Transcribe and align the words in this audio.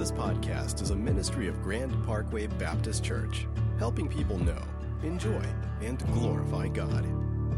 This 0.00 0.12
podcast 0.12 0.80
is 0.80 0.92
a 0.92 0.96
ministry 0.96 1.46
of 1.46 1.62
Grand 1.62 1.92
Parkway 2.06 2.46
Baptist 2.46 3.04
Church, 3.04 3.46
helping 3.78 4.08
people 4.08 4.38
know, 4.38 4.62
enjoy, 5.02 5.44
and 5.82 5.98
glorify 6.14 6.68
God. 6.68 7.04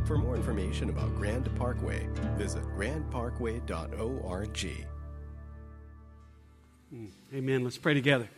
For 0.08 0.18
more 0.18 0.34
information 0.34 0.90
about 0.90 1.14
Grand 1.14 1.48
Parkway, 1.54 2.08
visit 2.36 2.64
grandparkway.org. 2.76 4.86
Hmm. 6.90 7.06
Amen. 7.32 7.62
Let's 7.62 7.78
pray 7.78 7.94
together. 7.94 8.28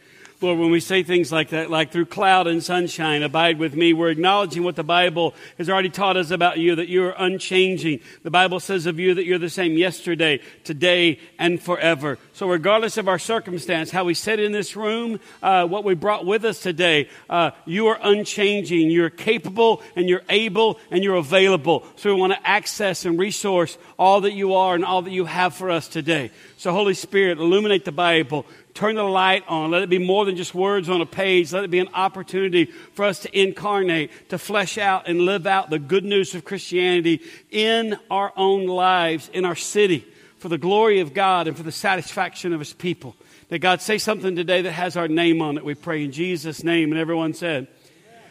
Lord, 0.44 0.58
when 0.58 0.70
we 0.70 0.80
say 0.80 1.02
things 1.02 1.32
like 1.32 1.48
that, 1.50 1.70
like 1.70 1.90
through 1.90 2.04
cloud 2.04 2.46
and 2.46 2.62
sunshine, 2.62 3.22
abide 3.22 3.58
with 3.58 3.74
me, 3.74 3.94
we're 3.94 4.10
acknowledging 4.10 4.62
what 4.62 4.76
the 4.76 4.84
Bible 4.84 5.34
has 5.56 5.70
already 5.70 5.88
taught 5.88 6.18
us 6.18 6.30
about 6.30 6.58
you, 6.58 6.74
that 6.74 6.86
you 6.86 7.02
are 7.04 7.14
unchanging. 7.16 8.00
The 8.24 8.30
Bible 8.30 8.60
says 8.60 8.84
of 8.84 8.98
you 8.98 9.14
that 9.14 9.24
you're 9.24 9.38
the 9.38 9.48
same 9.48 9.78
yesterday, 9.78 10.40
today, 10.62 11.18
and 11.38 11.62
forever. 11.62 12.18
So 12.34 12.46
regardless 12.46 12.98
of 12.98 13.08
our 13.08 13.18
circumstance, 13.18 13.90
how 13.90 14.04
we 14.04 14.12
sit 14.12 14.38
in 14.38 14.52
this 14.52 14.76
room, 14.76 15.18
uh, 15.42 15.66
what 15.66 15.82
we 15.82 15.94
brought 15.94 16.26
with 16.26 16.44
us 16.44 16.60
today, 16.60 17.08
uh, 17.30 17.52
you 17.64 17.86
are 17.86 17.98
unchanging. 18.02 18.90
You're 18.90 19.08
capable 19.08 19.82
and 19.96 20.10
you're 20.10 20.24
able 20.28 20.78
and 20.90 21.02
you're 21.02 21.16
available. 21.16 21.86
So 21.96 22.14
we 22.14 22.20
want 22.20 22.34
to 22.34 22.46
access 22.46 23.06
and 23.06 23.18
resource 23.18 23.78
all 23.98 24.20
that 24.20 24.34
you 24.34 24.52
are 24.52 24.74
and 24.74 24.84
all 24.84 25.00
that 25.00 25.10
you 25.10 25.24
have 25.24 25.54
for 25.54 25.70
us 25.70 25.88
today. 25.88 26.30
So 26.58 26.70
Holy 26.72 26.94
Spirit, 26.94 27.38
illuminate 27.38 27.86
the 27.86 27.92
Bible. 27.92 28.44
Turn 28.74 28.96
the 28.96 29.04
light 29.04 29.44
on. 29.46 29.70
Let 29.70 29.82
it 29.82 29.88
be 29.88 29.98
more 30.00 30.24
than 30.24 30.34
just 30.34 30.52
words 30.52 30.88
on 30.88 31.00
a 31.00 31.06
page. 31.06 31.52
Let 31.52 31.62
it 31.62 31.70
be 31.70 31.78
an 31.78 31.90
opportunity 31.94 32.64
for 32.64 33.04
us 33.04 33.20
to 33.20 33.40
incarnate, 33.40 34.10
to 34.30 34.38
flesh 34.38 34.78
out 34.78 35.06
and 35.06 35.20
live 35.20 35.46
out 35.46 35.70
the 35.70 35.78
good 35.78 36.04
news 36.04 36.34
of 36.34 36.44
Christianity 36.44 37.22
in 37.52 37.96
our 38.10 38.32
own 38.36 38.66
lives, 38.66 39.30
in 39.32 39.44
our 39.44 39.54
city, 39.54 40.04
for 40.38 40.48
the 40.48 40.58
glory 40.58 40.98
of 40.98 41.14
God 41.14 41.46
and 41.46 41.56
for 41.56 41.62
the 41.62 41.70
satisfaction 41.70 42.52
of 42.52 42.58
His 42.58 42.72
people. 42.72 43.14
That 43.48 43.60
God 43.60 43.80
say 43.80 43.96
something 43.96 44.34
today 44.34 44.62
that 44.62 44.72
has 44.72 44.96
our 44.96 45.06
name 45.06 45.40
on 45.40 45.56
it. 45.56 45.64
We 45.64 45.74
pray 45.74 46.02
in 46.02 46.10
Jesus' 46.10 46.64
name. 46.64 46.90
And 46.90 47.00
everyone 47.00 47.32
said, 47.32 47.68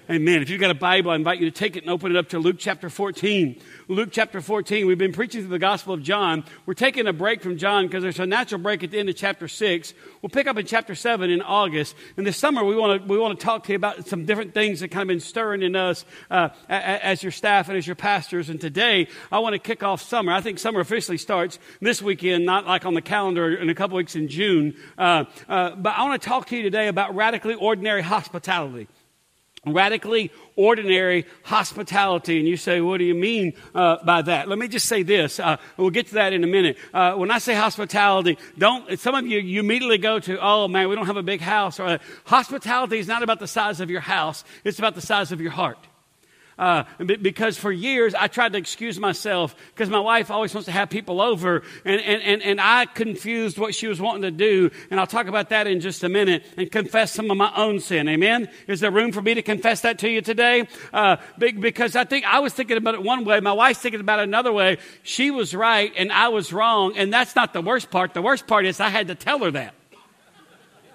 Amen. 0.10 0.42
If 0.42 0.50
you've 0.50 0.60
got 0.60 0.70
a 0.70 0.76
Bible, 0.76 1.12
I 1.12 1.16
invite 1.16 1.40
you 1.40 1.50
to 1.50 1.58
take 1.58 1.78
it 1.78 1.84
and 1.84 1.90
open 1.90 2.14
it 2.14 2.18
up 2.18 2.28
to 2.30 2.40
Luke 2.40 2.58
chapter 2.60 2.90
14. 2.90 3.58
Luke 3.88 4.10
chapter 4.12 4.42
14. 4.42 4.86
We've 4.86 4.98
been 4.98 5.14
preaching 5.14 5.40
through 5.40 5.52
the 5.52 5.60
Gospel 5.60 5.94
of 5.94 6.04
John. 6.04 6.44
We're 6.66 6.74
taking 6.74 7.08
a 7.08 7.14
break 7.14 7.42
from 7.42 7.58
John 7.58 7.88
because 7.88 8.04
there's 8.04 8.20
a 8.20 8.26
natural 8.26 8.60
break 8.60 8.84
at 8.84 8.92
the 8.92 9.00
end 9.00 9.08
of 9.08 9.16
chapter 9.16 9.48
6. 9.48 9.94
We'll 10.22 10.30
pick 10.30 10.46
up 10.46 10.58
in 10.58 10.66
chapter 10.66 10.94
7 10.94 11.30
in 11.30 11.42
August. 11.42 11.96
And 12.18 12.28
this 12.28 12.36
summer, 12.36 12.66
we 12.66 12.76
want 12.76 13.02
to, 13.02 13.08
we 13.08 13.18
want 13.18 13.40
to 13.40 13.46
talk 13.46 13.64
to 13.64 13.72
you 13.72 13.78
about 13.78 14.06
some 14.06 14.26
different 14.26 14.54
things 14.54 14.82
that 14.82 14.90
kind 14.90 15.04
of 15.04 15.08
been 15.08 15.22
stirring 15.22 15.62
in 15.62 15.74
us 15.78 16.04
uh, 16.30 16.50
as 16.68 17.24
your 17.24 17.32
staff 17.32 17.70
and 17.70 17.78
as 17.78 17.88
your 17.88 17.96
pastors. 17.96 18.50
And 18.50 18.60
today, 18.60 19.08
I 19.32 19.40
want 19.40 19.54
to 19.54 19.60
kick 19.60 19.84
off 19.84 20.02
summer. 20.02 20.34
I 20.34 20.42
think 20.42 20.60
summer 20.60 20.82
officially 20.82 21.18
starts 21.18 21.60
this 21.80 22.02
weekend, 22.02 22.46
not 22.46 22.68
like 22.68 22.86
on 22.86 22.94
the 22.94 23.02
calendar 23.02 23.56
in 23.56 23.70
a 23.70 23.76
couple 23.76 23.96
weeks 23.96 24.18
in 24.18 24.28
June. 24.28 24.76
Uh, 24.98 25.24
uh, 25.48 25.78
but 25.78 25.94
I 25.96 26.04
want 26.04 26.22
to 26.22 26.28
talk 26.28 26.48
to 26.48 26.58
you 26.58 26.64
today 26.64 26.90
about 26.90 27.16
radically 27.16 27.54
ordinary 27.54 28.02
hospitality 28.02 28.90
radically 29.66 30.32
ordinary 30.56 31.26
hospitality. 31.44 32.40
And 32.40 32.48
you 32.48 32.58
say, 32.58 32.82
what 32.82 32.98
do 32.98 33.06
you 33.06 33.16
mean 33.16 33.54
uh, 33.74 34.04
by 34.04 34.22
that? 34.24 34.48
Let 34.48 34.60
me 34.60 34.68
just 34.68 34.88
say 34.88 35.04
this. 35.04 35.40
Uh, 35.40 35.58
we'll 35.78 35.90
get 35.90 36.08
to 36.08 36.16
that 36.16 36.34
in 36.34 36.44
a 36.44 36.48
minute. 36.48 36.78
Uh, 36.94 37.14
when 37.16 37.32
I 37.32 37.38
say 37.40 37.54
hospitality, 37.54 38.38
don't, 38.58 39.00
some 39.00 39.16
of 39.16 39.26
you, 39.26 39.40
you 39.40 39.60
immediately 39.62 39.98
go 39.98 40.20
to, 40.20 40.38
oh 40.42 40.68
man, 40.68 40.90
we 40.90 40.96
don't 40.96 41.08
have 41.08 41.18
a 41.18 41.24
big 41.24 41.42
house. 41.42 41.80
Or, 41.80 42.00
hospitality 42.26 43.00
is 43.00 43.08
not 43.08 43.24
about 43.24 43.40
the 43.40 43.48
size 43.48 43.80
of 43.80 43.90
your 43.90 44.02
house. 44.02 44.44
It's 44.64 44.80
about 44.80 44.96
the 44.96 45.02
size 45.02 45.32
of 45.32 45.40
your 45.40 45.52
heart. 45.52 45.78
Uh, 46.58 46.84
because 47.00 47.58
for 47.58 47.72
years 47.72 48.14
I 48.14 48.28
tried 48.28 48.54
to 48.54 48.60
excuse 48.60 49.00
myself 49.00 49.56
because 49.74 49.90
my 49.90 50.00
wife 50.00 50.30
always 50.30 50.54
wants 50.54 50.66
to 50.66 50.72
have 50.72 50.90
people 50.90 51.22
over, 51.22 51.64
and, 51.86 52.02
and, 52.02 52.22
and, 52.22 52.42
and 52.44 52.62
I 52.62 52.86
confused 52.86 53.58
what 53.58 53.74
she 53.76 53.88
was 53.88 54.00
wanting 54.00 54.24
to 54.24 54.32
do. 54.32 54.70
And 54.92 55.00
I'll 55.00 55.08
talk 55.08 55.28
about 55.28 55.50
that 55.50 55.68
in 55.68 55.80
just 55.80 56.04
a 56.04 56.10
minute 56.10 56.44
and 56.58 56.72
confess 56.72 57.12
some 57.12 57.32
of 57.32 57.38
my 57.38 57.52
own 57.56 57.80
sin. 57.80 58.08
Amen? 58.08 58.50
Is 58.68 58.80
there 58.80 58.92
room 58.92 59.12
for 59.12 59.22
me 59.22 59.34
to 59.34 59.42
confess 59.42 59.82
that 59.82 60.00
to 60.00 60.10
you 60.10 60.22
today? 60.22 60.68
Uh, 60.92 61.18
because 61.38 61.96
I 61.96 62.04
think 62.04 62.26
I 62.26 62.40
was 62.40 62.54
thinking 62.54 62.78
about 62.78 62.96
it 62.96 63.04
one 63.04 63.26
way, 63.26 63.40
my 63.40 63.54
wife's 63.54 63.80
thinking 63.80 64.02
about 64.02 64.20
it 64.20 64.24
another 64.24 64.52
way. 64.52 64.78
She 65.04 65.32
was 65.32 65.56
right, 65.56 65.92
and 65.98 66.12
I 66.12 66.30
was 66.30 66.54
wrong, 66.54 66.98
and 66.98 67.12
that's 67.12 67.36
not 67.36 67.54
the 67.54 67.62
worst 67.62 67.90
part. 67.92 68.14
The 68.14 68.22
worst 68.22 68.48
part 68.48 68.66
is 68.66 68.80
I 68.80 68.90
had 68.90 69.08
to 69.08 69.16
tell 69.16 69.40
her 69.40 69.52
that. 69.52 69.74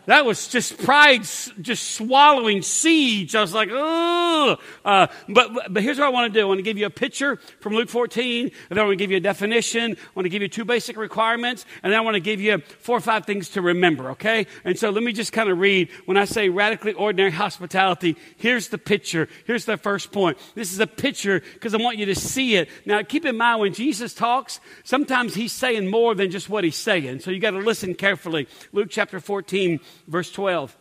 That 0.09 0.25
was 0.25 0.49
just 0.49 0.79
pride, 0.79 1.25
just 1.61 1.91
swallowing 1.91 2.63
seeds. 2.63 3.35
I 3.35 3.43
was 3.43 3.53
like, 3.53 3.69
oh. 3.71 4.57
Uh, 4.83 5.09
but, 5.29 5.71
but 5.71 5.83
here's 5.83 5.99
what 5.99 6.07
I 6.07 6.09
want 6.09 6.33
to 6.33 6.41
do. 6.41 6.47
I 6.47 6.49
want 6.49 6.57
to 6.57 6.63
give 6.63 6.79
you 6.79 6.87
a 6.87 6.91
picture 6.91 7.37
from 7.61 7.75
Luke 7.75 7.91
14, 7.91 8.45
and 8.45 8.53
then 8.71 8.79
I 8.79 8.83
want 8.85 8.93
to 8.93 9.05
give 9.05 9.11
you 9.11 9.19
a 9.19 9.21
definition. 9.21 9.93
I 9.93 10.11
want 10.15 10.25
to 10.25 10.31
give 10.31 10.41
you 10.41 10.49
two 10.49 10.65
basic 10.65 10.97
requirements, 10.97 11.67
and 11.83 11.93
then 11.93 11.99
I 11.99 12.01
want 12.01 12.15
to 12.15 12.21
give 12.21 12.41
you 12.41 12.57
four 12.81 12.97
or 12.97 13.03
five 13.03 13.27
things 13.27 13.51
to 13.51 13.61
remember, 13.61 14.13
okay? 14.13 14.47
And 14.65 14.79
so 14.79 14.89
let 14.89 15.03
me 15.03 15.13
just 15.13 15.35
kind 15.35 15.51
of 15.51 15.59
read. 15.59 15.91
When 16.07 16.17
I 16.17 16.25
say 16.25 16.49
radically 16.49 16.95
ordinary 16.95 17.31
hospitality, 17.31 18.17
here's 18.39 18.69
the 18.69 18.79
picture. 18.79 19.29
Here's 19.45 19.67
the 19.67 19.77
first 19.77 20.11
point. 20.11 20.39
This 20.55 20.73
is 20.73 20.81
a 20.81 20.87
picture 20.87 21.41
because 21.41 21.75
I 21.75 21.77
want 21.77 21.99
you 21.99 22.07
to 22.07 22.15
see 22.15 22.57
it. 22.57 22.71
Now, 22.87 23.03
keep 23.03 23.27
in 23.27 23.37
mind 23.37 23.61
when 23.61 23.75
Jesus 23.75 24.15
talks, 24.15 24.59
sometimes 24.85 25.35
he's 25.35 25.53
saying 25.53 25.91
more 25.91 26.15
than 26.15 26.31
just 26.31 26.49
what 26.49 26.65
he's 26.65 26.77
saying. 26.77 27.21
So 27.21 27.31
you 27.31 27.41
got 27.41 27.51
to 27.51 27.59
listen 27.59 27.95
carefully. 27.95 28.49
Luke 28.73 28.89
chapter 28.89 29.21
14, 29.21 29.81
Verse 30.07 30.31
12. 30.31 30.77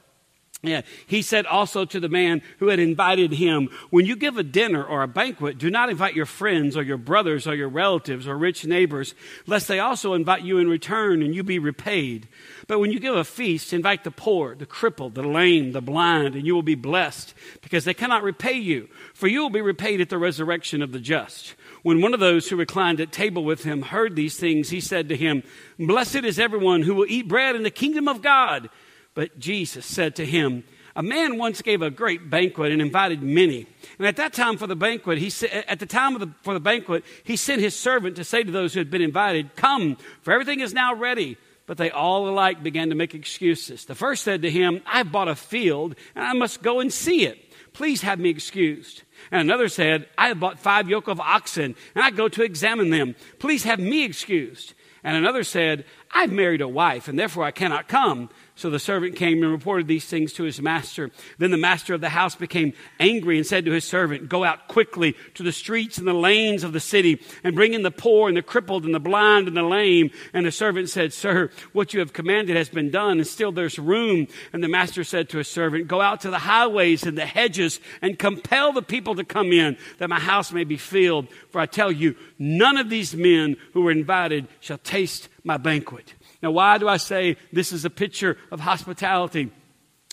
Yeah. 0.63 0.81
He 1.05 1.21
said 1.21 1.45
also 1.45 1.85
to 1.85 1.99
the 1.99 2.09
man 2.09 2.41
who 2.57 2.69
had 2.69 2.79
invited 2.79 3.31
him, 3.31 3.69
When 3.91 4.07
you 4.07 4.15
give 4.15 4.37
a 4.37 4.43
dinner 4.43 4.83
or 4.83 5.03
a 5.03 5.07
banquet, 5.07 5.59
do 5.59 5.69
not 5.69 5.91
invite 5.91 6.15
your 6.15 6.25
friends 6.25 6.75
or 6.75 6.81
your 6.81 6.97
brothers 6.97 7.45
or 7.45 7.53
your 7.53 7.69
relatives 7.69 8.27
or 8.27 8.35
rich 8.35 8.65
neighbors, 8.65 9.13
lest 9.45 9.67
they 9.67 9.79
also 9.79 10.15
invite 10.15 10.41
you 10.41 10.57
in 10.57 10.67
return 10.67 11.21
and 11.21 11.35
you 11.35 11.43
be 11.43 11.59
repaid. 11.59 12.27
But 12.65 12.79
when 12.79 12.91
you 12.91 12.99
give 12.99 13.13
a 13.13 13.23
feast, 13.23 13.71
invite 13.71 14.03
the 14.03 14.09
poor, 14.09 14.55
the 14.55 14.65
crippled, 14.65 15.13
the 15.13 15.21
lame, 15.21 15.73
the 15.73 15.81
blind, 15.81 16.33
and 16.33 16.47
you 16.47 16.55
will 16.55 16.63
be 16.63 16.75
blessed, 16.75 17.35
because 17.61 17.85
they 17.85 17.93
cannot 17.93 18.23
repay 18.23 18.57
you, 18.57 18.89
for 19.13 19.27
you 19.27 19.41
will 19.41 19.51
be 19.51 19.61
repaid 19.61 20.01
at 20.01 20.09
the 20.09 20.17
resurrection 20.17 20.81
of 20.81 20.91
the 20.91 20.99
just. 20.99 21.53
When 21.83 22.01
one 22.01 22.15
of 22.15 22.19
those 22.19 22.49
who 22.49 22.55
reclined 22.55 22.99
at 22.99 23.11
table 23.11 23.43
with 23.43 23.63
him 23.63 23.83
heard 23.83 24.15
these 24.15 24.37
things, 24.37 24.69
he 24.69 24.81
said 24.81 25.07
to 25.09 25.15
him, 25.15 25.43
Blessed 25.77 26.25
is 26.25 26.39
everyone 26.39 26.81
who 26.81 26.95
will 26.95 27.05
eat 27.07 27.27
bread 27.27 27.55
in 27.55 27.61
the 27.61 27.69
kingdom 27.69 28.07
of 28.07 28.23
God. 28.23 28.69
But 29.17 29.39
Jesus 29.39 29.83
said 29.83 30.15
to 30.17 30.25
him, 30.27 30.63
a 30.95 31.01
man 31.01 31.39
once 31.39 31.63
gave 31.63 31.81
a 31.81 31.89
great 31.89 32.29
banquet 32.29 32.71
and 32.71 32.79
invited 32.79 33.23
many. 33.23 33.65
And 33.97 34.05
at 34.05 34.17
that 34.17 34.31
time 34.31 34.57
for 34.57 34.67
the 34.67 34.75
banquet, 34.75 35.17
he 35.17 35.31
at 35.67 35.79
the 35.79 35.87
time 35.87 36.19
the, 36.19 36.29
for 36.43 36.53
the 36.53 36.59
banquet, 36.59 37.03
he 37.23 37.35
sent 37.35 37.59
his 37.59 37.75
servant 37.75 38.15
to 38.17 38.23
say 38.23 38.43
to 38.43 38.51
those 38.51 38.75
who 38.75 38.79
had 38.79 38.91
been 38.91 39.01
invited, 39.01 39.55
"Come, 39.55 39.97
for 40.21 40.33
everything 40.33 40.59
is 40.59 40.71
now 40.71 40.93
ready." 40.93 41.35
But 41.65 41.77
they 41.77 41.89
all 41.89 42.29
alike 42.29 42.61
began 42.61 42.89
to 42.89 42.95
make 42.95 43.15
excuses. 43.15 43.85
The 43.85 43.95
first 43.95 44.21
said 44.23 44.43
to 44.43 44.51
him, 44.51 44.83
"I've 44.85 45.11
bought 45.11 45.27
a 45.27 45.35
field 45.35 45.95
and 46.13 46.23
I 46.23 46.33
must 46.33 46.61
go 46.61 46.79
and 46.79 46.93
see 46.93 47.25
it. 47.25 47.39
Please 47.73 48.03
have 48.03 48.19
me 48.19 48.29
excused." 48.29 49.01
And 49.31 49.41
another 49.41 49.67
said, 49.67 50.07
"I 50.15 50.27
have 50.27 50.39
bought 50.39 50.59
five 50.59 50.87
yoke 50.87 51.07
of 51.07 51.19
oxen 51.19 51.75
and 51.95 52.03
I 52.03 52.11
go 52.11 52.29
to 52.29 52.43
examine 52.43 52.91
them. 52.91 53.15
Please 53.39 53.63
have 53.63 53.79
me 53.79 54.03
excused." 54.03 54.75
And 55.03 55.15
another 55.15 55.43
said, 55.43 55.85
I've 56.11 56.33
married 56.33 56.59
a 56.59 56.67
wife, 56.67 57.07
and 57.07 57.17
therefore 57.17 57.45
I 57.45 57.51
cannot 57.51 57.87
come. 57.87 58.29
So 58.57 58.71
the 58.71 58.79
servant 58.79 59.15
came 59.15 59.43
and 59.43 59.51
reported 59.51 59.87
these 59.87 60.05
things 60.05 60.33
to 60.33 60.43
his 60.43 60.59
master. 60.59 61.11
Then 61.37 61.51
the 61.51 61.57
master 61.57 61.93
of 61.93 62.01
the 62.01 62.09
house 62.09 62.33
became 62.33 62.73
angry 62.99 63.37
and 63.37 63.45
said 63.45 63.65
to 63.65 63.71
his 63.71 63.85
servant, 63.85 64.29
Go 64.29 64.43
out 64.43 64.67
quickly 64.67 65.15
to 65.35 65.43
the 65.43 65.51
streets 65.51 65.99
and 65.99 66.07
the 66.07 66.13
lanes 66.13 66.63
of 66.63 66.73
the 66.73 66.79
city 66.79 67.21
and 67.43 67.53
bring 67.53 67.75
in 67.75 67.83
the 67.83 67.91
poor 67.91 68.27
and 68.27 68.35
the 68.35 68.41
crippled 68.41 68.83
and 68.83 68.95
the 68.95 68.99
blind 68.99 69.47
and 69.47 69.55
the 69.55 69.61
lame. 69.61 70.09
And 70.33 70.43
the 70.43 70.51
servant 70.51 70.89
said, 70.89 71.13
Sir, 71.13 71.51
what 71.71 71.93
you 71.93 71.99
have 71.99 72.13
commanded 72.13 72.55
has 72.55 72.67
been 72.67 72.89
done, 72.89 73.19
and 73.19 73.27
still 73.27 73.51
there's 73.51 73.77
room. 73.77 74.25
And 74.51 74.63
the 74.63 74.67
master 74.67 75.03
said 75.03 75.29
to 75.29 75.37
his 75.37 75.47
servant, 75.47 75.87
Go 75.87 76.01
out 76.01 76.21
to 76.21 76.31
the 76.31 76.39
highways 76.39 77.03
and 77.03 77.15
the 77.15 77.27
hedges 77.27 77.79
and 78.01 78.17
compel 78.17 78.73
the 78.73 78.81
people 78.81 79.13
to 79.15 79.23
come 79.23 79.51
in, 79.51 79.77
that 79.99 80.09
my 80.09 80.19
house 80.19 80.51
may 80.51 80.63
be 80.63 80.77
filled. 80.77 81.27
For 81.51 81.61
I 81.61 81.67
tell 81.67 81.91
you, 81.91 82.15
none 82.39 82.77
of 82.77 82.89
these 82.89 83.15
men 83.15 83.55
who 83.73 83.83
were 83.83 83.91
invited 83.91 84.47
shall 84.61 84.79
taste 84.79 85.29
my 85.43 85.57
banquet. 85.57 86.15
Now, 86.41 86.51
why 86.51 86.77
do 86.77 86.87
I 86.87 86.97
say 86.97 87.37
this 87.51 87.71
is 87.71 87.85
a 87.85 87.89
picture 87.89 88.37
of 88.51 88.59
hospitality? 88.59 89.51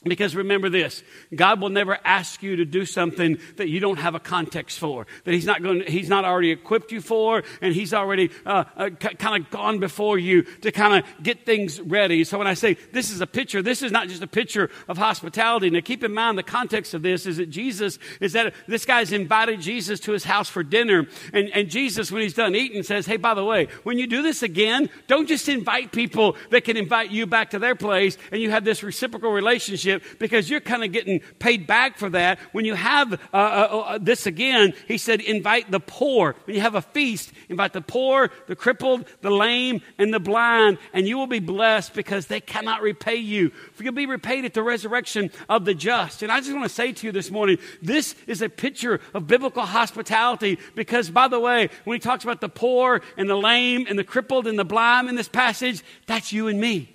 Because 0.05 0.37
remember 0.37 0.69
this, 0.69 1.03
God 1.35 1.61
will 1.61 1.71
never 1.71 1.99
ask 2.05 2.43
you 2.43 2.57
to 2.57 2.65
do 2.65 2.85
something 2.85 3.39
that 3.57 3.69
you 3.69 3.81
don't 3.81 3.99
have 3.99 4.15
a 4.15 4.21
context 4.21 4.79
for, 4.79 5.07
that 5.25 5.33
He's 5.33 5.47
not 5.47 5.63
going, 5.63 5.83
He's 5.87 6.09
not 6.09 6.25
already 6.25 6.51
equipped 6.51 6.93
you 6.93 7.01
for, 7.01 7.43
and 7.61 7.75
He's 7.75 7.95
already 7.95 8.31
uh, 8.45 8.65
uh, 8.77 8.91
kind 8.91 9.43
of 9.43 9.51
gone 9.51 9.79
before 9.81 10.19
you 10.19 10.43
to 10.43 10.71
kind 10.71 11.03
of 11.03 11.23
get 11.23 11.47
things 11.47 11.81
ready. 11.81 12.25
So 12.25 12.39
when 12.39 12.47
I 12.47 12.55
say 12.55 12.77
this 12.93 13.11
is 13.11 13.21
a 13.21 13.27
picture, 13.27 13.63
this 13.63 13.83
is 13.83 13.93
not 13.93 14.09
just 14.09 14.23
a 14.23 14.27
picture 14.27 14.71
of 14.89 14.99
hospitality. 14.99 15.71
Now 15.71 15.81
keep 15.81 16.05
in 16.05 16.13
mind 16.13 16.37
the 16.37 16.43
context 16.43 16.95
of 16.95 17.03
this 17.03 17.27
is 17.27 17.39
that 17.39 17.51
Jesus 17.51 17.99
is 18.21 18.35
that 18.35 18.55
this 18.67 18.85
guy's 18.85 19.13
invited 19.13 19.61
Jesus 19.61 20.01
to 20.01 20.13
his 20.13 20.25
house 20.25 20.49
for 20.49 20.63
dinner, 20.63 21.07
and, 21.33 21.49
and 21.51 21.71
Jesus, 21.71 22.13
when 22.13 22.23
he's 22.23 22.35
done 22.35 22.55
eating, 22.55 22.83
says, 22.83 23.07
"Hey, 23.07 23.17
by 23.17 23.35
the 23.35 23.45
way, 23.45 23.69
when 23.85 23.99
you 23.99 24.07
do 24.07 24.23
this 24.23 24.43
again, 24.43 24.91
don't 25.07 25.27
just 25.27 25.49
invite 25.49 25.93
people 25.93 26.37
that 26.51 26.65
can 26.65 26.77
invite 26.77 27.11
you 27.11 27.27
back 27.27 27.51
to 27.51 27.59
their 27.59 27.75
place, 27.75 28.19
and 28.31 28.43
you 28.43 28.51
have 28.51 28.65
this 28.65 28.83
reciprocal 28.83 29.31
relationship." 29.31 29.94
Relationship 29.95 30.19
because 30.19 30.51
you're 30.51 30.61
kind 30.61 30.85
of 30.85 30.93
getting 30.93 31.21
paid 31.39 31.67
back 31.67 31.99
for 31.99 32.11
that. 32.11 32.39
When 32.53 32.65
you 32.65 32.75
have 32.75 33.13
uh, 33.13 33.17
uh, 33.33 33.85
uh, 33.87 33.99
this 34.01 34.27
again, 34.27 34.75
he 34.87 34.99
said, 34.99 35.21
invite 35.21 35.71
the 35.71 35.81
poor. 35.81 36.37
When 36.45 36.57
you 36.57 36.63
have 36.63 36.75
a 36.75 36.83
feast, 36.83 37.33
invite 37.49 37.73
the 37.73 37.81
poor, 37.81 38.31
the 38.47 38.57
crippled, 38.57 39.07
the 39.21 39.31
lame, 39.31 39.83
and 39.99 40.13
the 40.13 40.21
blind, 40.21 40.79
and 40.93 41.07
you 41.07 41.17
will 41.19 41.27
be 41.27 41.41
blessed 41.41 41.95
because 41.95 42.27
they 42.27 42.41
cannot 42.41 42.83
repay 42.83 43.17
you. 43.17 43.51
For 43.73 43.85
you'll 43.85 43.93
be 43.93 44.07
repaid 44.07 44.45
at 44.45 44.55
the 44.55 44.63
resurrection 44.63 45.31
of 45.49 45.65
the 45.65 45.75
just. 45.75 46.23
And 46.23 46.31
I 46.31 46.41
just 46.41 46.53
want 46.53 46.65
to 46.65 46.69
say 46.69 46.93
to 46.93 47.07
you 47.07 47.13
this 47.13 47.31
morning, 47.31 47.59
this 47.83 48.15
is 48.27 48.43
a 48.43 48.49
picture 48.49 49.01
of 49.13 49.27
biblical 49.27 49.63
hospitality 49.63 50.59
because, 50.75 51.11
by 51.11 51.29
the 51.29 51.41
way, 51.41 51.69
when 51.85 51.97
he 51.97 52.01
talks 52.01 52.25
about 52.25 52.41
the 52.41 52.49
poor 52.49 53.03
and 53.17 53.29
the 53.29 53.37
lame 53.37 53.87
and 53.89 53.99
the 53.99 54.05
crippled 54.05 54.47
and 54.47 54.59
the 54.59 54.65
blind 54.65 55.09
in 55.09 55.15
this 55.15 55.29
passage, 55.29 55.83
that's 56.07 56.33
you 56.33 56.49
and 56.49 56.61
me. 56.61 56.91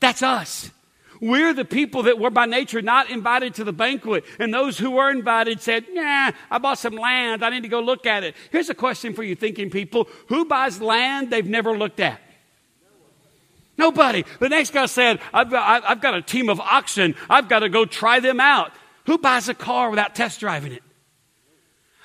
That's 0.00 0.22
us. 0.22 0.70
We're 1.20 1.52
the 1.52 1.64
people 1.64 2.04
that 2.04 2.18
were 2.18 2.30
by 2.30 2.46
nature 2.46 2.82
not 2.82 3.10
invited 3.10 3.54
to 3.54 3.64
the 3.64 3.72
banquet. 3.72 4.24
And 4.38 4.52
those 4.52 4.78
who 4.78 4.92
were 4.92 5.10
invited 5.10 5.60
said, 5.60 5.86
Nah, 5.92 6.32
I 6.50 6.58
bought 6.58 6.78
some 6.78 6.94
land. 6.94 7.44
I 7.44 7.50
need 7.50 7.62
to 7.62 7.68
go 7.68 7.80
look 7.80 8.06
at 8.06 8.24
it. 8.24 8.34
Here's 8.50 8.70
a 8.70 8.74
question 8.74 9.14
for 9.14 9.22
you 9.22 9.34
thinking 9.34 9.70
people 9.70 10.08
Who 10.28 10.44
buys 10.44 10.80
land 10.80 11.30
they've 11.30 11.46
never 11.46 11.76
looked 11.76 12.00
at? 12.00 12.20
Nobody. 13.76 14.24
The 14.40 14.48
next 14.48 14.72
guy 14.72 14.86
said, 14.86 15.20
I've 15.32 15.50
got, 15.50 15.84
I've 15.84 16.00
got 16.00 16.14
a 16.14 16.22
team 16.22 16.48
of 16.48 16.60
oxen. 16.60 17.14
I've 17.30 17.48
got 17.48 17.60
to 17.60 17.68
go 17.68 17.84
try 17.84 18.18
them 18.18 18.40
out. 18.40 18.72
Who 19.06 19.18
buys 19.18 19.48
a 19.48 19.54
car 19.54 19.88
without 19.88 20.16
test 20.16 20.40
driving 20.40 20.72
it? 20.72 20.82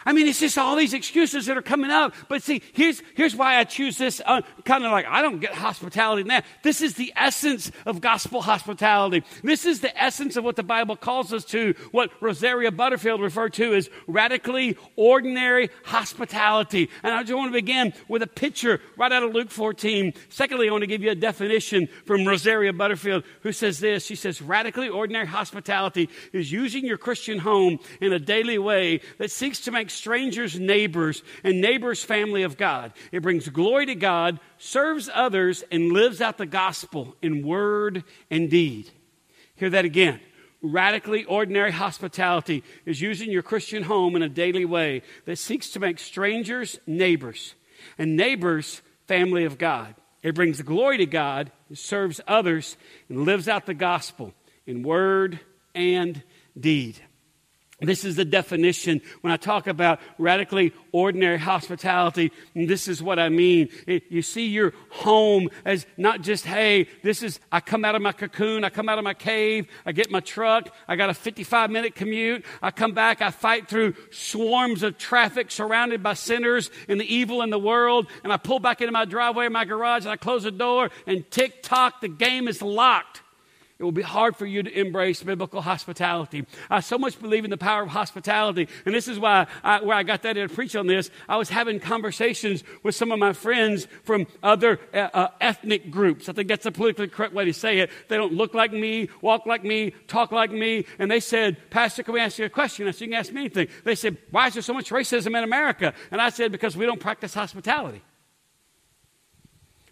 I 0.05 0.13
mean, 0.13 0.27
it's 0.27 0.39
just 0.39 0.57
all 0.57 0.75
these 0.75 0.93
excuses 0.93 1.45
that 1.45 1.57
are 1.57 1.61
coming 1.61 1.91
up. 1.91 2.13
But 2.27 2.43
see, 2.43 2.61
here's, 2.73 3.01
here's 3.15 3.35
why 3.35 3.57
I 3.57 3.63
choose 3.63 3.97
this 3.97 4.21
uh, 4.25 4.41
kind 4.65 4.83
of 4.85 4.91
like, 4.91 5.05
I 5.07 5.21
don't 5.21 5.39
get 5.39 5.53
hospitality 5.53 6.23
that. 6.33 6.45
This 6.63 6.81
is 6.81 6.95
the 6.95 7.13
essence 7.15 7.71
of 7.85 8.01
gospel 8.01 8.41
hospitality. 8.41 9.23
This 9.43 9.65
is 9.65 9.79
the 9.79 9.95
essence 10.01 10.35
of 10.35 10.43
what 10.43 10.55
the 10.55 10.63
Bible 10.63 10.95
calls 10.95 11.33
us 11.33 11.45
to, 11.45 11.73
what 11.91 12.11
Rosaria 12.21 12.71
Butterfield 12.71 13.21
referred 13.21 13.53
to 13.53 13.73
as 13.73 13.89
radically 14.07 14.77
ordinary 14.95 15.69
hospitality. 15.83 16.89
And 17.03 17.13
I 17.13 17.21
just 17.23 17.33
want 17.33 17.49
to 17.49 17.53
begin 17.53 17.93
with 18.07 18.21
a 18.21 18.27
picture 18.27 18.81
right 18.97 19.11
out 19.11 19.23
of 19.23 19.33
Luke 19.33 19.49
14. 19.49 20.13
Secondly, 20.29 20.69
I 20.69 20.71
want 20.71 20.83
to 20.83 20.87
give 20.87 21.01
you 21.01 21.11
a 21.11 21.15
definition 21.15 21.87
from 22.05 22.25
Rosaria 22.25 22.73
Butterfield, 22.73 23.23
who 23.41 23.51
says 23.51 23.79
this. 23.79 24.05
She 24.05 24.15
says, 24.15 24.41
radically 24.41 24.89
ordinary 24.89 25.27
hospitality 25.27 26.09
is 26.31 26.51
using 26.51 26.85
your 26.85 26.97
Christian 26.97 27.39
home 27.39 27.79
in 28.01 28.13
a 28.13 28.19
daily 28.19 28.57
way 28.57 29.01
that 29.17 29.31
seeks 29.31 29.59
to 29.61 29.71
make 29.71 29.89
strangers 29.93 30.59
neighbors 30.59 31.23
and 31.43 31.61
neighbors 31.61 32.03
family 32.03 32.43
of 32.43 32.57
God. 32.57 32.93
It 33.11 33.21
brings 33.21 33.47
glory 33.49 33.85
to 33.87 33.95
God, 33.95 34.39
serves 34.57 35.09
others, 35.13 35.63
and 35.71 35.91
lives 35.91 36.21
out 36.21 36.37
the 36.37 36.45
gospel 36.45 37.15
in 37.21 37.45
word 37.45 38.03
and 38.29 38.49
deed. 38.49 38.89
Hear 39.55 39.69
that 39.71 39.85
again. 39.85 40.19
Radically 40.61 41.25
ordinary 41.25 41.71
hospitality 41.71 42.63
is 42.85 43.01
using 43.01 43.29
your 43.29 43.43
Christian 43.43 43.83
home 43.83 44.15
in 44.15 44.21
a 44.21 44.29
daily 44.29 44.65
way 44.65 45.01
that 45.25 45.37
seeks 45.37 45.69
to 45.71 45.79
make 45.79 45.99
strangers 45.99 46.79
neighbors 46.87 47.53
and 47.97 48.15
neighbors 48.15 48.81
family 49.07 49.43
of 49.43 49.57
God. 49.57 49.95
It 50.21 50.35
brings 50.35 50.61
glory 50.61 50.99
to 50.99 51.05
God, 51.05 51.51
it 51.69 51.77
serves 51.77 52.21
others, 52.27 52.77
and 53.09 53.25
lives 53.25 53.49
out 53.49 53.65
the 53.65 53.73
gospel 53.73 54.33
in 54.65 54.83
word 54.83 55.39
and 55.75 56.23
deed. 56.57 56.99
This 57.81 58.05
is 58.05 58.15
the 58.15 58.25
definition 58.25 59.01
when 59.21 59.33
I 59.33 59.37
talk 59.37 59.65
about 59.65 59.99
radically 60.19 60.73
ordinary 60.91 61.39
hospitality. 61.39 62.31
this 62.53 62.87
is 62.87 63.01
what 63.01 63.17
I 63.17 63.29
mean. 63.29 63.69
It, 63.87 64.03
you 64.09 64.21
see 64.21 64.47
your 64.47 64.73
home 64.89 65.49
as 65.65 65.87
not 65.97 66.21
just, 66.21 66.45
hey, 66.45 66.87
this 67.01 67.23
is, 67.23 67.39
I 67.51 67.61
come 67.61 67.83
out 67.83 67.95
of 67.95 68.01
my 68.01 68.11
cocoon, 68.11 68.63
I 68.63 68.69
come 68.69 68.89
out 68.89 68.99
of 68.99 69.03
my 69.03 69.15
cave, 69.15 69.67
I 69.87 69.91
get 69.91 70.11
my 70.11 70.19
truck, 70.19 70.69
I 70.87 70.95
got 70.95 71.09
a 71.09 71.15
55 71.15 71.71
minute 71.71 71.95
commute, 71.95 72.45
I 72.61 72.69
come 72.69 72.91
back, 72.91 73.21
I 73.23 73.31
fight 73.31 73.67
through 73.67 73.95
swarms 74.11 74.83
of 74.83 74.99
traffic 74.99 75.49
surrounded 75.49 76.03
by 76.03 76.13
sinners 76.13 76.69
and 76.87 77.01
the 77.01 77.13
evil 77.13 77.41
in 77.41 77.49
the 77.49 77.59
world, 77.59 78.07
and 78.23 78.31
I 78.31 78.37
pull 78.37 78.59
back 78.59 78.81
into 78.81 78.91
my 78.91 79.05
driveway 79.05 79.45
or 79.45 79.49
my 79.49 79.65
garage 79.65 80.03
and 80.03 80.11
I 80.11 80.17
close 80.17 80.43
the 80.43 80.51
door, 80.51 80.91
and 81.07 81.29
tick 81.31 81.63
tock, 81.63 82.01
the 82.01 82.07
game 82.07 82.47
is 82.47 82.61
locked 82.61 83.22
it 83.83 83.85
will 83.85 83.91
be 83.91 84.01
hard 84.01 84.37
for 84.37 84.45
you 84.45 84.63
to 84.63 84.79
embrace 84.79 85.21
biblical 85.21 85.61
hospitality. 85.61 86.45
I 86.69 86.79
so 86.79 86.97
much 86.97 87.19
believe 87.19 87.43
in 87.43 87.49
the 87.49 87.57
power 87.57 87.83
of 87.83 87.89
hospitality, 87.89 88.69
and 88.85 88.95
this 88.95 89.09
is 89.09 89.19
why 89.19 89.45
I, 89.61 89.81
where 89.81 89.97
I 89.97 90.03
got 90.03 90.21
that 90.21 90.33
to 90.33 90.47
preach 90.47 90.73
on 90.77 90.87
this. 90.87 91.11
I 91.27 91.35
was 91.35 91.49
having 91.49 91.81
conversations 91.81 92.63
with 92.81 92.95
some 92.95 93.11
of 93.11 93.19
my 93.19 93.33
friends 93.33 93.89
from 94.05 94.25
other 94.41 94.79
uh, 94.93 95.09
uh, 95.13 95.27
ethnic 95.41 95.91
groups. 95.91 96.29
I 96.29 96.31
think 96.31 96.47
that's 96.47 96.63
the 96.63 96.71
politically 96.71 97.09
correct 97.09 97.33
way 97.33 97.43
to 97.43 97.53
say 97.53 97.79
it. 97.79 97.89
They 98.07 98.15
don't 98.15 98.31
look 98.31 98.53
like 98.53 98.71
me, 98.71 99.09
walk 99.19 99.45
like 99.45 99.65
me, 99.65 99.91
talk 100.07 100.31
like 100.31 100.51
me, 100.51 100.85
and 100.97 101.11
they 101.11 101.19
said, 101.19 101.57
"Pastor, 101.69 102.03
can 102.03 102.13
we 102.13 102.21
ask 102.21 102.39
you 102.39 102.45
a 102.45 102.49
question?" 102.49 102.87
I 102.87 102.91
said, 102.91 103.01
"You 103.01 103.07
can 103.07 103.19
ask 103.19 103.33
me 103.33 103.41
anything." 103.41 103.67
They 103.83 103.95
said, 103.95 104.15
"Why 104.31 104.47
is 104.47 104.53
there 104.53 104.63
so 104.63 104.73
much 104.73 104.91
racism 104.91 105.37
in 105.37 105.43
America?" 105.43 105.93
And 106.09 106.21
I 106.21 106.29
said, 106.29 106.53
"Because 106.53 106.77
we 106.77 106.85
don't 106.85 107.01
practice 107.01 107.33
hospitality." 107.33 108.01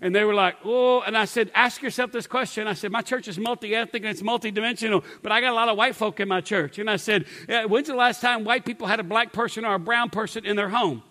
And 0.04 0.16
they 0.16 0.24
were 0.24 0.34
like, 0.34 0.56
oh, 0.66 1.02
and 1.02 1.16
I 1.16 1.26
said, 1.26 1.52
ask 1.54 1.84
yourself 1.84 2.12
this 2.12 2.26
question. 2.26 2.68
I 2.68 2.74
said, 2.74 2.92
my 2.92 3.04
church 3.04 3.28
is 3.28 3.38
multi 3.38 3.76
ethnic 3.76 4.02
and 4.02 4.10
it's 4.10 4.24
multi-dimensional, 4.24 5.04
but 5.22 5.32
I 5.32 5.42
got 5.42 5.52
a 5.52 5.56
lot 5.56 5.70
of 5.70 5.78
white 5.78 5.96
folk 5.96 6.20
in 6.20 6.28
my 6.28 6.42
church. 6.42 6.80
And 6.80 6.90
I 6.90 6.96
said, 6.96 7.28
when's 7.68 7.88
the 7.88 7.96
last 7.96 8.20
time 8.20 8.44
white 8.44 8.66
people 8.66 8.88
had 8.88 9.00
a 9.00 9.04
black 9.04 9.32
person 9.32 9.64
or 9.64 9.76
a 9.76 9.80
brown 9.80 10.10
person 10.10 10.44
in 10.44 10.56
their 10.56 10.70
home? 10.70 11.04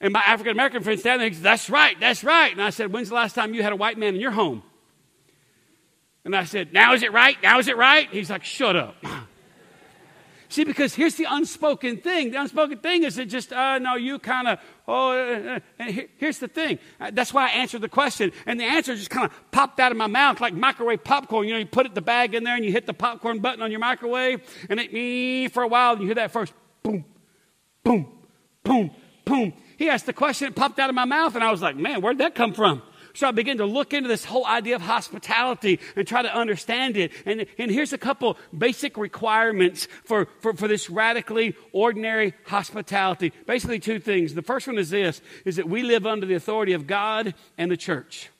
And 0.00 0.12
my 0.12 0.20
African 0.20 0.52
American 0.52 0.82
friend 0.84 1.00
standing 1.00 1.32
there, 1.32 1.40
that's 1.40 1.68
right, 1.68 1.98
that's 1.98 2.22
right. 2.22 2.52
And 2.52 2.62
I 2.62 2.70
said, 2.70 2.92
when's 2.92 3.08
the 3.08 3.16
last 3.16 3.34
time 3.34 3.54
you 3.54 3.62
had 3.62 3.72
a 3.72 3.76
white 3.76 3.98
man 3.98 4.14
in 4.14 4.20
your 4.20 4.30
home? 4.30 4.62
And 6.24 6.36
I 6.36 6.44
said, 6.44 6.72
now 6.72 6.94
is 6.94 7.02
it 7.02 7.12
right? 7.12 7.36
Now 7.42 7.58
is 7.58 7.66
it 7.66 7.76
right? 7.76 8.08
He's 8.10 8.30
like, 8.30 8.44
shut 8.44 8.76
up. 8.76 8.94
See, 10.50 10.64
because 10.64 10.96
here's 10.96 11.14
the 11.14 11.26
unspoken 11.30 11.98
thing. 11.98 12.32
The 12.32 12.40
unspoken 12.40 12.78
thing 12.78 13.04
is 13.04 13.14
that 13.14 13.26
just, 13.26 13.52
uh, 13.52 13.78
no, 13.78 13.94
you 13.94 14.18
kind 14.18 14.48
of, 14.48 14.58
oh, 14.88 15.12
uh, 15.12 15.54
uh, 15.54 15.60
and 15.78 16.08
here's 16.16 16.38
the 16.38 16.48
thing. 16.48 16.80
Uh, 17.00 17.12
that's 17.12 17.32
why 17.32 17.46
I 17.46 17.50
answered 17.50 17.82
the 17.82 17.88
question. 17.88 18.32
And 18.46 18.58
the 18.58 18.64
answer 18.64 18.96
just 18.96 19.10
kind 19.10 19.26
of 19.26 19.52
popped 19.52 19.78
out 19.78 19.92
of 19.92 19.96
my 19.96 20.08
mouth 20.08 20.40
like 20.40 20.52
microwave 20.52 21.04
popcorn. 21.04 21.46
You 21.46 21.54
know, 21.54 21.60
you 21.60 21.66
put 21.66 21.86
it, 21.86 21.94
the 21.94 22.02
bag 22.02 22.34
in 22.34 22.42
there 22.42 22.56
and 22.56 22.64
you 22.64 22.72
hit 22.72 22.86
the 22.86 22.92
popcorn 22.92 23.38
button 23.38 23.62
on 23.62 23.70
your 23.70 23.78
microwave 23.78 24.42
and 24.68 24.80
it, 24.80 24.92
me 24.92 25.46
for 25.46 25.62
a 25.62 25.68
while, 25.68 25.92
and 25.92 26.00
you 26.00 26.08
hear 26.08 26.16
that 26.16 26.32
first 26.32 26.52
boom, 26.82 27.04
boom, 27.84 28.08
boom, 28.64 28.90
boom. 29.24 29.52
He 29.76 29.88
asked 29.88 30.06
the 30.06 30.12
question, 30.12 30.48
it 30.48 30.56
popped 30.56 30.80
out 30.80 30.88
of 30.88 30.96
my 30.96 31.04
mouth, 31.04 31.36
and 31.36 31.44
I 31.44 31.52
was 31.52 31.62
like, 31.62 31.76
man, 31.76 32.02
where'd 32.02 32.18
that 32.18 32.34
come 32.34 32.54
from? 32.54 32.82
So 33.14 33.28
I 33.28 33.30
began 33.30 33.58
to 33.58 33.66
look 33.66 33.92
into 33.92 34.08
this 34.08 34.24
whole 34.24 34.46
idea 34.46 34.76
of 34.76 34.82
hospitality 34.82 35.80
and 35.96 36.06
try 36.06 36.22
to 36.22 36.34
understand 36.34 36.96
it. 36.96 37.12
And, 37.26 37.46
and 37.58 37.70
here's 37.70 37.92
a 37.92 37.98
couple 37.98 38.36
basic 38.56 38.96
requirements 38.96 39.88
for, 40.04 40.28
for, 40.40 40.54
for 40.54 40.68
this 40.68 40.88
radically 40.90 41.54
ordinary 41.72 42.34
hospitality. 42.46 43.32
Basically, 43.46 43.78
two 43.78 43.98
things. 43.98 44.34
The 44.34 44.42
first 44.42 44.66
one 44.66 44.78
is 44.78 44.90
this, 44.90 45.20
is 45.44 45.56
that 45.56 45.68
we 45.68 45.82
live 45.82 46.06
under 46.06 46.26
the 46.26 46.34
authority 46.34 46.72
of 46.72 46.86
God 46.86 47.34
and 47.58 47.70
the 47.70 47.76
church. 47.76 48.30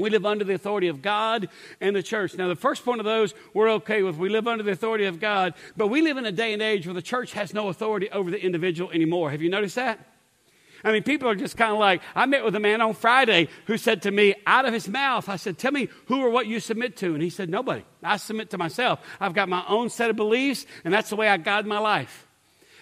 We 0.00 0.10
live 0.10 0.24
under 0.24 0.44
the 0.44 0.54
authority 0.54 0.88
of 0.88 1.02
God 1.02 1.48
and 1.80 1.94
the 1.94 2.02
church. 2.02 2.34
Now, 2.34 2.48
the 2.48 2.56
first 2.56 2.84
point 2.84 3.00
of 3.00 3.04
those 3.04 3.34
we're 3.52 3.70
okay 3.72 4.02
with. 4.02 4.16
We 4.16 4.30
live 4.30 4.48
under 4.48 4.64
the 4.64 4.72
authority 4.72 5.04
of 5.04 5.20
God, 5.20 5.54
but 5.76 5.88
we 5.88 6.02
live 6.02 6.16
in 6.16 6.24
a 6.24 6.32
day 6.32 6.52
and 6.52 6.62
age 6.62 6.86
where 6.86 6.94
the 6.94 7.02
church 7.02 7.32
has 7.34 7.52
no 7.52 7.68
authority 7.68 8.10
over 8.10 8.30
the 8.30 8.42
individual 8.42 8.90
anymore. 8.90 9.30
Have 9.30 9.42
you 9.42 9.50
noticed 9.50 9.74
that? 9.74 10.09
I 10.84 10.92
mean, 10.92 11.02
people 11.02 11.28
are 11.28 11.34
just 11.34 11.56
kind 11.56 11.72
of 11.72 11.78
like, 11.78 12.02
I 12.14 12.26
met 12.26 12.44
with 12.44 12.54
a 12.54 12.60
man 12.60 12.80
on 12.80 12.94
Friday 12.94 13.48
who 13.66 13.76
said 13.76 14.02
to 14.02 14.10
me, 14.10 14.34
out 14.46 14.64
of 14.64 14.72
his 14.72 14.88
mouth, 14.88 15.28
I 15.28 15.36
said, 15.36 15.58
Tell 15.58 15.72
me 15.72 15.88
who 16.06 16.22
or 16.22 16.30
what 16.30 16.46
you 16.46 16.60
submit 16.60 16.96
to. 16.98 17.14
And 17.14 17.22
he 17.22 17.30
said, 17.30 17.50
Nobody. 17.50 17.84
I 18.02 18.16
submit 18.16 18.50
to 18.50 18.58
myself. 18.58 19.00
I've 19.20 19.34
got 19.34 19.48
my 19.48 19.64
own 19.68 19.90
set 19.90 20.10
of 20.10 20.16
beliefs, 20.16 20.66
and 20.84 20.92
that's 20.92 21.10
the 21.10 21.16
way 21.16 21.28
I 21.28 21.36
guide 21.36 21.66
my 21.66 21.78
life. 21.78 22.26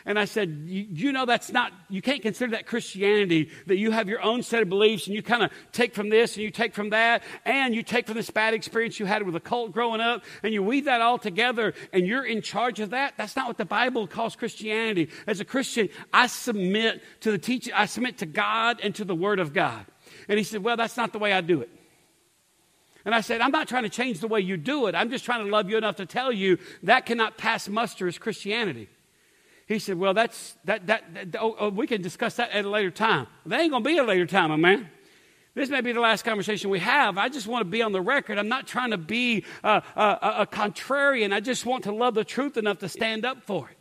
And 0.09 0.19
I 0.19 0.25
said, 0.25 0.63
you 0.65 1.13
know, 1.13 1.27
that's 1.27 1.53
not, 1.53 1.71
you 1.91 2.01
can't 2.01 2.23
consider 2.23 2.53
that 2.53 2.67
Christianity, 2.67 3.51
that 3.67 3.77
you 3.77 3.91
have 3.91 4.09
your 4.09 4.23
own 4.23 4.43
set 4.43 4.63
of 4.63 4.71
beliefs 4.71 5.07
and 5.07 5.15
you 5.15 5.23
kind 5.23 5.43
of 5.43 5.51
take 5.71 5.95
from 5.95 6.09
this 6.09 6.35
and 6.35 6.43
you 6.43 6.51
take 6.51 6.75
from 6.75 6.89
that 6.91 7.23
and 7.45 7.75
you 7.75 7.83
take 7.83 8.07
from 8.07 8.15
this 8.15 8.31
bad 8.31 8.55
experience 8.55 8.99
you 8.99 9.05
had 9.05 9.23
with 9.25 9.37
a 9.37 9.41
cult 9.41 9.71
growing 9.71 10.01
up 10.01 10.25
and 10.43 10.55
you 10.55 10.63
weave 10.63 10.87
that 10.87 11.03
all 11.03 11.19
together 11.19 11.75
and 11.93 12.07
you're 12.07 12.25
in 12.25 12.41
charge 12.41 12.81
of 12.81 12.89
that. 12.91 13.19
That's 13.19 13.37
not 13.37 13.49
what 13.49 13.59
the 13.59 13.67
Bible 13.67 14.07
calls 14.07 14.35
Christianity. 14.35 15.11
As 15.27 15.41
a 15.41 15.45
Christian, 15.45 15.91
I 16.11 16.27
submit 16.27 17.03
to 17.21 17.31
the 17.31 17.37
teaching, 17.37 17.75
I 17.75 17.85
submit 17.85 18.17
to 18.19 18.27
God 18.27 18.81
and 18.83 18.95
to 18.95 19.05
the 19.05 19.15
Word 19.15 19.41
of 19.41 19.53
God. 19.53 19.85
And 20.27 20.39
he 20.39 20.45
said, 20.45 20.65
well, 20.65 20.79
that's 20.79 20.97
not 20.97 21.13
the 21.13 21.19
way 21.19 21.35
I 21.35 21.43
do 21.43 21.61
it. 21.61 21.69
And 23.05 23.15
I 23.15 23.21
said, 23.21 23.43
I'm 23.43 23.53
not 23.53 23.69
trying 23.69 23.83
to 23.83 23.91
change 23.91 24.21
the 24.21 24.29
way 24.29 24.41
you 24.41 24.57
do 24.57 24.87
it. 24.87 24.95
I'm 24.95 25.11
just 25.11 25.27
trying 25.27 25.45
to 25.45 25.53
love 25.53 25.69
you 25.69 25.77
enough 25.77 25.97
to 25.97 26.07
tell 26.07 26.33
you 26.33 26.57
that 26.85 27.05
cannot 27.05 27.37
pass 27.37 27.69
muster 27.69 28.09
as 28.09 28.17
Christianity. 28.17 28.89
He 29.69 29.79
said, 29.79 29.99
Well, 29.99 30.15
that's, 30.15 30.57
that, 30.65 30.87
that, 30.87 31.05
that 31.15 31.37
oh, 31.41 31.55
oh, 31.61 31.69
we 31.69 31.87
can 31.87 32.01
discuss 32.01 32.37
that 32.37 32.51
at 32.51 32.65
a 32.65 32.69
later 32.69 32.91
time. 32.91 33.27
There 33.45 33.61
ain't 33.61 33.71
going 33.71 33.85
to 33.85 33.89
be 33.89 33.99
a 33.99 34.03
later 34.03 34.27
time, 34.27 34.49
my 34.49 34.57
man. 34.57 34.89
This 35.55 35.69
may 35.69 35.83
be 35.83 35.93
the 35.93 36.01
last 36.01 36.25
conversation 36.25 36.71
we 36.71 36.79
have. 36.79 37.19
I 37.19 37.29
just 37.29 37.47
want 37.47 37.63
to 37.63 37.71
be 37.71 37.83
on 37.83 37.93
the 37.93 38.01
record. 38.01 38.39
I'm 38.39 38.49
not 38.49 38.67
trying 38.67 38.93
to 38.93 38.99
be 38.99 39.45
a, 39.63 39.83
a, 39.97 40.19
a 40.41 40.47
contrarian. 40.47 41.33
I 41.33 41.41
just 41.41 41.67
want 41.67 41.85
to 41.85 41.93
love 41.93 42.15
the 42.15 42.25
truth 42.25 42.57
enough 42.57 42.79
to 42.79 42.89
stand 42.89 43.25
up 43.27 43.43
for 43.43 43.69
it. 43.69 43.78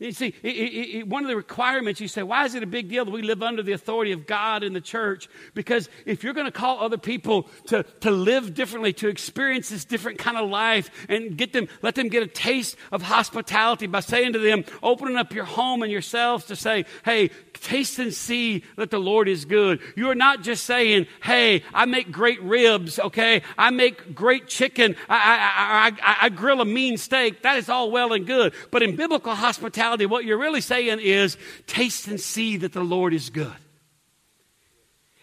You 0.00 0.12
see, 0.12 0.34
it, 0.42 0.48
it, 0.48 0.98
it, 0.98 1.08
one 1.08 1.24
of 1.24 1.28
the 1.28 1.36
requirements, 1.36 2.00
you 2.00 2.08
say, 2.08 2.22
why 2.22 2.46
is 2.46 2.54
it 2.54 2.62
a 2.62 2.66
big 2.66 2.88
deal 2.88 3.04
that 3.04 3.10
we 3.10 3.20
live 3.20 3.42
under 3.42 3.62
the 3.62 3.72
authority 3.72 4.12
of 4.12 4.26
God 4.26 4.62
in 4.62 4.72
the 4.72 4.80
church? 4.80 5.28
Because 5.52 5.90
if 6.06 6.24
you're 6.24 6.32
going 6.32 6.46
to 6.46 6.52
call 6.52 6.80
other 6.80 6.96
people 6.96 7.50
to, 7.66 7.82
to 8.00 8.10
live 8.10 8.54
differently, 8.54 8.94
to 8.94 9.08
experience 9.08 9.68
this 9.68 9.84
different 9.84 10.18
kind 10.18 10.38
of 10.38 10.48
life, 10.48 10.90
and 11.10 11.36
get 11.36 11.52
them, 11.52 11.68
let 11.82 11.96
them 11.96 12.08
get 12.08 12.22
a 12.22 12.26
taste 12.26 12.76
of 12.90 13.02
hospitality 13.02 13.86
by 13.86 14.00
saying 14.00 14.32
to 14.32 14.38
them, 14.38 14.64
opening 14.82 15.16
up 15.16 15.34
your 15.34 15.44
home 15.44 15.82
and 15.82 15.92
yourselves 15.92 16.46
to 16.46 16.56
say, 16.56 16.86
hey, 17.04 17.28
taste 17.60 17.98
and 17.98 18.12
see 18.12 18.64
that 18.76 18.90
the 18.90 18.98
Lord 18.98 19.28
is 19.28 19.44
good. 19.44 19.80
You 19.96 20.10
are 20.10 20.14
not 20.14 20.42
just 20.42 20.64
saying, 20.64 21.06
hey, 21.22 21.62
I 21.72 21.84
make 21.84 22.10
great 22.10 22.42
ribs, 22.42 22.98
okay? 22.98 23.42
I 23.56 23.70
make 23.70 24.14
great 24.14 24.48
chicken. 24.48 24.96
I, 25.08 25.92
I, 26.02 26.02
I, 26.02 26.16
I 26.22 26.28
grill 26.30 26.60
a 26.60 26.64
mean 26.64 26.96
steak. 26.96 27.42
That 27.42 27.58
is 27.58 27.68
all 27.68 27.90
well 27.90 28.12
and 28.12 28.26
good. 28.26 28.54
But 28.70 28.82
in 28.82 28.96
biblical 28.96 29.34
hospitality, 29.34 30.06
what 30.06 30.24
you're 30.24 30.38
really 30.38 30.60
saying 30.60 31.00
is 31.00 31.36
taste 31.66 32.08
and 32.08 32.20
see 32.20 32.56
that 32.58 32.72
the 32.72 32.84
Lord 32.84 33.14
is 33.14 33.30
good. 33.30 33.52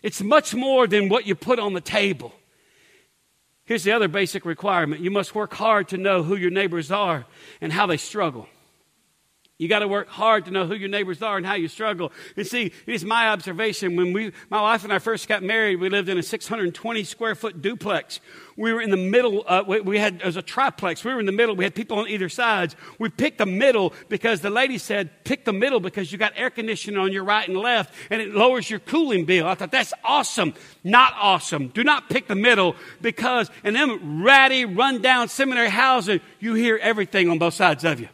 It's 0.04 0.22
much 0.22 0.54
more 0.54 0.88
than 0.88 1.10
what 1.10 1.26
you 1.26 1.36
put 1.36 1.60
on 1.60 1.74
the 1.74 1.82
table. 1.82 2.34
Here's 3.66 3.84
the 3.84 3.92
other 3.92 4.08
basic 4.08 4.46
requirement 4.46 5.02
you 5.02 5.12
must 5.12 5.36
work 5.36 5.54
hard 5.54 5.90
to 5.90 5.98
know 5.98 6.24
who 6.24 6.38
your 6.38 6.52
neighbors 6.52 6.92
are 6.92 7.26
and 7.60 7.74
how 7.74 7.86
they 7.86 7.98
struggle. 7.98 8.48
You 9.60 9.68
got 9.68 9.80
to 9.80 9.88
work 9.88 10.08
hard 10.08 10.46
to 10.46 10.52
know 10.52 10.68
who 10.68 10.76
your 10.76 10.88
neighbors 10.88 11.20
are 11.24 11.36
and 11.36 11.44
how 11.44 11.56
you 11.56 11.68
struggle. 11.68 12.12
And 12.36 12.46
see, 12.46 12.74
it's 12.86 13.04
my 13.04 13.30
observation. 13.30 13.96
When 13.96 14.14
we, 14.14 14.32
my 14.52 14.62
wife 14.62 14.84
and 14.84 14.94
I 14.94 15.00
first 15.00 15.28
got 15.28 15.42
married, 15.42 15.78
we 15.78 15.90
lived 15.90 16.10
in 16.10 16.18
a 16.20 16.24
620 16.24 17.04
square 17.04 17.34
foot 17.34 17.60
duplex. 17.60 18.20
We 18.56 18.72
were 18.72 18.82
in 18.82 18.92
the 18.92 18.98
middle. 18.98 19.44
Uh, 19.48 19.64
we, 19.68 19.82
we, 19.82 19.98
had 19.98 20.22
as 20.22 20.36
a 20.36 20.44
triplex. 20.44 21.04
We 21.04 21.12
were 21.12 21.20
in 21.20 21.26
the 21.26 21.32
middle. 21.32 21.56
We 21.56 21.64
had 21.64 21.74
people 21.74 21.98
on 21.98 22.08
either 22.08 22.30
sides. 22.30 22.76
We 23.00 23.10
picked 23.10 23.40
the 23.40 23.48
middle 23.48 23.94
because 24.10 24.42
the 24.42 24.52
lady 24.52 24.78
said, 24.78 25.24
"Pick 25.24 25.44
the 25.44 25.54
middle 25.54 25.80
because 25.80 26.12
you 26.12 26.20
got 26.20 26.34
air 26.36 26.52
conditioning 26.52 27.00
on 27.00 27.12
your 27.12 27.24
right 27.24 27.48
and 27.48 27.58
left, 27.58 27.96
and 28.12 28.22
it 28.22 28.36
lowers 28.36 28.70
your 28.70 28.80
cooling 28.80 29.26
bill." 29.26 29.48
I 29.48 29.56
thought 29.56 29.72
that's 29.72 29.94
awesome. 30.04 30.54
Not 30.84 31.16
awesome. 31.20 31.70
Do 31.70 31.84
not 31.84 32.10
pick 32.10 32.28
the 32.28 32.36
middle 32.36 32.76
because 33.02 33.50
in 33.64 33.74
them 33.74 34.24
ratty, 34.24 34.66
run 34.66 35.02
down 35.02 35.30
seminary 35.30 35.70
housing, 35.70 36.22
you 36.40 36.54
hear 36.54 36.78
everything 36.78 37.30
on 37.30 37.40
both 37.40 37.56
sides 37.56 37.84
of 37.84 38.00
you. 38.00 38.10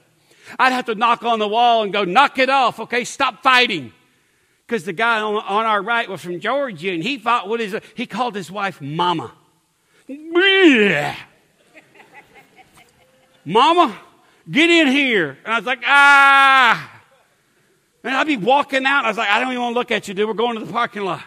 I'd 0.59 0.73
have 0.73 0.85
to 0.85 0.95
knock 0.95 1.23
on 1.23 1.39
the 1.39 1.47
wall 1.47 1.83
and 1.83 1.93
go, 1.93 2.03
knock 2.03 2.39
it 2.39 2.49
off, 2.49 2.79
okay? 2.81 3.03
Stop 3.03 3.43
fighting. 3.43 3.93
Because 4.65 4.85
the 4.85 4.93
guy 4.93 5.19
on, 5.19 5.35
on, 5.35 5.65
our 5.65 5.81
right 5.81 6.07
was 6.09 6.21
from 6.21 6.39
Georgia 6.39 6.91
and 6.91 7.03
he 7.03 7.17
fought 7.17 7.49
with 7.49 7.59
his, 7.59 7.75
he 7.95 8.05
called 8.05 8.35
his 8.35 8.49
wife 8.49 8.81
Mama. 8.81 9.31
Mama, 13.45 13.97
get 14.49 14.69
in 14.69 14.87
here. 14.87 15.37
And 15.43 15.53
I 15.53 15.57
was 15.57 15.65
like, 15.65 15.81
ah. 15.85 17.01
And 18.03 18.15
I'd 18.15 18.27
be 18.27 18.37
walking 18.37 18.85
out. 18.85 19.05
I 19.05 19.09
was 19.09 19.17
like, 19.17 19.29
I 19.29 19.39
don't 19.39 19.49
even 19.49 19.61
want 19.61 19.75
to 19.75 19.79
look 19.79 19.91
at 19.91 20.07
you, 20.07 20.13
dude. 20.13 20.27
We're 20.27 20.33
going 20.33 20.57
to 20.59 20.65
the 20.65 20.71
parking 20.71 21.03
lot. 21.03 21.23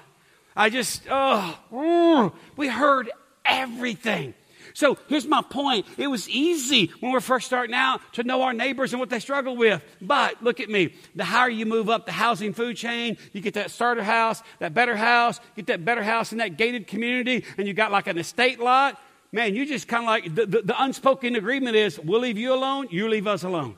I 0.55 0.71
just, 0.71 1.03
oh, 1.11 2.33
we 2.57 2.69
heard 2.69 3.11
everything. 3.45 4.35
So 4.77 4.99
here's 5.09 5.27
my 5.27 5.41
point. 5.41 5.87
It 5.97 6.07
was 6.07 6.29
easy 6.29 6.93
when 7.01 7.11
we're 7.11 7.21
first 7.21 7.47
starting 7.47 7.75
out 7.75 8.03
to 8.13 8.25
know 8.25 8.43
our 8.43 8.53
neighbors 8.53 8.93
and 8.93 9.01
what 9.01 9.09
they 9.09 9.21
struggle 9.21 9.57
with. 9.57 9.83
But 10.03 10.43
look 10.43 10.61
at 10.61 10.69
me. 10.69 10.93
The 11.15 11.25
higher 11.25 11.49
you 11.49 11.65
move 11.65 11.89
up 11.89 12.05
the 12.05 12.13
housing 12.13 12.53
food 12.53 12.77
chain, 12.77 13.17
you 13.33 13.41
get 13.41 13.55
that 13.55 13.71
starter 13.71 14.03
house, 14.03 14.43
that 14.59 14.75
better 14.75 14.95
house, 14.95 15.41
get 15.55 15.69
that 15.69 15.87
better 15.87 16.03
house 16.03 16.31
in 16.31 16.39
that 16.39 16.59
gated 16.59 16.89
community, 16.89 17.47
and 17.57 17.67
you 17.67 17.73
got 17.73 17.91
like 17.91 18.07
an 18.07 18.19
estate 18.19 18.61
lot. 18.61 19.01
Man, 19.33 19.55
you 19.55 19.65
just 19.65 19.89
kind 19.89 20.03
of 20.03 20.09
like 20.09 20.35
the, 20.35 20.45
the, 20.45 20.61
the 20.61 20.83
unspoken 20.83 21.37
agreement 21.37 21.75
is 21.75 21.99
we'll 21.99 22.21
leave 22.21 22.37
you 22.37 22.53
alone, 22.53 22.89
you 22.91 23.09
leave 23.09 23.27
us 23.27 23.45
alone. 23.45 23.77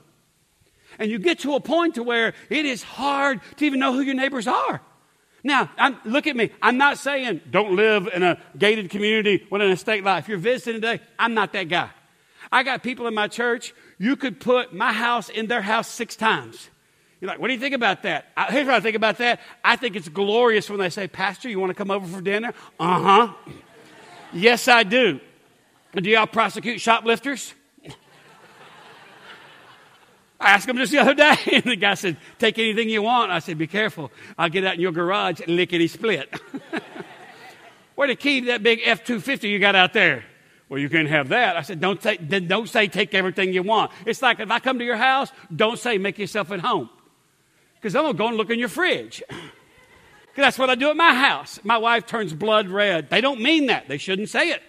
And 0.99 1.09
you 1.09 1.21
get 1.21 1.38
to 1.40 1.55
a 1.55 1.61
point 1.61 1.95
to 1.95 2.02
where 2.02 2.35
it 2.50 2.67
is 2.67 2.83
hard 2.83 3.40
to 3.59 3.64
even 3.64 3.78
know 3.78 3.93
who 3.93 4.00
your 4.00 4.17
neighbors 4.17 4.49
are. 4.49 4.83
Now, 5.45 5.71
I'm, 5.78 5.97
look 6.04 6.26
at 6.26 6.37
me. 6.37 6.50
I'm 6.61 6.78
not 6.78 6.99
saying 6.99 7.42
don't 7.50 7.76
live 7.76 8.09
in 8.12 8.23
a 8.23 8.38
gated 8.57 8.90
community 8.90 9.47
with 9.50 9.62
an 9.62 9.71
estate 9.71 10.04
life. 10.04 10.25
If 10.25 10.28
you're 10.28 10.38
visiting 10.38 10.80
today, 10.80 11.00
I'm 11.18 11.35
not 11.35 11.52
that 11.52 11.64
guy. 11.64 11.90
I 12.50 12.62
got 12.62 12.83
people 12.83 13.07
in 13.07 13.14
my 13.14 13.28
church, 13.28 13.75
you 13.99 14.16
could 14.16 14.40
put 14.40 14.73
my 14.75 14.92
house 14.92 15.28
in 15.28 15.47
their 15.47 15.62
house 15.62 15.88
six 15.88 16.16
times. 16.16 16.68
You're 17.21 17.28
like, 17.28 17.40
what 17.40 17.49
do 17.49 17.54
you 17.54 17.61
think 17.61 17.75
about 17.75 18.02
that? 18.04 18.26
I, 18.37 18.47
here's 18.47 18.66
what 18.66 18.76
I 18.76 18.80
think 18.80 18.97
about 18.97 19.18
that. 19.18 19.40
I 19.64 19.76
think 19.76 19.97
it's 19.97 20.09
glorious 20.09 20.71
when 20.71 20.78
they 20.78 20.90
say, 20.90 21.09
Pastor, 21.09 21.49
you 21.49 21.59
want 21.59 21.71
to 21.71 21.75
come 21.75 21.90
over 21.90 22.07
for 22.07 22.21
dinner? 22.21 22.54
Uh 22.78 23.00
huh. 23.00 23.52
yes, 24.33 24.68
I 24.68 24.85
do. 24.85 25.21
Do 25.95 26.09
y'all 26.09 26.26
prosecute 26.26 26.80
shoplifters? 26.80 27.54
I 30.40 30.52
asked 30.52 30.68
him 30.68 30.76
just 30.76 30.92
the 30.92 30.99
other 30.99 31.14
day, 31.14 31.35
and 31.52 31.64
the 31.64 31.76
guy 31.76 31.95
said, 31.95 32.16
Take 32.38 32.59
anything 32.59 32.88
you 32.88 33.02
want. 33.02 33.30
I 33.30 33.40
said, 33.40 33.59
Be 33.59 33.66
careful. 33.66 34.12
I'll 34.37 34.49
get 34.49 34.64
out 34.64 34.75
in 34.75 34.80
your 34.80 34.92
garage 34.92 35.40
and 35.40 35.57
lickety 35.57 35.88
split. 35.88 36.33
Where 37.95 38.07
the 38.07 38.14
key 38.14 38.40
to 38.40 38.47
that 38.49 38.62
big 38.62 38.80
F 38.85 39.04
250 39.04 39.49
you 39.49 39.59
got 39.59 39.75
out 39.75 39.92
there? 39.92 40.25
Well, 40.68 40.78
you 40.78 40.88
can 40.88 41.07
have 41.07 41.30
that. 41.30 41.57
I 41.57 41.62
said, 41.62 41.80
don't 41.80 42.00
say, 42.02 42.16
don't 42.16 42.68
say 42.68 42.88
take 42.88 43.14
everything 43.14 43.52
you 43.52 43.62
want. 43.62 43.90
It's 44.04 44.21
like 44.21 44.38
if 44.38 44.50
I 44.50 44.61
come 44.61 44.78
to 44.78 44.85
your 44.85 44.97
house, 44.97 45.33
don't 45.54 45.78
say 45.78 45.99
make 45.99 46.18
yourself 46.18 46.52
at 46.52 46.61
home. 46.61 46.90
Because 47.75 47.97
I'm 47.97 48.02
going 48.02 48.14
to 48.14 48.18
go 48.18 48.28
and 48.28 48.37
look 48.37 48.50
in 48.50 48.59
your 48.59 48.68
fridge. 48.68 49.23
Because 50.28 50.54
that's 50.54 50.59
what 50.61 50.71
I 50.71 50.76
do 50.76 50.88
at 50.88 50.97
my 50.97 51.14
house. 51.14 51.59
My 51.64 51.78
wife 51.78 52.07
turns 52.07 52.33
blood 52.33 52.68
red. 52.68 53.11
They 53.11 53.21
don't 53.21 53.40
mean 53.40 53.66
that. 53.66 53.88
They 53.88 53.99
shouldn't 53.99 54.28
say 54.28 54.50
it. 54.50 54.62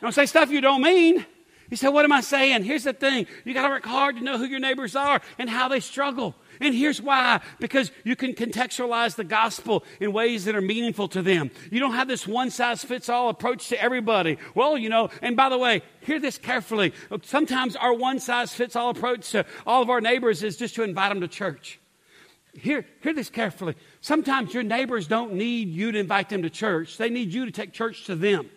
Don't 0.00 0.12
say 0.12 0.24
stuff 0.24 0.50
you 0.50 0.62
don't 0.62 0.80
mean. 0.80 1.26
You 1.70 1.76
say, 1.76 1.88
What 1.88 2.04
am 2.04 2.12
I 2.12 2.20
saying? 2.20 2.64
Here's 2.64 2.84
the 2.84 2.92
thing 2.92 3.26
you 3.44 3.54
got 3.54 3.62
to 3.62 3.68
work 3.68 3.84
hard 3.84 4.16
to 4.16 4.22
know 4.22 4.38
who 4.38 4.44
your 4.44 4.60
neighbors 4.60 4.94
are 4.94 5.20
and 5.38 5.48
how 5.48 5.68
they 5.68 5.80
struggle. 5.80 6.34
And 6.60 6.74
here's 6.74 7.02
why 7.02 7.40
because 7.58 7.90
you 8.04 8.16
can 8.16 8.34
contextualize 8.34 9.16
the 9.16 9.24
gospel 9.24 9.84
in 10.00 10.12
ways 10.12 10.44
that 10.44 10.54
are 10.54 10.60
meaningful 10.60 11.08
to 11.08 11.22
them. 11.22 11.50
You 11.70 11.80
don't 11.80 11.94
have 11.94 12.08
this 12.08 12.26
one 12.26 12.50
size 12.50 12.84
fits 12.84 13.08
all 13.08 13.28
approach 13.28 13.68
to 13.68 13.82
everybody. 13.82 14.38
Well, 14.54 14.78
you 14.78 14.88
know, 14.88 15.10
and 15.22 15.36
by 15.36 15.48
the 15.48 15.58
way, 15.58 15.82
hear 16.00 16.20
this 16.20 16.38
carefully. 16.38 16.92
Sometimes 17.22 17.76
our 17.76 17.92
one 17.92 18.20
size 18.20 18.52
fits 18.52 18.76
all 18.76 18.90
approach 18.90 19.30
to 19.30 19.44
all 19.66 19.82
of 19.82 19.90
our 19.90 20.00
neighbors 20.00 20.42
is 20.42 20.56
just 20.56 20.74
to 20.76 20.82
invite 20.82 21.10
them 21.10 21.20
to 21.20 21.28
church. 21.28 21.80
Hear, 22.54 22.86
hear 23.02 23.12
this 23.12 23.30
carefully. 23.30 23.74
Sometimes 24.00 24.54
your 24.54 24.62
neighbors 24.62 25.08
don't 25.08 25.34
need 25.34 25.68
you 25.68 25.90
to 25.90 25.98
invite 25.98 26.28
them 26.28 26.42
to 26.42 26.50
church, 26.50 26.98
they 26.98 27.10
need 27.10 27.32
you 27.32 27.46
to 27.46 27.50
take 27.50 27.72
church 27.72 28.04
to 28.06 28.14
them. 28.14 28.48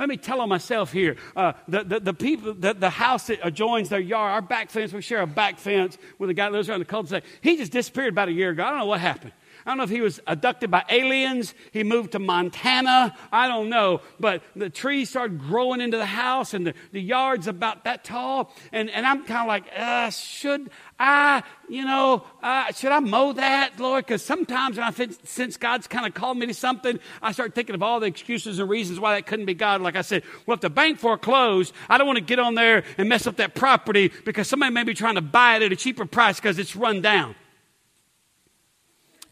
Let 0.00 0.08
me 0.08 0.16
tell 0.16 0.40
on 0.40 0.48
myself 0.48 0.92
here. 0.92 1.16
Uh, 1.36 1.52
the, 1.68 1.84
the, 1.84 2.00
the, 2.00 2.14
people, 2.14 2.54
the, 2.54 2.72
the 2.72 2.88
house 2.88 3.26
that 3.26 3.38
adjoins 3.46 3.90
their 3.90 4.00
yard, 4.00 4.32
our 4.32 4.40
back 4.40 4.70
fence, 4.70 4.94
we 4.94 5.02
share 5.02 5.20
a 5.20 5.26
back 5.26 5.58
fence 5.58 5.98
with 6.18 6.30
a 6.30 6.34
guy 6.34 6.46
that 6.46 6.56
lives 6.56 6.70
around 6.70 6.78
the 6.78 6.86
cul-de-sac. 6.86 7.22
He 7.42 7.58
just 7.58 7.70
disappeared 7.70 8.14
about 8.14 8.28
a 8.28 8.32
year 8.32 8.48
ago. 8.48 8.64
I 8.64 8.70
don't 8.70 8.78
know 8.78 8.86
what 8.86 9.00
happened. 9.00 9.32
I 9.64 9.70
don't 9.70 9.78
know 9.78 9.84
if 9.84 9.90
he 9.90 10.00
was 10.00 10.20
abducted 10.26 10.70
by 10.70 10.84
aliens. 10.88 11.54
He 11.72 11.84
moved 11.84 12.12
to 12.12 12.18
Montana. 12.18 13.16
I 13.32 13.48
don't 13.48 13.68
know. 13.68 14.00
But 14.18 14.42
the 14.56 14.70
trees 14.70 15.10
started 15.10 15.38
growing 15.38 15.80
into 15.80 15.96
the 15.96 16.06
house 16.06 16.54
and 16.54 16.66
the, 16.66 16.74
the 16.92 17.00
yard's 17.00 17.46
about 17.46 17.84
that 17.84 18.04
tall. 18.04 18.54
And, 18.72 18.90
and 18.90 19.06
I'm 19.06 19.24
kind 19.24 19.42
of 19.42 19.48
like, 19.48 19.64
uh, 19.76 20.10
should 20.10 20.70
I, 20.98 21.42
you 21.68 21.84
know, 21.84 22.24
uh, 22.42 22.72
should 22.72 22.92
I 22.92 23.00
mow 23.00 23.32
that, 23.32 23.78
Lord? 23.78 24.06
Because 24.06 24.22
sometimes 24.22 24.76
when 24.76 24.86
I 24.86 24.90
think, 24.90 25.16
since 25.24 25.56
God's 25.56 25.86
kind 25.86 26.06
of 26.06 26.14
called 26.14 26.38
me 26.38 26.46
to 26.46 26.54
something, 26.54 26.98
I 27.22 27.32
start 27.32 27.54
thinking 27.54 27.74
of 27.74 27.82
all 27.82 28.00
the 28.00 28.06
excuses 28.06 28.58
and 28.58 28.68
reasons 28.68 29.00
why 29.00 29.14
that 29.14 29.26
couldn't 29.26 29.46
be 29.46 29.54
God. 29.54 29.80
Like 29.80 29.96
I 29.96 30.02
said, 30.02 30.22
well, 30.46 30.54
if 30.54 30.60
the 30.60 30.70
bank 30.70 30.98
foreclosed, 30.98 31.74
I 31.88 31.98
don't 31.98 32.06
want 32.06 32.18
to 32.18 32.24
get 32.24 32.38
on 32.38 32.54
there 32.54 32.84
and 32.98 33.08
mess 33.08 33.26
up 33.26 33.36
that 33.36 33.54
property 33.54 34.12
because 34.24 34.48
somebody 34.48 34.72
may 34.72 34.84
be 34.84 34.94
trying 34.94 35.14
to 35.16 35.20
buy 35.20 35.56
it 35.56 35.62
at 35.62 35.72
a 35.72 35.76
cheaper 35.76 36.06
price 36.06 36.36
because 36.36 36.58
it's 36.58 36.76
run 36.76 37.00
down. 37.00 37.34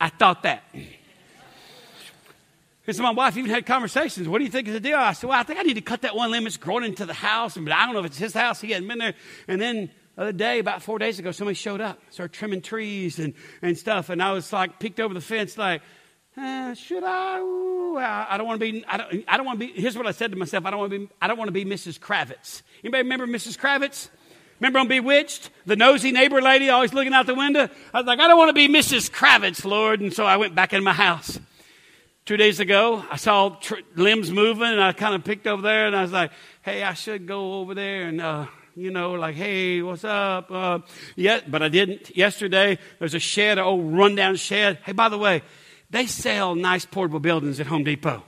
I 0.00 0.08
thought 0.08 0.42
that. 0.44 0.62
And 2.86 2.96
so 2.96 3.02
my 3.02 3.10
wife 3.10 3.36
even 3.36 3.50
had 3.50 3.66
conversations. 3.66 4.26
What 4.28 4.38
do 4.38 4.44
you 4.44 4.50
think 4.50 4.66
is 4.66 4.72
the 4.72 4.80
deal? 4.80 4.96
I 4.96 5.12
said, 5.12 5.28
Well, 5.28 5.38
I 5.38 5.42
think 5.42 5.58
I 5.58 5.62
need 5.62 5.74
to 5.74 5.82
cut 5.82 6.02
that 6.02 6.16
one 6.16 6.30
limb. 6.30 6.46
It's 6.46 6.56
growing 6.56 6.84
into 6.84 7.04
the 7.04 7.12
house. 7.12 7.56
But 7.56 7.70
I 7.70 7.84
don't 7.84 7.92
know 7.92 8.00
if 8.00 8.06
it's 8.06 8.18
his 8.18 8.32
house. 8.32 8.62
He 8.62 8.70
hadn't 8.70 8.88
been 8.88 8.98
there. 8.98 9.14
And 9.46 9.60
then 9.60 9.90
the 10.16 10.22
other 10.22 10.32
day, 10.32 10.58
about 10.58 10.82
four 10.82 10.98
days 10.98 11.18
ago, 11.18 11.30
somebody 11.30 11.54
showed 11.54 11.82
up, 11.82 12.00
started 12.10 12.32
trimming 12.32 12.62
trees 12.62 13.18
and, 13.18 13.34
and 13.60 13.76
stuff. 13.76 14.08
And 14.08 14.22
I 14.22 14.32
was 14.32 14.52
like, 14.52 14.80
peeked 14.80 15.00
over 15.00 15.12
the 15.12 15.20
fence, 15.20 15.58
like, 15.58 15.82
should 16.74 17.04
I? 17.04 17.40
Ooh, 17.40 17.98
I, 17.98 18.36
don't 18.38 18.46
want 18.46 18.60
to 18.60 18.72
be, 18.72 18.84
I 18.86 18.96
don't, 18.96 19.24
I 19.28 19.36
don't 19.36 19.44
want 19.44 19.60
to 19.60 19.66
be, 19.66 19.72
here's 19.80 19.96
what 19.96 20.06
I 20.06 20.12
said 20.12 20.30
to 20.30 20.36
myself. 20.36 20.64
I 20.64 20.70
don't 20.70 20.80
want 20.80 20.92
to 20.92 20.98
be, 20.98 21.08
I 21.20 21.26
don't 21.26 21.36
want 21.36 21.48
to 21.48 21.52
be 21.52 21.64
Mrs. 21.64 21.98
Kravitz. 21.98 22.62
Anybody 22.82 23.02
remember 23.02 23.26
Mrs. 23.26 23.58
Kravitz? 23.58 24.08
Remember 24.60 24.80
on 24.80 24.88
Bewitched? 24.88 25.50
The 25.66 25.76
nosy 25.76 26.10
neighbor 26.10 26.42
lady 26.42 26.68
always 26.68 26.92
looking 26.92 27.12
out 27.12 27.26
the 27.26 27.34
window? 27.34 27.68
I 27.94 27.98
was 27.98 28.06
like, 28.06 28.18
I 28.18 28.26
don't 28.26 28.38
want 28.38 28.48
to 28.48 28.52
be 28.54 28.68
Mrs. 28.68 29.10
Kravitz, 29.10 29.64
Lord. 29.64 30.00
And 30.00 30.12
so 30.12 30.24
I 30.24 30.36
went 30.36 30.54
back 30.54 30.72
in 30.72 30.82
my 30.82 30.92
house. 30.92 31.38
Two 32.24 32.36
days 32.36 32.60
ago, 32.60 33.02
I 33.10 33.16
saw 33.16 33.50
tr- 33.50 33.76
limbs 33.94 34.30
moving 34.30 34.64
and 34.64 34.82
I 34.82 34.92
kind 34.92 35.14
of 35.14 35.24
picked 35.24 35.46
over 35.46 35.62
there 35.62 35.86
and 35.86 35.96
I 35.96 36.02
was 36.02 36.12
like, 36.12 36.32
hey, 36.62 36.82
I 36.82 36.94
should 36.94 37.26
go 37.26 37.60
over 37.60 37.74
there 37.74 38.08
and, 38.08 38.20
uh, 38.20 38.46
you 38.74 38.90
know, 38.90 39.12
like, 39.12 39.34
hey, 39.34 39.80
what's 39.80 40.04
up? 40.04 40.50
Uh, 40.50 40.80
yeah, 41.16 41.40
but 41.46 41.62
I 41.62 41.68
didn't. 41.68 42.16
Yesterday, 42.16 42.78
there's 42.98 43.14
a 43.14 43.18
shed, 43.18 43.58
an 43.58 43.64
old 43.64 43.92
rundown 43.92 44.36
shed. 44.36 44.78
Hey, 44.84 44.92
by 44.92 45.08
the 45.08 45.18
way, 45.18 45.42
they 45.90 46.06
sell 46.06 46.54
nice 46.54 46.84
portable 46.84 47.20
buildings 47.20 47.60
at 47.60 47.66
Home 47.66 47.84
Depot. 47.84 48.22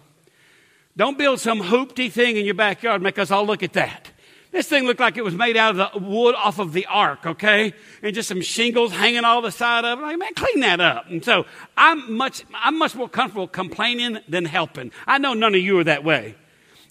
Don't 0.96 1.18
build 1.18 1.40
some 1.40 1.60
hoopty 1.60 2.10
thing 2.10 2.36
in 2.36 2.44
your 2.44 2.54
backyard, 2.54 3.02
make 3.02 3.18
us 3.18 3.30
all 3.30 3.44
look 3.44 3.62
at 3.62 3.74
that. 3.74 4.10
This 4.52 4.66
thing 4.66 4.84
looked 4.84 4.98
like 4.98 5.16
it 5.16 5.22
was 5.22 5.34
made 5.34 5.56
out 5.56 5.78
of 5.78 5.92
the 5.92 5.98
wood 6.00 6.34
off 6.34 6.58
of 6.58 6.72
the 6.72 6.86
ark, 6.86 7.24
okay? 7.24 7.72
And 8.02 8.14
just 8.14 8.28
some 8.28 8.40
shingles 8.40 8.92
hanging 8.92 9.24
all 9.24 9.42
the 9.42 9.52
side 9.52 9.84
of 9.84 10.00
it. 10.00 10.02
Like, 10.02 10.18
man, 10.18 10.34
clean 10.34 10.60
that 10.60 10.80
up. 10.80 11.06
And 11.08 11.24
so 11.24 11.46
I'm 11.76 12.16
much, 12.16 12.44
I'm 12.52 12.76
much 12.76 12.96
more 12.96 13.08
comfortable 13.08 13.46
complaining 13.46 14.18
than 14.28 14.44
helping. 14.44 14.90
I 15.06 15.18
know 15.18 15.34
none 15.34 15.54
of 15.54 15.60
you 15.60 15.78
are 15.78 15.84
that 15.84 16.02
way. 16.02 16.34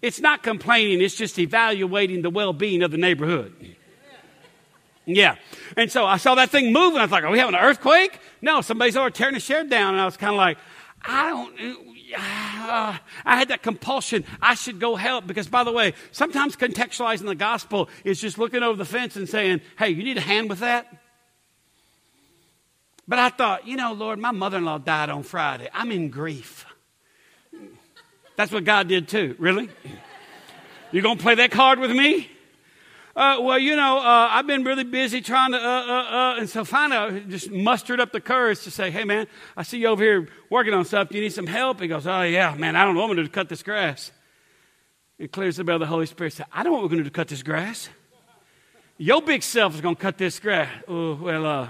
It's 0.01 0.22
not 0.22 0.44
complaining, 0.44 1.01
it's 1.01 1.16
just 1.16 1.38
evaluating 1.38 2.22
the 2.22 2.30
well 2.30 2.54
being 2.54 2.82
of 2.84 2.92
the 2.92 2.98
neighborhood. 2.98 3.54
Yeah. 5.06 5.36
And 5.75 5.92
so 5.92 6.06
I 6.06 6.18
saw 6.18 6.36
that 6.36 6.51
thing 6.51 6.72
moving. 6.72 7.00
I 7.00 7.04
was 7.04 7.12
like, 7.12 7.24
are 7.24 7.32
we 7.32 7.39
having 7.39 7.56
an 7.56 7.62
earthquake? 7.62 8.20
No, 8.42 8.62
somebody's 8.62 8.96
over 8.96 9.10
tearing 9.10 9.34
the 9.34 9.39
shed 9.39 9.70
down. 9.70 9.96
And 9.96 10.01
I 10.01 10.06
was 10.06 10.16
kind 10.16 10.34
of 10.34 10.38
like, 10.38 10.58
I 11.01 11.30
don't, 11.30 11.88
I 12.18 13.00
had 13.25 13.50
that 13.50 13.62
compulsion. 13.62 14.25
I 14.42 14.56
should 14.56 14.80
go 14.80 14.96
help 14.96 15.28
because, 15.28 15.48
by 15.48 15.63
the 15.63 15.72
way, 15.72 15.94
sometimes 16.12 16.56
contextualizing 16.56 17.25
the 17.25 17.36
gospel 17.36 17.89
is 18.04 18.20
just 18.20 18.38
looking 18.38 18.63
over 18.63 18.78
the 18.78 18.86
fence 18.86 19.16
and 19.16 19.28
saying, 19.30 19.62
hey, 19.78 19.89
you 19.89 20.04
need 20.04 20.18
a 20.18 20.22
hand 20.22 20.50
with 20.50 20.60
that? 20.60 20.88
But 23.08 23.20
I 23.20 23.30
thought, 23.30 23.68
you 23.68 23.75
know, 23.75 23.94
Lord, 23.94 24.20
my 24.20 24.32
mother 24.32 24.58
in 24.58 24.66
law 24.66 24.78
died 24.78 25.10
on 25.10 25.24
Friday. 25.24 25.68
I'm 25.74 25.92
in 25.92 26.10
grief. 26.10 26.66
That's 28.36 28.51
what 28.51 28.63
God 28.63 28.88
did 28.88 29.08
too. 29.08 29.36
Really? 29.39 29.70
You 30.92 31.01
gonna 31.01 31.20
play 31.20 31.36
that 31.36 31.51
card 31.51 31.80
with 31.80 31.92
me? 31.92 32.30
Uh, 33.20 33.38
well, 33.42 33.60
you 33.60 33.76
know, 33.76 33.98
uh, 33.98 34.30
I've 34.32 34.48
been 34.48 34.64
really 34.64 34.86
busy 34.86 35.20
trying 35.20 35.52
to, 35.52 35.58
uh, 35.58 35.62
uh, 35.62 36.04
uh, 36.04 36.36
and 36.40 36.50
so 36.50 36.64
finally 36.64 37.18
I 37.18 37.20
just 37.20 37.52
mustered 37.52 38.00
up 38.00 38.14
the 38.14 38.22
courage 38.22 38.62
to 38.62 38.72
say, 38.72 38.92
hey, 38.92 39.04
man, 39.04 39.28
I 39.58 39.64
see 39.64 39.78
you 39.78 39.88
over 39.88 40.02
here 40.02 40.30
working 40.50 40.74
on 40.74 40.86
stuff. 40.86 41.10
Do 41.10 41.18
you 41.18 41.24
need 41.26 41.34
some 41.34 41.46
help? 41.46 41.82
He 41.82 41.90
goes, 41.90 42.08
oh, 42.08 42.22
yeah, 42.22 42.56
man, 42.56 42.78
I 42.78 42.86
don't 42.86 42.96
know 42.96 43.02
what 43.02 43.10
I'm 43.10 43.18
going 43.18 43.28
to 43.28 43.34
cut 43.34 43.50
this 43.50 43.62
grass. 43.62 44.14
It 45.18 45.34
clears 45.34 45.58
the 45.58 45.66
bell 45.66 45.76
of 45.76 45.82
the 45.82 45.88
Holy 45.88 46.06
Spirit. 46.06 46.32
Said, 46.32 46.46
I 46.54 46.64
don't 46.64 46.72
know 46.72 46.78
what 46.78 46.84
we're 46.84 46.92
going 46.92 47.00
to 47.00 47.04
do 47.04 47.10
to 47.10 47.14
cut 47.14 47.28
this 47.28 47.44
grass. 47.44 47.90
Your 48.98 49.22
big 49.22 49.44
self 49.44 49.76
is 49.76 49.82
going 49.82 49.98
to 49.98 50.02
cut 50.02 50.18
this 50.18 50.40
grass. 50.40 50.70
Oh, 50.88 51.16
well, 51.16 51.46
uh, 51.46 51.70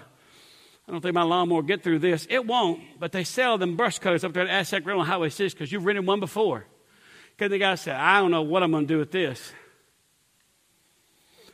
I 0.87 0.91
don't 0.91 1.01
think 1.01 1.15
my 1.15 1.23
lawnmower 1.23 1.61
will 1.61 1.67
get 1.67 1.81
through 1.81 1.97
this. 1.97 2.27
It 2.29 2.45
won't, 2.45 2.79
but 2.99 3.11
they 3.11 3.23
sell 3.23 3.57
them 3.57 3.75
brush 3.75 3.97
cutters 3.97 4.23
up 4.23 4.33
there 4.33 4.47
at 4.47 4.85
Rail 4.85 4.99
on 4.99 5.05
Highway 5.07 5.29
6 5.29 5.55
because 5.55 5.71
you've 5.71 5.83
rented 5.83 6.05
one 6.05 6.19
before. 6.19 6.67
Because 7.35 7.49
the 7.49 7.57
guy 7.57 7.73
said, 7.73 7.95
I 7.95 8.19
don't 8.19 8.29
know 8.29 8.43
what 8.43 8.61
I'm 8.61 8.69
going 8.69 8.85
to 8.85 8.93
do 8.93 8.99
with 8.99 9.11
this. 9.11 9.51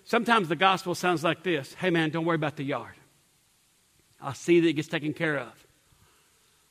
Sometimes 0.05 0.47
the 0.47 0.55
gospel 0.55 0.95
sounds 0.95 1.24
like 1.24 1.43
this 1.43 1.74
Hey, 1.74 1.89
man, 1.89 2.12
don't 2.12 2.25
worry 2.25 2.35
about 2.35 2.55
the 2.55 2.63
yard. 2.63 2.93
I'll 4.21 4.33
see 4.33 4.62
that 4.62 4.67
it 4.67 4.74
gets 4.74 4.88
taken 4.88 5.13
care 5.13 5.38
of. 5.38 5.67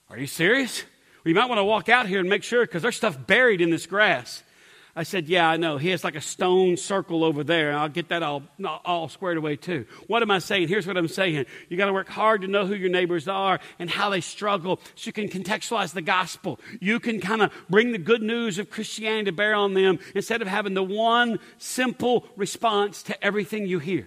Are 0.09 0.19
you 0.19 0.27
serious? 0.27 0.83
Well, 1.25 1.31
you 1.31 1.35
might 1.35 1.49
want 1.49 1.59
to 1.59 1.65
walk 1.65 1.89
out 1.89 2.07
here 2.07 2.21
and 2.21 2.29
make 2.29 2.43
sure 2.43 2.65
because 2.65 2.83
there's 2.83 2.97
stuff 2.97 3.27
buried 3.27 3.61
in 3.61 3.71
this 3.71 3.87
grass. 3.87 4.43
I 4.97 5.03
said, 5.03 5.29
Yeah, 5.29 5.49
I 5.49 5.57
know. 5.57 5.77
He 5.77 5.89
has 5.91 6.05
like 6.05 6.15
a 6.15 6.21
stone 6.21 6.77
circle 6.77 7.25
over 7.25 7.43
there, 7.43 7.77
I'll 7.77 7.89
get 7.89 8.09
that 8.09 8.23
all, 8.23 8.43
all 8.85 9.09
squared 9.09 9.37
away 9.37 9.57
too. 9.57 9.87
What 10.07 10.23
am 10.23 10.31
I 10.31 10.39
saying? 10.39 10.69
Here's 10.69 10.87
what 10.87 10.97
I'm 10.97 11.09
saying. 11.09 11.47
You 11.69 11.77
got 11.77 11.87
to 11.87 11.93
work 11.93 12.09
hard 12.09 12.43
to 12.43 12.49
know 12.49 12.67
who 12.67 12.75
your 12.75 12.91
neighbors 12.91 13.27
are 13.27 13.59
and 13.79 13.91
how 13.91 14.11
they 14.11 14.21
struggle 14.21 14.81
so 14.95 15.09
you 15.09 15.13
can 15.13 15.29
contextualize 15.29 15.93
the 15.93 16.03
gospel. 16.03 16.61
You 16.81 17.01
can 17.01 17.21
kind 17.21 17.43
of 17.43 17.53
bring 17.69 17.93
the 17.93 17.99
good 17.99 18.23
news 18.23 18.59
of 18.59 18.71
Christianity 18.71 19.27
to 19.27 19.33
bear 19.33 19.55
on 19.55 19.75
them 19.75 19.99
instead 20.15 20.43
of 20.43 20.49
having 20.49 20.75
the 20.75 20.83
one 20.83 21.39
simple 21.59 22.27
response 22.37 23.03
to 23.05 23.25
everything 23.25 23.67
you 23.67 23.79
hear. 23.79 24.07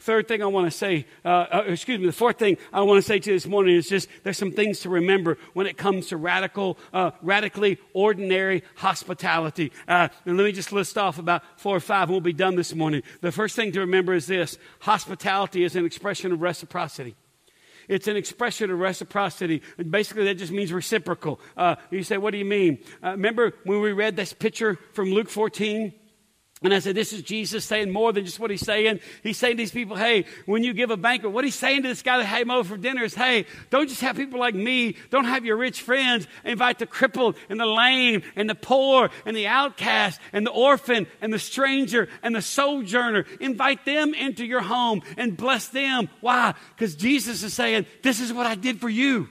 Third 0.00 0.28
thing 0.28 0.42
I 0.42 0.46
want 0.46 0.66
to 0.66 0.70
say, 0.70 1.06
uh, 1.26 1.28
uh, 1.28 1.64
excuse 1.66 2.00
me, 2.00 2.06
the 2.06 2.12
fourth 2.12 2.38
thing 2.38 2.56
I 2.72 2.80
want 2.80 2.96
to 2.96 3.02
say 3.06 3.18
to 3.18 3.30
you 3.30 3.36
this 3.36 3.46
morning 3.46 3.76
is 3.76 3.86
just 3.86 4.08
there's 4.24 4.38
some 4.38 4.50
things 4.50 4.80
to 4.80 4.88
remember 4.88 5.36
when 5.52 5.66
it 5.66 5.76
comes 5.76 6.06
to 6.06 6.16
radical, 6.16 6.78
uh, 6.94 7.10
radically 7.20 7.78
ordinary 7.92 8.62
hospitality. 8.76 9.72
Uh, 9.86 10.08
and 10.24 10.38
let 10.38 10.44
me 10.44 10.52
just 10.52 10.72
list 10.72 10.96
off 10.96 11.18
about 11.18 11.42
four 11.60 11.76
or 11.76 11.80
five, 11.80 12.04
and 12.04 12.12
we'll 12.12 12.22
be 12.22 12.32
done 12.32 12.56
this 12.56 12.74
morning. 12.74 13.02
The 13.20 13.30
first 13.30 13.54
thing 13.56 13.72
to 13.72 13.80
remember 13.80 14.14
is 14.14 14.26
this 14.26 14.56
hospitality 14.78 15.64
is 15.64 15.76
an 15.76 15.84
expression 15.84 16.32
of 16.32 16.40
reciprocity. 16.40 17.14
It's 17.86 18.08
an 18.08 18.16
expression 18.16 18.70
of 18.70 18.78
reciprocity. 18.78 19.60
Basically, 19.90 20.24
that 20.24 20.36
just 20.36 20.52
means 20.52 20.72
reciprocal. 20.72 21.40
Uh, 21.58 21.74
you 21.90 22.04
say, 22.04 22.16
what 22.16 22.30
do 22.30 22.38
you 22.38 22.46
mean? 22.46 22.78
Uh, 23.04 23.10
remember 23.10 23.52
when 23.64 23.82
we 23.82 23.92
read 23.92 24.16
this 24.16 24.32
picture 24.32 24.78
from 24.92 25.10
Luke 25.10 25.28
14? 25.28 25.92
And 26.62 26.74
I 26.74 26.78
said, 26.80 26.94
this 26.94 27.14
is 27.14 27.22
Jesus 27.22 27.64
saying 27.64 27.90
more 27.90 28.12
than 28.12 28.26
just 28.26 28.38
what 28.38 28.50
he's 28.50 28.60
saying. 28.60 29.00
He's 29.22 29.38
saying 29.38 29.56
to 29.56 29.62
these 29.62 29.70
people, 29.70 29.96
hey, 29.96 30.26
when 30.44 30.62
you 30.62 30.74
give 30.74 30.90
a 30.90 30.96
banquet, 30.98 31.32
what 31.32 31.42
he's 31.42 31.54
saying 31.54 31.84
to 31.84 31.88
this 31.88 32.02
guy 32.02 32.18
that 32.18 32.26
him 32.26 32.50
over 32.50 32.68
for 32.68 32.76
dinner 32.76 33.02
is, 33.02 33.14
hey, 33.14 33.46
don't 33.70 33.88
just 33.88 34.02
have 34.02 34.16
people 34.16 34.38
like 34.38 34.54
me. 34.54 34.96
Don't 35.08 35.24
have 35.24 35.46
your 35.46 35.56
rich 35.56 35.80
friends. 35.80 36.26
Invite 36.44 36.78
the 36.78 36.84
crippled 36.84 37.36
and 37.48 37.58
the 37.58 37.64
lame 37.64 38.22
and 38.36 38.48
the 38.50 38.54
poor 38.54 39.08
and 39.24 39.34
the 39.34 39.46
outcast 39.46 40.20
and 40.34 40.46
the 40.46 40.50
orphan 40.50 41.06
and 41.22 41.32
the 41.32 41.38
stranger 41.38 42.10
and 42.22 42.34
the 42.34 42.42
sojourner. 42.42 43.24
Invite 43.40 43.86
them 43.86 44.12
into 44.12 44.44
your 44.44 44.60
home 44.60 45.00
and 45.16 45.38
bless 45.38 45.68
them. 45.68 46.10
Why? 46.20 46.52
Because 46.76 46.94
Jesus 46.94 47.42
is 47.42 47.54
saying, 47.54 47.86
this 48.02 48.20
is 48.20 48.34
what 48.34 48.44
I 48.44 48.54
did 48.54 48.82
for 48.82 48.90
you. 48.90 49.30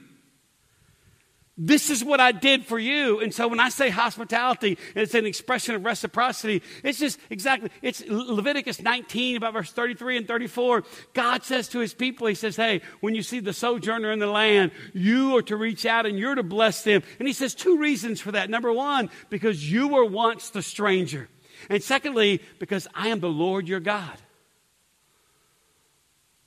This 1.62 1.90
is 1.90 2.06
what 2.06 2.22
I 2.22 2.32
did 2.32 2.66
for 2.66 2.80
you. 2.80 3.20
And 3.20 3.34
so 3.34 3.50
when 3.50 3.60
I 3.60 3.68
say 3.68 3.90
hospitality, 3.90 4.78
it's 4.96 5.14
an 5.14 5.26
expression 5.26 5.76
of 5.76 5.84
reciprocity. 5.84 6.64
It's 6.86 6.98
just 6.98 7.20
exactly, 7.30 7.70
it's 7.82 8.02
Leviticus 8.08 8.82
19, 8.82 9.36
about 9.36 9.52
verse 9.52 9.70
33 9.74 10.16
and 10.16 10.28
34. 10.28 10.86
God 11.14 11.44
says 11.44 11.68
to 11.70 11.80
his 11.80 11.94
people, 11.94 12.28
He 12.28 12.36
says, 12.36 12.56
Hey, 12.56 12.80
when 13.02 13.14
you 13.14 13.22
see 13.22 13.42
the 13.42 13.52
sojourner 13.52 14.10
in 14.10 14.20
the 14.20 14.28
land, 14.28 14.72
you 14.94 15.36
are 15.36 15.42
to 15.44 15.58
reach 15.58 15.86
out 15.86 16.06
and 16.06 16.18
you're 16.18 16.36
to 16.36 16.44
bless 16.44 16.84
them. 16.84 17.04
And 17.20 17.28
He 17.28 17.34
says 17.34 17.54
two 17.54 17.78
reasons 17.78 18.22
for 18.22 18.32
that. 18.32 18.50
Number 18.50 18.72
one, 18.72 19.10
because 19.30 19.70
you 19.70 19.90
were 19.90 20.06
once 20.06 20.52
the 20.52 20.62
stranger. 20.62 21.28
And 21.70 21.84
secondly, 21.84 22.42
because 22.60 22.88
I 22.96 23.10
am 23.10 23.20
the 23.20 23.28
Lord 23.28 23.68
your 23.68 23.82
God. 23.82 24.18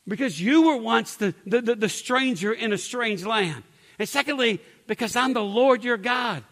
Because 0.08 0.40
you 0.40 0.62
were 0.62 0.78
once 0.78 1.16
the, 1.16 1.34
the, 1.44 1.60
the, 1.60 1.74
the 1.74 1.88
stranger 1.90 2.50
in 2.50 2.72
a 2.72 2.78
strange 2.78 3.26
land. 3.26 3.62
And 3.98 4.08
secondly, 4.08 4.60
because 4.86 5.16
I'm 5.16 5.32
the 5.32 5.42
Lord 5.42 5.84
your 5.84 5.96
God. 5.96 6.44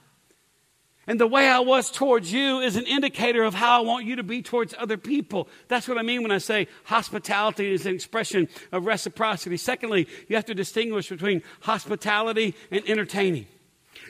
And 1.06 1.18
the 1.18 1.26
way 1.26 1.48
I 1.48 1.60
was 1.60 1.90
towards 1.90 2.32
you 2.32 2.60
is 2.60 2.76
an 2.76 2.86
indicator 2.86 3.42
of 3.42 3.54
how 3.54 3.78
I 3.78 3.84
want 3.84 4.06
you 4.06 4.16
to 4.16 4.22
be 4.22 4.42
towards 4.42 4.74
other 4.78 4.96
people. 4.96 5.48
That's 5.66 5.88
what 5.88 5.98
I 5.98 6.02
mean 6.02 6.22
when 6.22 6.30
I 6.30 6.38
say 6.38 6.68
hospitality 6.84 7.72
is 7.72 7.84
an 7.86 7.94
expression 7.94 8.48
of 8.70 8.86
reciprocity. 8.86 9.56
Secondly, 9.56 10.06
you 10.28 10.36
have 10.36 10.44
to 10.44 10.54
distinguish 10.54 11.08
between 11.08 11.42
hospitality 11.62 12.54
and 12.70 12.88
entertaining. 12.88 13.46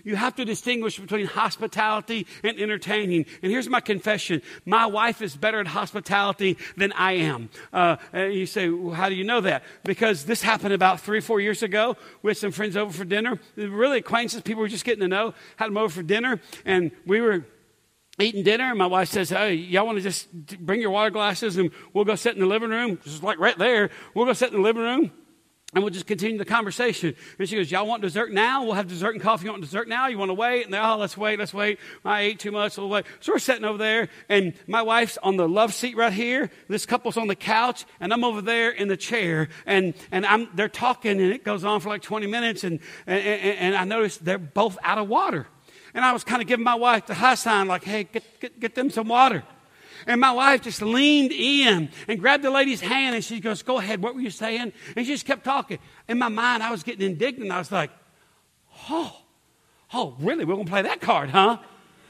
You 0.04 0.16
have 0.16 0.34
to 0.36 0.44
distinguish 0.44 0.98
between 0.98 1.26
hospitality 1.26 2.26
and 2.42 2.58
entertaining. 2.58 3.26
And 3.42 3.50
here's 3.50 3.68
my 3.68 3.80
confession 3.80 4.42
my 4.64 4.86
wife 4.86 5.22
is 5.22 5.36
better 5.36 5.60
at 5.60 5.66
hospitality 5.66 6.56
than 6.76 6.92
I 6.92 7.12
am. 7.12 7.50
Uh, 7.72 7.96
you 8.14 8.46
say, 8.46 8.68
well, 8.68 8.94
How 8.94 9.08
do 9.08 9.14
you 9.14 9.24
know 9.24 9.40
that? 9.40 9.62
Because 9.84 10.24
this 10.24 10.42
happened 10.42 10.74
about 10.74 11.00
three 11.00 11.20
four 11.20 11.40
years 11.40 11.62
ago. 11.62 11.96
with 12.22 12.38
some 12.38 12.52
friends 12.52 12.76
over 12.76 12.92
for 12.92 13.04
dinner. 13.04 13.38
Really 13.56 13.98
acquaintances, 13.98 14.42
people 14.42 14.62
were 14.62 14.68
just 14.68 14.84
getting 14.84 15.00
to 15.00 15.08
know. 15.08 15.34
Had 15.56 15.68
them 15.68 15.76
over 15.76 15.88
for 15.88 16.02
dinner, 16.02 16.40
and 16.64 16.90
we 17.06 17.20
were 17.20 17.44
eating 18.18 18.42
dinner, 18.42 18.64
and 18.64 18.78
my 18.78 18.86
wife 18.86 19.08
says, 19.08 19.30
Hey, 19.30 19.54
y'all 19.54 19.86
want 19.86 19.98
to 19.98 20.02
just 20.02 20.30
bring 20.58 20.80
your 20.80 20.90
water 20.90 21.10
glasses 21.10 21.56
and 21.56 21.70
we'll 21.92 22.04
go 22.04 22.14
sit 22.14 22.34
in 22.34 22.40
the 22.40 22.46
living 22.46 22.70
room? 22.70 22.98
Just 23.04 23.22
like 23.22 23.38
right 23.38 23.56
there. 23.56 23.90
We'll 24.14 24.26
go 24.26 24.32
sit 24.32 24.50
in 24.50 24.56
the 24.56 24.62
living 24.62 24.82
room. 24.82 25.12
And 25.72 25.84
we'll 25.84 25.92
just 25.92 26.06
continue 26.06 26.36
the 26.36 26.44
conversation. 26.44 27.14
And 27.38 27.48
she 27.48 27.54
goes, 27.54 27.70
Y'all 27.70 27.86
want 27.86 28.02
dessert 28.02 28.32
now? 28.32 28.64
We'll 28.64 28.74
have 28.74 28.88
dessert 28.88 29.14
and 29.14 29.22
coffee. 29.22 29.44
You 29.44 29.52
want 29.52 29.62
dessert 29.62 29.86
now? 29.86 30.08
You 30.08 30.18
want 30.18 30.30
to 30.30 30.34
wait? 30.34 30.64
And 30.64 30.74
they're, 30.74 30.82
Oh, 30.82 30.96
let's 30.96 31.16
wait, 31.16 31.38
let's 31.38 31.54
wait. 31.54 31.78
I 32.04 32.22
ate 32.22 32.40
too 32.40 32.50
much, 32.50 32.76
we'll 32.76 32.88
wait. 32.88 33.04
So 33.20 33.32
we're 33.32 33.38
sitting 33.38 33.64
over 33.64 33.78
there, 33.78 34.08
and 34.28 34.54
my 34.66 34.82
wife's 34.82 35.16
on 35.22 35.36
the 35.36 35.48
love 35.48 35.72
seat 35.72 35.96
right 35.96 36.12
here. 36.12 36.50
This 36.66 36.86
couple's 36.86 37.16
on 37.16 37.28
the 37.28 37.36
couch, 37.36 37.84
and 38.00 38.12
I'm 38.12 38.24
over 38.24 38.42
there 38.42 38.70
in 38.70 38.88
the 38.88 38.96
chair. 38.96 39.48
And, 39.64 39.94
and 40.10 40.26
I'm, 40.26 40.48
they're 40.54 40.68
talking, 40.68 41.20
and 41.20 41.32
it 41.32 41.44
goes 41.44 41.64
on 41.64 41.78
for 41.80 41.88
like 41.88 42.02
20 42.02 42.26
minutes. 42.26 42.64
And, 42.64 42.80
and, 43.06 43.22
and 43.22 43.76
I 43.76 43.84
noticed 43.84 44.24
they're 44.24 44.38
both 44.38 44.76
out 44.82 44.98
of 44.98 45.08
water. 45.08 45.46
And 45.94 46.04
I 46.04 46.12
was 46.12 46.24
kind 46.24 46.42
of 46.42 46.48
giving 46.48 46.64
my 46.64 46.74
wife 46.74 47.06
the 47.06 47.14
high 47.14 47.36
sign, 47.36 47.68
like, 47.68 47.84
Hey, 47.84 48.04
get, 48.04 48.40
get, 48.40 48.58
get 48.58 48.74
them 48.74 48.90
some 48.90 49.06
water. 49.06 49.44
And 50.06 50.20
my 50.20 50.32
wife 50.32 50.62
just 50.62 50.82
leaned 50.82 51.32
in 51.32 51.90
and 52.08 52.20
grabbed 52.20 52.44
the 52.44 52.50
lady's 52.50 52.80
hand 52.80 53.14
and 53.14 53.24
she 53.24 53.40
goes, 53.40 53.62
Go 53.62 53.78
ahead, 53.78 54.02
what 54.02 54.14
were 54.14 54.20
you 54.20 54.30
saying? 54.30 54.72
And 54.96 55.06
she 55.06 55.12
just 55.12 55.26
kept 55.26 55.44
talking. 55.44 55.78
In 56.08 56.18
my 56.18 56.28
mind, 56.28 56.62
I 56.62 56.70
was 56.70 56.82
getting 56.82 57.06
indignant. 57.06 57.50
I 57.50 57.58
was 57.58 57.72
like, 57.72 57.90
Oh, 58.88 59.16
oh, 59.92 60.16
really? 60.20 60.44
We're 60.44 60.54
going 60.54 60.66
to 60.66 60.70
play 60.70 60.82
that 60.82 61.00
card, 61.00 61.30
huh? 61.30 61.58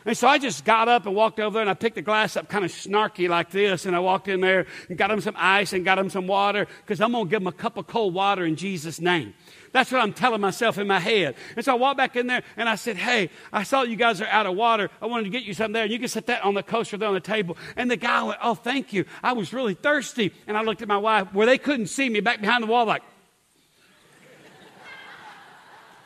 And 0.04 0.16
so 0.16 0.26
I 0.28 0.38
just 0.38 0.64
got 0.64 0.88
up 0.88 1.04
and 1.06 1.14
walked 1.14 1.38
over 1.40 1.54
there 1.54 1.60
and 1.60 1.70
I 1.70 1.74
picked 1.74 1.96
the 1.96 2.02
glass 2.02 2.36
up 2.36 2.48
kind 2.48 2.64
of 2.64 2.70
snarky 2.70 3.28
like 3.28 3.50
this. 3.50 3.84
And 3.84 3.94
I 3.94 3.98
walked 3.98 4.28
in 4.28 4.40
there 4.40 4.66
and 4.88 4.96
got 4.96 5.10
him 5.10 5.20
some 5.20 5.34
ice 5.36 5.72
and 5.72 5.84
got 5.84 5.98
him 5.98 6.08
some 6.08 6.26
water 6.26 6.66
because 6.80 7.00
I'm 7.00 7.12
going 7.12 7.24
to 7.26 7.30
give 7.30 7.42
him 7.42 7.48
a 7.48 7.52
cup 7.52 7.76
of 7.76 7.86
cold 7.86 8.14
water 8.14 8.44
in 8.44 8.56
Jesus' 8.56 9.00
name. 9.00 9.34
That's 9.72 9.92
what 9.92 10.00
I'm 10.00 10.12
telling 10.12 10.40
myself 10.40 10.78
in 10.78 10.86
my 10.88 10.98
head. 10.98 11.36
And 11.54 11.64
so 11.64 11.72
I 11.72 11.74
walked 11.76 11.96
back 11.96 12.16
in 12.16 12.26
there 12.26 12.42
and 12.56 12.68
I 12.68 12.74
said, 12.74 12.96
Hey, 12.96 13.30
I 13.52 13.62
saw 13.62 13.82
you 13.82 13.96
guys 13.96 14.20
are 14.20 14.26
out 14.26 14.46
of 14.46 14.56
water. 14.56 14.90
I 15.00 15.06
wanted 15.06 15.24
to 15.24 15.30
get 15.30 15.44
you 15.44 15.54
something 15.54 15.72
there. 15.72 15.84
And 15.84 15.92
you 15.92 15.98
can 15.98 16.08
set 16.08 16.26
that 16.26 16.42
on 16.42 16.54
the 16.54 16.62
coaster 16.62 16.96
there 16.96 17.08
on 17.08 17.14
the 17.14 17.20
table. 17.20 17.56
And 17.76 17.90
the 17.90 17.96
guy 17.96 18.22
went, 18.22 18.38
Oh, 18.42 18.54
thank 18.54 18.92
you. 18.92 19.04
I 19.22 19.32
was 19.32 19.52
really 19.52 19.74
thirsty. 19.74 20.32
And 20.48 20.56
I 20.56 20.62
looked 20.62 20.82
at 20.82 20.88
my 20.88 20.98
wife 20.98 21.32
where 21.32 21.46
they 21.46 21.58
couldn't 21.58 21.86
see 21.86 22.08
me 22.08 22.20
back 22.20 22.40
behind 22.40 22.64
the 22.64 22.66
wall, 22.66 22.84
like, 22.84 23.02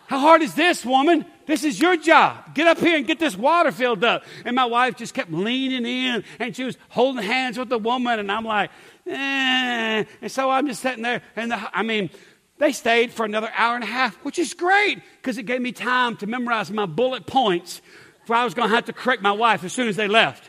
How 0.06 0.18
hard 0.18 0.42
is 0.42 0.54
this, 0.54 0.84
woman? 0.84 1.24
This 1.46 1.64
is 1.64 1.80
your 1.80 1.96
job. 1.96 2.54
Get 2.54 2.66
up 2.66 2.78
here 2.78 2.96
and 2.96 3.06
get 3.06 3.18
this 3.18 3.36
water 3.36 3.72
filled 3.72 4.04
up. 4.04 4.24
And 4.44 4.54
my 4.54 4.64
wife 4.64 4.96
just 4.96 5.14
kept 5.14 5.30
leaning 5.30 5.86
in 5.86 6.24
and 6.38 6.54
she 6.54 6.64
was 6.64 6.76
holding 6.90 7.22
hands 7.22 7.58
with 7.58 7.68
the 7.68 7.78
woman. 7.78 8.18
And 8.18 8.30
I'm 8.30 8.44
like, 8.44 8.70
eh. 9.06 10.04
And 10.22 10.30
so 10.30 10.50
I'm 10.50 10.66
just 10.66 10.82
sitting 10.82 11.02
there. 11.02 11.22
And 11.36 11.50
the, 11.50 11.76
I 11.76 11.82
mean, 11.82 12.10
they 12.58 12.72
stayed 12.72 13.12
for 13.12 13.24
another 13.24 13.50
hour 13.56 13.74
and 13.74 13.84
a 13.84 13.88
half, 13.88 14.14
which 14.24 14.38
is 14.38 14.54
great 14.54 15.00
because 15.20 15.38
it 15.38 15.42
gave 15.44 15.60
me 15.60 15.72
time 15.72 16.16
to 16.18 16.26
memorize 16.26 16.70
my 16.70 16.86
bullet 16.86 17.26
points 17.26 17.82
for 18.24 18.34
I 18.34 18.44
was 18.44 18.54
going 18.54 18.68
to 18.68 18.74
have 18.74 18.86
to 18.86 18.92
correct 18.92 19.22
my 19.22 19.32
wife 19.32 19.64
as 19.64 19.72
soon 19.72 19.88
as 19.88 19.96
they 19.96 20.08
left. 20.08 20.48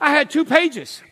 I 0.00 0.10
had 0.10 0.30
two 0.30 0.44
pages. 0.44 1.02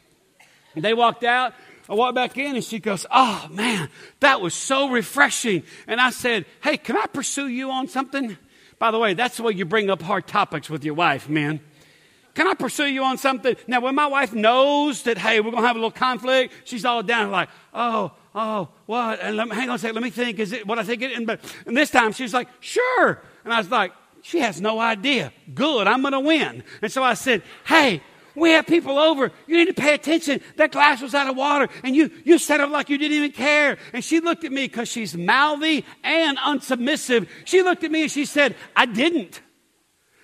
They 0.75 0.95
walked 0.95 1.25
out. 1.25 1.55
I 1.89 1.95
walked 1.95 2.15
back 2.15 2.39
in 2.39 2.55
and 2.55 2.65
she 2.65 2.79
goes, 2.79 3.07
Oh 3.11 3.49
man, 3.51 3.89
that 4.21 4.41
was 4.41 4.55
so 4.55 4.91
refreshing. 4.91 5.65
And 5.87 6.01
I 6.01 6.11
said, 6.11 6.47
Hey, 6.63 6.77
can 6.77 6.97
I 6.97 7.07
pursue 7.07 7.49
you 7.49 7.71
on 7.71 7.89
something? 7.89 8.37
By 8.79 8.91
the 8.91 8.99
way, 8.99 9.15
that's 9.15 9.37
the 9.37 9.43
way 9.43 9.53
you 9.53 9.65
bring 9.65 9.91
up 9.91 10.01
hard 10.01 10.27
topics 10.27 10.71
with 10.71 10.85
your 10.85 10.95
wife, 10.95 11.29
man. 11.29 11.61
Can 12.35 12.47
I 12.47 12.55
pursue 12.55 12.87
you 12.87 13.03
on 13.03 13.19
something? 13.19 13.57
Now, 13.67 13.81
when 13.81 13.95
my 13.95 14.07
wife 14.07 14.33
knows 14.33 15.03
that, 15.03 15.19
hey, 15.19 15.41
we're 15.41 15.51
going 15.51 15.63
to 15.63 15.67
have 15.67 15.77
a 15.77 15.79
little 15.79 15.91
conflict, 15.91 16.55
she's 16.65 16.85
all 16.85 17.03
down 17.03 17.31
like, 17.31 17.49
oh, 17.75 18.13
oh, 18.35 18.69
what? 18.87 19.21
And 19.21 19.37
let 19.37 19.49
me, 19.49 19.55
hang 19.55 19.69
on 19.69 19.77
a 19.77 19.79
second, 19.79 19.97
let 19.97 20.05
me 20.05 20.11
think. 20.11 20.39
Is 20.39 20.53
it 20.53 20.67
what 20.67 20.79
I 20.79 20.85
think 20.85 21.03
it? 21.03 21.13
And, 21.13 21.27
but, 21.27 21.41
and 21.67 21.77
this 21.77 21.91
time 21.91 22.13
she's 22.13 22.33
like, 22.33 22.49
sure. 22.61 23.23
And 23.45 23.53
I 23.53 23.59
was 23.59 23.71
like, 23.71 23.93
she 24.23 24.41
has 24.41 24.61
no 24.61 24.79
idea. 24.79 25.33
Good, 25.55 25.87
I'm 25.87 26.03
going 26.03 26.13
to 26.13 26.21
win. 26.21 26.63
And 26.83 26.93
so 26.93 27.03
I 27.03 27.15
said, 27.15 27.43
hey, 27.67 28.03
we 28.35 28.51
have 28.51 28.67
people 28.67 28.99
over. 28.99 29.33
You 29.47 29.57
need 29.57 29.75
to 29.75 29.75
pay 29.75 29.95
attention. 29.95 30.41
That 30.57 30.73
glass 30.73 31.03
was 31.03 31.15
out 31.15 31.29
of 31.29 31.37
water, 31.37 31.69
and 31.83 31.97
you, 31.97 32.11
you 32.25 32.39
set 32.39 32.61
up 32.61 32.71
like 32.71 32.89
you 32.89 32.97
didn't 32.97 33.17
even 33.17 33.33
care. 33.33 33.77
And 33.93 34.05
she 34.05 34.21
looked 34.21 34.45
at 34.45 34.53
me 34.53 34.67
because 34.67 34.89
she's 34.89 35.17
mouthy 35.17 35.85
and 36.05 36.39
unsubmissive. 36.39 37.29
She 37.45 37.63
looked 37.63 37.83
at 37.83 37.91
me 37.91 38.03
and 38.03 38.11
she 38.11 38.25
said, 38.25 38.55
I 38.77 38.87
didn't. 38.87 39.41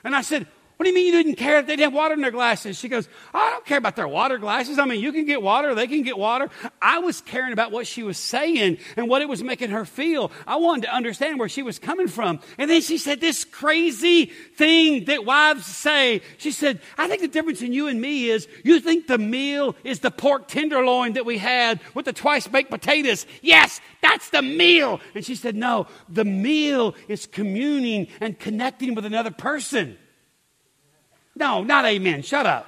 And 0.04 0.14
I 0.14 0.22
said, 0.22 0.46
what 0.76 0.84
do 0.84 0.90
you 0.90 0.94
mean 0.94 1.06
you 1.06 1.22
didn't 1.22 1.36
care 1.36 1.62
that 1.62 1.66
they 1.66 1.76
didn't 1.76 1.92
have 1.92 1.94
water 1.94 2.12
in 2.12 2.20
their 2.20 2.30
glasses? 2.30 2.78
She 2.78 2.88
goes, 2.88 3.08
I 3.32 3.50
don't 3.50 3.64
care 3.64 3.78
about 3.78 3.96
their 3.96 4.06
water 4.06 4.36
glasses. 4.36 4.78
I 4.78 4.84
mean, 4.84 5.00
you 5.00 5.10
can 5.10 5.24
get 5.24 5.40
water, 5.40 5.74
they 5.74 5.86
can 5.86 6.02
get 6.02 6.18
water. 6.18 6.50
I 6.82 6.98
was 6.98 7.22
caring 7.22 7.54
about 7.54 7.72
what 7.72 7.86
she 7.86 8.02
was 8.02 8.18
saying 8.18 8.76
and 8.94 9.08
what 9.08 9.22
it 9.22 9.28
was 9.28 9.42
making 9.42 9.70
her 9.70 9.86
feel. 9.86 10.30
I 10.46 10.56
wanted 10.56 10.82
to 10.82 10.94
understand 10.94 11.38
where 11.38 11.48
she 11.48 11.62
was 11.62 11.78
coming 11.78 12.08
from. 12.08 12.40
And 12.58 12.68
then 12.68 12.82
she 12.82 12.98
said 12.98 13.22
this 13.22 13.42
crazy 13.42 14.26
thing 14.26 15.06
that 15.06 15.24
wives 15.24 15.64
say. 15.64 16.20
She 16.36 16.50
said, 16.50 16.80
I 16.98 17.08
think 17.08 17.22
the 17.22 17.28
difference 17.28 17.62
in 17.62 17.72
you 17.72 17.88
and 17.88 17.98
me 17.98 18.28
is 18.28 18.46
you 18.62 18.78
think 18.78 19.06
the 19.06 19.16
meal 19.16 19.76
is 19.82 20.00
the 20.00 20.10
pork 20.10 20.46
tenderloin 20.46 21.14
that 21.14 21.24
we 21.24 21.38
had 21.38 21.80
with 21.94 22.04
the 22.04 22.12
twice 22.12 22.46
baked 22.48 22.70
potatoes. 22.70 23.24
Yes, 23.40 23.80
that's 24.02 24.28
the 24.28 24.42
meal. 24.42 25.00
And 25.14 25.24
she 25.24 25.36
said, 25.36 25.56
No, 25.56 25.86
the 26.10 26.26
meal 26.26 26.94
is 27.08 27.24
communing 27.24 28.08
and 28.20 28.38
connecting 28.38 28.94
with 28.94 29.06
another 29.06 29.30
person. 29.30 29.96
No, 31.36 31.62
not 31.62 31.84
amen. 31.84 32.22
Shut 32.22 32.46
up. 32.46 32.66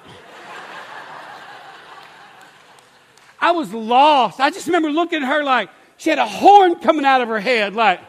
I 3.40 3.52
was 3.52 3.72
lost. 3.72 4.40
I 4.40 4.50
just 4.50 4.66
remember 4.66 4.90
looking 4.90 5.22
at 5.22 5.28
her 5.28 5.42
like 5.42 5.70
she 5.96 6.10
had 6.10 6.18
a 6.18 6.26
horn 6.26 6.76
coming 6.76 7.04
out 7.04 7.22
of 7.22 7.28
her 7.28 7.40
head, 7.40 7.74
like. 7.74 8.00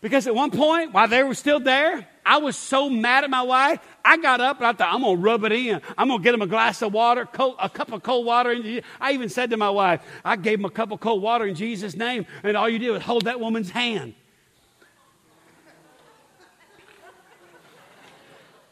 Because 0.00 0.26
at 0.26 0.34
one 0.34 0.50
point, 0.50 0.92
while 0.92 1.08
they 1.08 1.22
were 1.22 1.34
still 1.34 1.60
there, 1.60 2.06
I 2.26 2.36
was 2.36 2.56
so 2.56 2.90
mad 2.90 3.24
at 3.24 3.30
my 3.30 3.40
wife. 3.40 3.80
I 4.04 4.18
got 4.18 4.38
up 4.40 4.58
and 4.58 4.66
I 4.66 4.72
thought, 4.72 4.92
I'm 4.92 5.00
going 5.00 5.16
to 5.16 5.22
rub 5.22 5.44
it 5.44 5.52
in. 5.52 5.80
I'm 5.96 6.08
going 6.08 6.20
to 6.20 6.22
get 6.22 6.32
them 6.32 6.42
a 6.42 6.46
glass 6.46 6.82
of 6.82 6.92
water, 6.92 7.24
cold, 7.24 7.56
a 7.58 7.70
cup 7.70 7.90
of 7.90 8.02
cold 8.02 8.26
water. 8.26 8.54
I 9.00 9.12
even 9.12 9.30
said 9.30 9.48
to 9.50 9.56
my 9.56 9.70
wife, 9.70 10.02
I 10.22 10.36
gave 10.36 10.58
them 10.58 10.66
a 10.66 10.70
cup 10.70 10.90
of 10.90 11.00
cold 11.00 11.22
water 11.22 11.46
in 11.46 11.54
Jesus' 11.54 11.96
name, 11.96 12.26
and 12.42 12.54
all 12.54 12.68
you 12.68 12.78
did 12.78 12.90
was 12.90 13.02
hold 13.02 13.24
that 13.24 13.40
woman's 13.40 13.70
hand. 13.70 14.14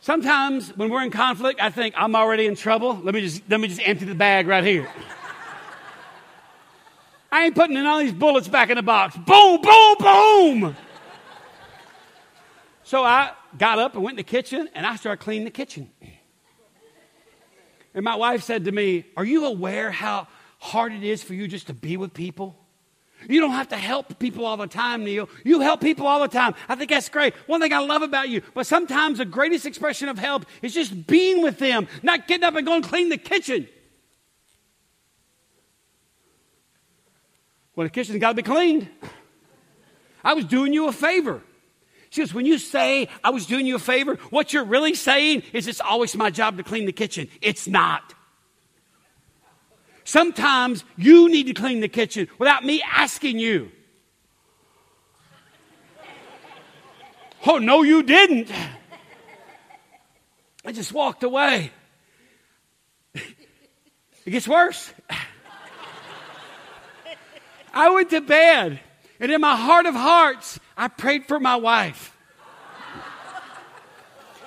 Sometimes 0.03 0.77
when 0.77 0.91
we're 0.91 1.05
in 1.05 1.13
conflict, 1.13 1.63
I 1.63 1.71
think 1.71 1.95
I'm 1.97 2.17
already 2.17 2.47
in 2.47 2.57
trouble. 2.57 3.01
Let 3.05 3.15
me 3.15 3.21
just, 3.21 3.49
let 3.49 3.61
me 3.61 3.69
just 3.69 3.81
empty 3.85 4.05
the 4.05 4.17
bag 4.17 4.49
right 4.49 4.65
here. 4.65 4.89
I 7.31 7.45
ain't 7.45 7.55
putting 7.55 7.77
in 7.77 7.87
all 7.87 8.01
these 8.01 8.13
bullets 8.13 8.49
back 8.49 8.69
in 8.69 8.77
the 8.77 8.83
box. 8.83 9.17
Boom, 9.17 9.63
boom, 9.63 9.97
boom. 10.01 10.77
So 12.83 13.05
I 13.05 13.31
got 13.57 13.79
up 13.79 13.95
and 13.95 14.03
went 14.03 14.15
in 14.15 14.17
the 14.17 14.29
kitchen 14.29 14.69
and 14.75 14.85
I 14.85 14.97
started 14.97 15.23
cleaning 15.23 15.45
the 15.45 15.53
kitchen. 15.53 15.89
And 17.95 18.05
my 18.05 18.17
wife 18.17 18.43
said 18.43 18.65
to 18.65 18.73
me, 18.73 19.05
Are 19.17 19.25
you 19.25 19.47
aware 19.47 19.93
how 19.93 20.27
hard 20.59 20.93
it 20.93 21.05
is 21.05 21.23
for 21.23 21.35
you 21.35 21.47
just 21.47 21.69
to 21.69 21.75
be 21.75 21.97
with 21.97 22.13
people? 22.13 22.59
You 23.29 23.41
don't 23.41 23.53
have 23.53 23.69
to 23.69 23.77
help 23.77 24.19
people 24.19 24.45
all 24.47 24.57
the 24.57 24.67
time, 24.67 25.05
Neil. 25.05 25.29
You 25.45 25.61
help 25.61 25.81
people 25.81 26.07
all 26.07 26.21
the 26.21 26.29
time. 26.29 26.55
I 26.69 26.75
think 26.75 26.91
that's 26.91 27.09
great. 27.09 27.35
One 27.47 27.61
thing 27.61 27.73
I 27.73 27.79
love 27.79 28.03
about 28.03 28.29
you. 28.29 28.43
But 28.55 28.67
sometimes 28.67 29.19
the 29.19 29.25
greatest 29.25 29.67
expression 29.67 30.09
of 30.09 30.19
help 30.19 30.47
is 30.63 30.75
just 30.75 31.07
being 31.07 31.43
with 31.43 31.59
them, 31.59 31.89
not 32.03 32.27
getting 32.29 32.45
up 32.45 32.55
and 32.55 32.67
going 32.67 32.83
clean 32.83 33.09
the 33.09 33.19
kitchen. 33.19 33.69
Well, 37.75 37.87
the 37.87 37.91
kitchen's 37.91 38.19
got 38.19 38.31
to 38.31 38.35
be 38.35 38.43
cleaned. 38.43 38.89
I 40.25 40.35
was 40.35 40.45
doing 40.45 40.73
you 40.73 40.89
a 40.89 40.93
favor. 40.93 41.43
She 42.11 42.21
goes, 42.21 42.35
when 42.35 42.45
you 42.45 42.59
say 42.59 43.09
I 43.25 43.31
was 43.31 43.47
doing 43.47 43.65
you 43.65 43.77
a 43.77 43.79
favor, 43.79 44.17
what 44.29 44.53
you're 44.53 44.65
really 44.65 44.95
saying 44.95 45.45
is 45.55 45.67
it's 45.67 45.81
always 45.81 46.15
my 46.15 46.29
job 46.29 46.59
to 46.59 46.63
clean 46.63 46.85
the 46.85 46.93
kitchen. 46.93 47.29
It's 47.41 47.67
not. 47.67 48.15
Sometimes 50.05 50.85
you 50.97 51.29
need 51.29 51.47
to 51.47 51.55
clean 51.55 51.81
the 51.81 51.89
kitchen 51.89 52.29
without 52.39 52.65
me 52.65 52.83
asking 52.83 53.39
you. 53.39 53.71
Oh, 57.47 57.59
no, 57.59 57.83
you 57.83 58.03
didn't. 58.03 58.51
I 60.65 60.73
just 60.73 60.93
walked 60.93 61.25
away. 61.25 61.73
It 64.25 64.31
gets 64.31 64.47
worse. 64.47 64.93
I 67.75 67.91
went 67.91 68.11
to 68.11 68.21
bed, 68.21 68.79
and 69.19 69.33
in 69.33 69.41
my 69.41 69.57
heart 69.57 69.87
of 69.87 69.95
hearts, 69.95 70.61
I 70.77 70.89
prayed 70.89 71.27
for 71.27 71.41
my 71.41 71.57
wife. 71.57 72.17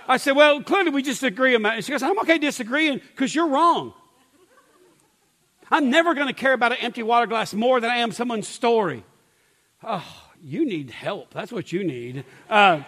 I 0.08 0.18
said, 0.18 0.36
Well, 0.36 0.62
clearly 0.62 0.92
we 0.92 1.02
just 1.02 1.24
agree 1.24 1.56
on 1.56 1.64
that. 1.64 1.84
she 1.84 1.92
goes, 1.92 2.04
I'm 2.04 2.18
okay 2.20 2.38
disagreeing 2.38 3.00
because 3.00 3.34
you're 3.34 3.48
wrong. 3.48 3.94
I'm 5.72 5.90
never 5.90 6.14
going 6.14 6.28
to 6.28 6.34
care 6.34 6.54
about 6.54 6.72
an 6.72 6.80
empty 6.82 7.04
water 7.04 7.28
glass 7.28 7.54
more 7.54 7.80
than 7.80 7.90
I 7.90 7.98
am 7.98 8.12
someone's 8.12 8.48
story. 8.48 9.04
Oh, 9.84 10.06
you 10.44 10.66
need 10.66 10.92
help. 10.92 11.34
That's 11.34 11.52
what 11.52 11.72
you 11.72 11.84
need. 11.84 12.26
Uh, 12.50 12.82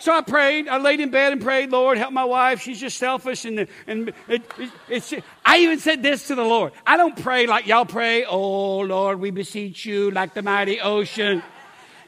so 0.00 0.12
I 0.12 0.22
prayed. 0.22 0.66
I 0.66 0.78
laid 0.78 1.00
in 1.00 1.10
bed 1.10 1.32
and 1.32 1.42
prayed, 1.42 1.70
Lord, 1.70 1.98
help 1.98 2.12
my 2.12 2.24
wife. 2.24 2.62
She's 2.62 2.80
just 2.80 2.96
selfish. 2.96 3.44
And, 3.44 3.66
and 3.86 4.12
it, 4.28 4.42
it, 4.88 5.24
I 5.44 5.58
even 5.58 5.78
said 5.78 6.02
this 6.02 6.28
to 6.28 6.34
the 6.34 6.44
Lord. 6.44 6.72
I 6.86 6.96
don't 6.96 7.20
pray 7.20 7.46
like 7.46 7.66
y'all 7.66 7.84
pray. 7.84 8.24
Oh, 8.24 8.78
Lord, 8.78 9.20
we 9.20 9.30
beseech 9.30 9.84
you 9.84 10.10
like 10.10 10.32
the 10.32 10.42
mighty 10.42 10.80
ocean. 10.80 11.42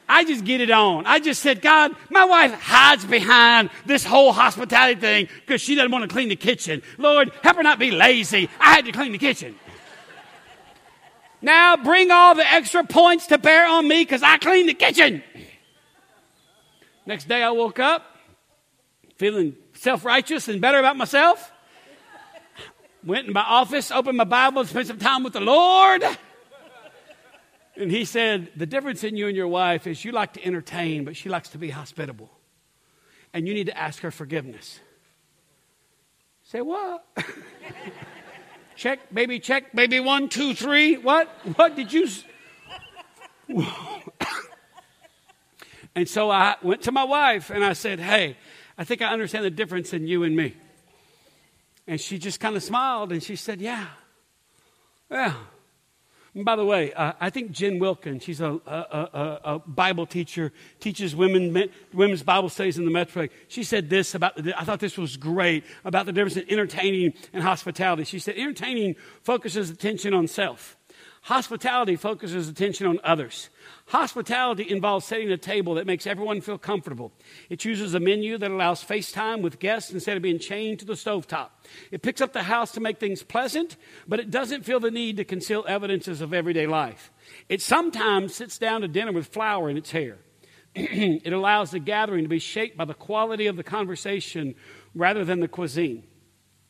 I 0.09 0.25
just 0.25 0.43
get 0.43 0.59
it 0.59 0.71
on. 0.71 1.05
I 1.05 1.19
just 1.19 1.41
said, 1.41 1.61
God, 1.61 1.95
my 2.09 2.25
wife 2.25 2.51
hides 2.53 3.05
behind 3.05 3.69
this 3.85 4.03
whole 4.03 4.31
hospitality 4.31 4.99
thing 4.99 5.27
because 5.45 5.61
she 5.61 5.75
doesn't 5.75 5.91
want 5.91 6.03
to 6.03 6.07
clean 6.07 6.29
the 6.29 6.35
kitchen. 6.35 6.81
Lord, 6.97 7.31
help 7.41 7.57
her 7.57 7.63
not 7.63 7.79
be 7.79 7.91
lazy. 7.91 8.49
I 8.59 8.73
had 8.73 8.85
to 8.85 8.91
clean 8.91 9.11
the 9.11 9.17
kitchen. 9.17 9.55
Now 11.43 11.75
bring 11.75 12.09
all 12.09 12.33
the 12.33 12.51
extra 12.51 12.85
points 12.85 13.27
to 13.27 13.37
bear 13.37 13.67
on 13.67 13.85
me 13.85 14.01
because 14.01 14.23
I 14.23 14.37
cleaned 14.37 14.69
the 14.69 14.73
kitchen. 14.73 15.21
Next 17.05 17.27
day 17.27 17.43
I 17.43 17.51
woke 17.51 17.79
up 17.79 18.05
feeling 19.17 19.55
self 19.73 20.05
righteous 20.05 20.47
and 20.47 20.61
better 20.61 20.79
about 20.79 20.95
myself. 20.95 21.51
Went 23.03 23.27
in 23.27 23.33
my 23.33 23.41
office, 23.41 23.91
opened 23.91 24.17
my 24.17 24.23
Bible, 24.23 24.63
spent 24.63 24.87
some 24.87 24.97
time 24.97 25.23
with 25.23 25.33
the 25.33 25.41
Lord. 25.41 26.03
And 27.75 27.91
he 27.91 28.05
said, 28.05 28.49
The 28.55 28.65
difference 28.65 29.03
in 29.03 29.17
you 29.17 29.27
and 29.27 29.35
your 29.35 29.49
wife 29.49 29.85
is 29.85 30.05
you 30.05 30.13
like 30.13 30.33
to 30.33 30.45
entertain, 30.45 31.03
but 31.03 31.17
she 31.17 31.27
likes 31.27 31.49
to 31.49 31.57
be 31.57 31.69
hospitable. 31.69 32.29
And 33.33 33.47
you 33.47 33.53
need 33.53 33.65
to 33.65 33.77
ask 33.77 34.01
her 34.03 34.11
forgiveness. 34.11 34.79
Say, 36.43 36.61
what? 36.61 37.05
Check, 38.75 39.13
baby, 39.13 39.39
check, 39.39 39.73
baby, 39.73 39.99
one, 39.99 40.29
two, 40.29 40.53
three. 40.53 40.97
What? 40.97 41.27
What 41.55 41.75
did 41.75 41.93
you? 41.93 42.07
and 45.95 46.07
so 46.07 46.31
I 46.31 46.55
went 46.61 46.81
to 46.83 46.91
my 46.91 47.03
wife 47.03 47.49
and 47.49 47.63
I 47.63 47.73
said, 47.73 47.99
Hey, 47.99 48.37
I 48.77 48.83
think 48.83 49.01
I 49.01 49.11
understand 49.11 49.45
the 49.45 49.51
difference 49.51 49.93
in 49.93 50.07
you 50.07 50.23
and 50.23 50.35
me. 50.35 50.55
And 51.87 51.99
she 51.99 52.17
just 52.17 52.39
kind 52.39 52.55
of 52.55 52.63
smiled 52.63 53.11
and 53.11 53.21
she 53.21 53.35
said, 53.35 53.61
Yeah. 53.61 53.87
Yeah. 55.11 55.35
And 56.35 56.45
by 56.45 56.55
the 56.55 56.65
way, 56.65 56.91
uh, 56.93 57.13
I 57.19 57.29
think 57.29 57.51
Jen 57.51 57.77
Wilkins, 57.77 58.23
she's 58.23 58.41
a, 58.41 58.59
a, 58.65 58.75
a, 58.75 59.39
a, 59.43 59.59
Bible 59.59 60.07
teacher, 60.07 60.51
teaches 60.79 61.15
women, 61.15 61.69
women's 61.93 62.23
Bible 62.23 62.49
studies 62.49 62.79
in 62.79 62.85
the 62.85 62.91
Metro. 62.91 63.27
She 63.47 63.63
said 63.63 63.89
this 63.89 64.15
about, 64.15 64.35
the, 64.37 64.59
I 64.59 64.63
thought 64.63 64.79
this 64.79 64.97
was 64.97 65.15
great, 65.15 65.63
about 65.85 66.07
the 66.07 66.11
difference 66.11 66.37
in 66.37 66.49
entertaining 66.49 67.13
and 67.33 67.43
hospitality. 67.43 68.05
She 68.05 68.17
said, 68.17 68.35
entertaining 68.35 68.95
focuses 69.21 69.69
attention 69.69 70.15
on 70.15 70.27
self. 70.27 70.75
Hospitality 71.23 71.95
focuses 71.95 72.49
attention 72.49 72.85
on 72.85 72.99
others. 73.01 73.49
Hospitality 73.87 74.69
involves 74.69 75.05
setting 75.05 75.31
a 75.31 75.37
table 75.37 75.75
that 75.75 75.87
makes 75.87 76.05
everyone 76.05 76.41
feel 76.41 76.57
comfortable. 76.57 77.13
It 77.49 77.59
chooses 77.59 77.93
a 77.93 77.99
menu 78.01 78.37
that 78.37 78.51
allows 78.51 78.83
FaceTime 78.83 79.41
with 79.41 79.59
guests 79.59 79.93
instead 79.93 80.17
of 80.17 80.23
being 80.23 80.37
chained 80.37 80.79
to 80.79 80.85
the 80.85 80.93
stovetop. 80.93 81.51
It 81.91 82.01
picks 82.01 82.19
up 82.19 82.33
the 82.33 82.43
house 82.43 82.73
to 82.73 82.81
make 82.81 82.99
things 82.99 83.23
pleasant, 83.23 83.77
but 84.05 84.19
it 84.19 84.31
doesn't 84.31 84.65
feel 84.65 84.81
the 84.81 84.91
need 84.91 85.15
to 85.15 85.23
conceal 85.23 85.63
evidences 85.65 86.19
of 86.19 86.33
everyday 86.33 86.67
life. 86.67 87.09
It 87.47 87.61
sometimes 87.61 88.35
sits 88.35 88.57
down 88.57 88.81
to 88.81 88.89
dinner 88.89 89.13
with 89.13 89.27
flour 89.27 89.69
in 89.69 89.77
its 89.77 89.91
hair. 89.91 90.17
it 90.75 91.31
allows 91.31 91.71
the 91.71 91.79
gathering 91.79 92.25
to 92.25 92.29
be 92.29 92.39
shaped 92.39 92.75
by 92.75 92.83
the 92.83 92.93
quality 92.93 93.47
of 93.47 93.55
the 93.55 93.63
conversation 93.63 94.55
rather 94.93 95.23
than 95.23 95.39
the 95.39 95.47
cuisine. 95.47 96.03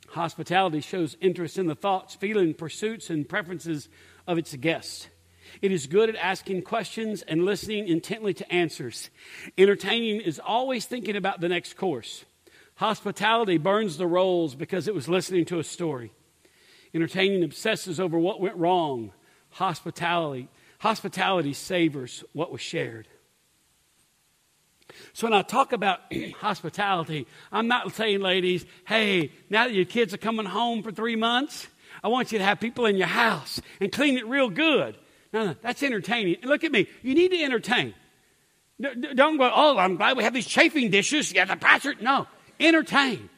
Hospitality 0.10 0.80
shows 0.80 1.18
interest 1.22 1.58
in 1.58 1.66
the 1.66 1.74
thoughts, 1.74 2.14
feelings, 2.14 2.56
pursuits, 2.56 3.10
and 3.10 3.28
preferences 3.28 3.90
of 4.28 4.38
its 4.38 4.56
guests. 4.56 5.08
It 5.62 5.72
is 5.72 5.88
good 5.88 6.10
at 6.10 6.16
asking 6.16 6.64
questions 6.64 7.22
and 7.22 7.46
listening 7.46 7.88
intently 7.88 8.34
to 8.36 8.54
answers. 8.54 9.10
Entertaining 9.58 10.22
is 10.22 10.40
always 10.40 10.86
thinking 10.86 11.16
about 11.16 11.42
the 11.42 11.50
next 11.50 11.76
course. 11.76 12.26
Hospitality 12.76 13.58
burns 13.58 13.98
the 13.98 14.08
rolls 14.08 14.56
because 14.56 14.88
it 14.88 14.96
was 14.96 15.08
listening 15.08 15.46
to 15.46 15.60
a 15.60 15.64
story. 15.64 16.12
Entertaining 16.94 17.44
obsesses 17.44 18.00
over 18.00 18.18
what 18.18 18.42
went 18.42 18.56
wrong. 18.56 19.12
Hospitality, 19.52 20.50
hospitality 20.80 21.54
savors 21.54 22.24
what 22.34 22.52
was 22.52 22.62
shared. 22.62 23.08
So 25.14 25.28
when 25.28 25.34
I 25.34 25.42
talk 25.42 25.74
about 25.74 26.00
hospitality, 26.40 27.28
I'm 27.52 27.68
not 27.68 27.94
saying, 27.94 28.22
ladies, 28.22 28.66
hey, 28.86 29.32
now 29.50 29.66
that 29.66 29.74
your 29.74 29.86
kids 29.86 30.14
are 30.14 30.18
coming 30.18 30.46
home 30.46 30.84
for 30.84 30.92
three 30.92 31.16
months, 31.16 31.68
I 32.04 32.10
want 32.10 32.32
you 32.32 32.40
to 32.40 32.44
have 32.44 32.60
people 32.60 32.86
in 32.86 32.98
your 32.98 33.08
house 33.08 33.62
and 33.80 33.92
clean 33.92 34.18
it 34.18 34.28
real 34.28 34.50
good. 34.50 34.98
No, 35.32 35.46
no, 35.46 35.56
that's 35.62 35.82
entertaining. 35.82 36.36
And 36.42 36.50
look 36.50 36.64
at 36.64 36.72
me. 36.72 36.88
You 37.02 37.16
need 37.16 37.30
to 37.30 37.42
entertain. 37.42 37.94
Don't 38.80 39.38
go, 39.38 39.52
oh, 39.54 39.78
I'm 39.78 39.96
glad 39.96 40.18
we 40.18 40.24
have 40.24 40.34
these 40.34 40.48
chafing 40.48 40.92
dishes. 40.92 41.32
Yeah, 41.32 41.46
the 41.46 41.56
pastor. 41.56 41.96
No, 42.02 42.28
entertain. 42.60 43.30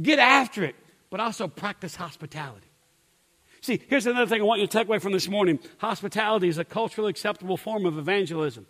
Get 0.00 0.18
after 0.18 0.64
it, 0.64 0.76
but 1.10 1.20
also 1.20 1.48
practice 1.48 1.96
hospitality. 1.96 2.68
See, 3.60 3.80
here's 3.88 4.06
another 4.06 4.26
thing 4.26 4.40
I 4.40 4.44
want 4.44 4.60
you 4.60 4.66
to 4.66 4.72
take 4.72 4.88
away 4.88 4.98
from 4.98 5.12
this 5.12 5.28
morning. 5.28 5.58
Hospitality 5.78 6.48
is 6.48 6.58
a 6.58 6.64
culturally 6.64 7.10
acceptable 7.10 7.56
form 7.56 7.86
of 7.86 7.98
evangelism. 7.98 8.66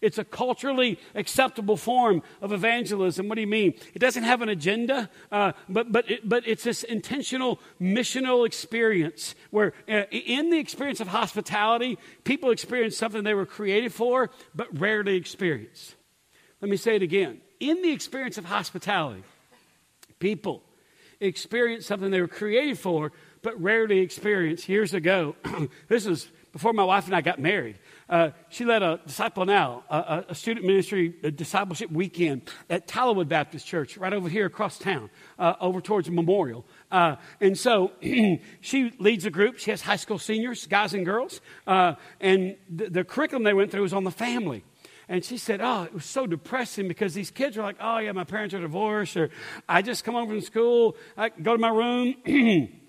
It's 0.00 0.18
a 0.18 0.24
culturally 0.24 0.98
acceptable 1.14 1.76
form 1.76 2.22
of 2.40 2.52
evangelism. 2.52 3.28
What 3.28 3.36
do 3.36 3.40
you 3.40 3.46
mean? 3.46 3.74
It 3.94 3.98
doesn't 3.98 4.24
have 4.24 4.42
an 4.42 4.48
agenda, 4.48 5.10
uh, 5.30 5.52
but, 5.68 5.92
but, 5.92 6.10
it, 6.10 6.28
but 6.28 6.46
it's 6.46 6.64
this 6.64 6.82
intentional 6.82 7.60
missional 7.80 8.46
experience 8.46 9.34
where, 9.50 9.72
uh, 9.88 10.02
in 10.10 10.50
the 10.50 10.58
experience 10.58 11.00
of 11.00 11.08
hospitality, 11.08 11.98
people 12.24 12.50
experience 12.50 12.96
something 12.96 13.24
they 13.24 13.34
were 13.34 13.46
created 13.46 13.92
for, 13.92 14.30
but 14.54 14.68
rarely 14.78 15.16
experience. 15.16 15.94
Let 16.60 16.70
me 16.70 16.76
say 16.76 16.96
it 16.96 17.02
again. 17.02 17.40
In 17.60 17.82
the 17.82 17.92
experience 17.92 18.38
of 18.38 18.46
hospitality, 18.46 19.22
people 20.18 20.62
experience 21.20 21.86
something 21.86 22.10
they 22.10 22.20
were 22.20 22.28
created 22.28 22.78
for, 22.78 23.12
but 23.42 23.60
rarely 23.60 24.00
experience. 24.00 24.68
Years 24.68 24.94
ago, 24.94 25.36
this 25.88 26.06
was 26.06 26.28
before 26.52 26.72
my 26.72 26.84
wife 26.84 27.06
and 27.06 27.14
I 27.14 27.20
got 27.20 27.38
married. 27.38 27.78
Uh, 28.08 28.30
she 28.48 28.64
led 28.64 28.82
a 28.82 29.00
Disciple 29.06 29.46
Now, 29.46 29.84
a, 29.88 30.24
a 30.28 30.34
student 30.34 30.66
ministry 30.66 31.14
a 31.22 31.30
discipleship 31.30 31.90
weekend 31.90 32.42
at 32.68 32.86
Tallowood 32.86 33.28
Baptist 33.28 33.66
Church, 33.66 33.96
right 33.96 34.12
over 34.12 34.28
here 34.28 34.46
across 34.46 34.78
town, 34.78 35.10
uh, 35.38 35.54
over 35.60 35.80
towards 35.80 36.10
Memorial. 36.10 36.64
Uh, 36.90 37.16
and 37.40 37.56
so 37.58 37.92
she 38.60 38.92
leads 38.98 39.24
a 39.24 39.30
group. 39.30 39.58
She 39.58 39.70
has 39.70 39.80
high 39.80 39.96
school 39.96 40.18
seniors, 40.18 40.66
guys 40.66 40.94
and 40.94 41.04
girls. 41.04 41.40
Uh, 41.66 41.94
and 42.20 42.56
the, 42.68 42.90
the 42.90 43.04
curriculum 43.04 43.42
they 43.42 43.54
went 43.54 43.70
through 43.70 43.82
was 43.82 43.94
on 43.94 44.04
the 44.04 44.10
family. 44.10 44.64
And 45.08 45.24
she 45.24 45.36
said, 45.36 45.60
Oh, 45.62 45.82
it 45.84 45.92
was 45.92 46.04
so 46.04 46.26
depressing 46.26 46.88
because 46.88 47.14
these 47.14 47.30
kids 47.30 47.58
are 47.58 47.62
like, 47.62 47.76
Oh, 47.80 47.98
yeah, 47.98 48.12
my 48.12 48.24
parents 48.24 48.54
are 48.54 48.60
divorced, 48.60 49.16
or 49.16 49.30
I 49.68 49.82
just 49.82 50.04
come 50.04 50.14
home 50.14 50.28
from 50.28 50.40
school, 50.40 50.96
I 51.16 51.28
go 51.30 51.52
to 51.52 51.58
my 51.58 51.68
room. 51.68 52.70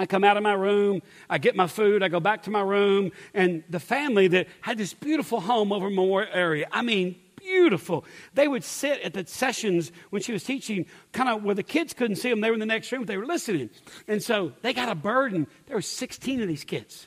I 0.00 0.06
come 0.06 0.24
out 0.24 0.38
of 0.38 0.42
my 0.42 0.54
room, 0.54 1.02
I 1.28 1.36
get 1.36 1.54
my 1.54 1.66
food, 1.66 2.02
I 2.02 2.08
go 2.08 2.20
back 2.20 2.44
to 2.44 2.50
my 2.50 2.62
room, 2.62 3.12
and 3.34 3.62
the 3.68 3.78
family 3.78 4.28
that 4.28 4.48
had 4.62 4.78
this 4.78 4.94
beautiful 4.94 5.40
home 5.40 5.72
over 5.72 5.90
Memorial 5.90 6.30
area, 6.32 6.66
I 6.72 6.80
mean, 6.80 7.16
beautiful. 7.36 8.06
They 8.32 8.48
would 8.48 8.64
sit 8.64 9.02
at 9.02 9.12
the 9.12 9.26
sessions 9.26 9.92
when 10.08 10.22
she 10.22 10.32
was 10.32 10.42
teaching, 10.42 10.86
kind 11.12 11.28
of 11.28 11.42
where 11.42 11.54
the 11.54 11.62
kids 11.62 11.92
couldn't 11.92 12.16
see 12.16 12.30
them. 12.30 12.40
They 12.40 12.48
were 12.48 12.54
in 12.54 12.60
the 12.60 12.66
next 12.66 12.90
room, 12.92 13.04
they 13.04 13.18
were 13.18 13.26
listening. 13.26 13.68
And 14.08 14.22
so 14.22 14.52
they 14.62 14.72
got 14.72 14.88
a 14.88 14.94
burden. 14.94 15.46
There 15.66 15.76
were 15.76 15.82
16 15.82 16.40
of 16.40 16.48
these 16.48 16.64
kids 16.64 17.06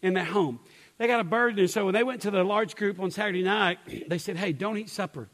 in 0.00 0.14
their 0.14 0.24
home. 0.24 0.60
They 0.96 1.06
got 1.06 1.20
a 1.20 1.24
burden. 1.24 1.58
And 1.58 1.70
so 1.70 1.84
when 1.84 1.92
they 1.92 2.04
went 2.04 2.22
to 2.22 2.30
the 2.30 2.42
large 2.42 2.74
group 2.74 3.00
on 3.00 3.10
Saturday 3.10 3.42
night, 3.42 3.80
they 4.08 4.16
said, 4.18 4.38
hey, 4.38 4.52
don't 4.52 4.78
eat 4.78 4.88
supper 4.88 5.28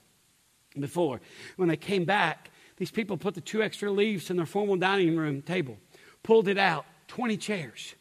before. 0.76 1.20
When 1.54 1.68
they 1.68 1.76
came 1.76 2.04
back, 2.04 2.50
these 2.78 2.90
people 2.90 3.16
put 3.16 3.36
the 3.36 3.40
two 3.40 3.62
extra 3.62 3.92
leaves 3.92 4.28
in 4.28 4.36
their 4.36 4.44
formal 4.44 4.76
dining 4.76 5.16
room 5.16 5.40
table, 5.42 5.78
pulled 6.24 6.48
it 6.48 6.58
out, 6.58 6.84
20 7.08 7.36
chairs, 7.36 7.94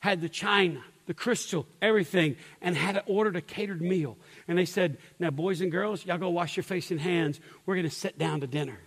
had 0.00 0.20
the 0.20 0.28
china, 0.28 0.82
the 1.06 1.14
crystal, 1.14 1.66
everything, 1.82 2.36
and 2.60 2.76
had 2.76 3.02
ordered 3.06 3.36
a 3.36 3.40
catered 3.40 3.82
meal. 3.82 4.16
And 4.48 4.56
they 4.56 4.64
said, 4.64 4.98
Now, 5.18 5.30
boys 5.30 5.60
and 5.60 5.70
girls, 5.70 6.04
y'all 6.04 6.18
go 6.18 6.30
wash 6.30 6.56
your 6.56 6.64
face 6.64 6.90
and 6.90 7.00
hands. 7.00 7.40
We're 7.66 7.74
going 7.74 7.88
to 7.88 7.94
sit 7.94 8.18
down 8.18 8.40
to 8.40 8.46
dinner. 8.46 8.78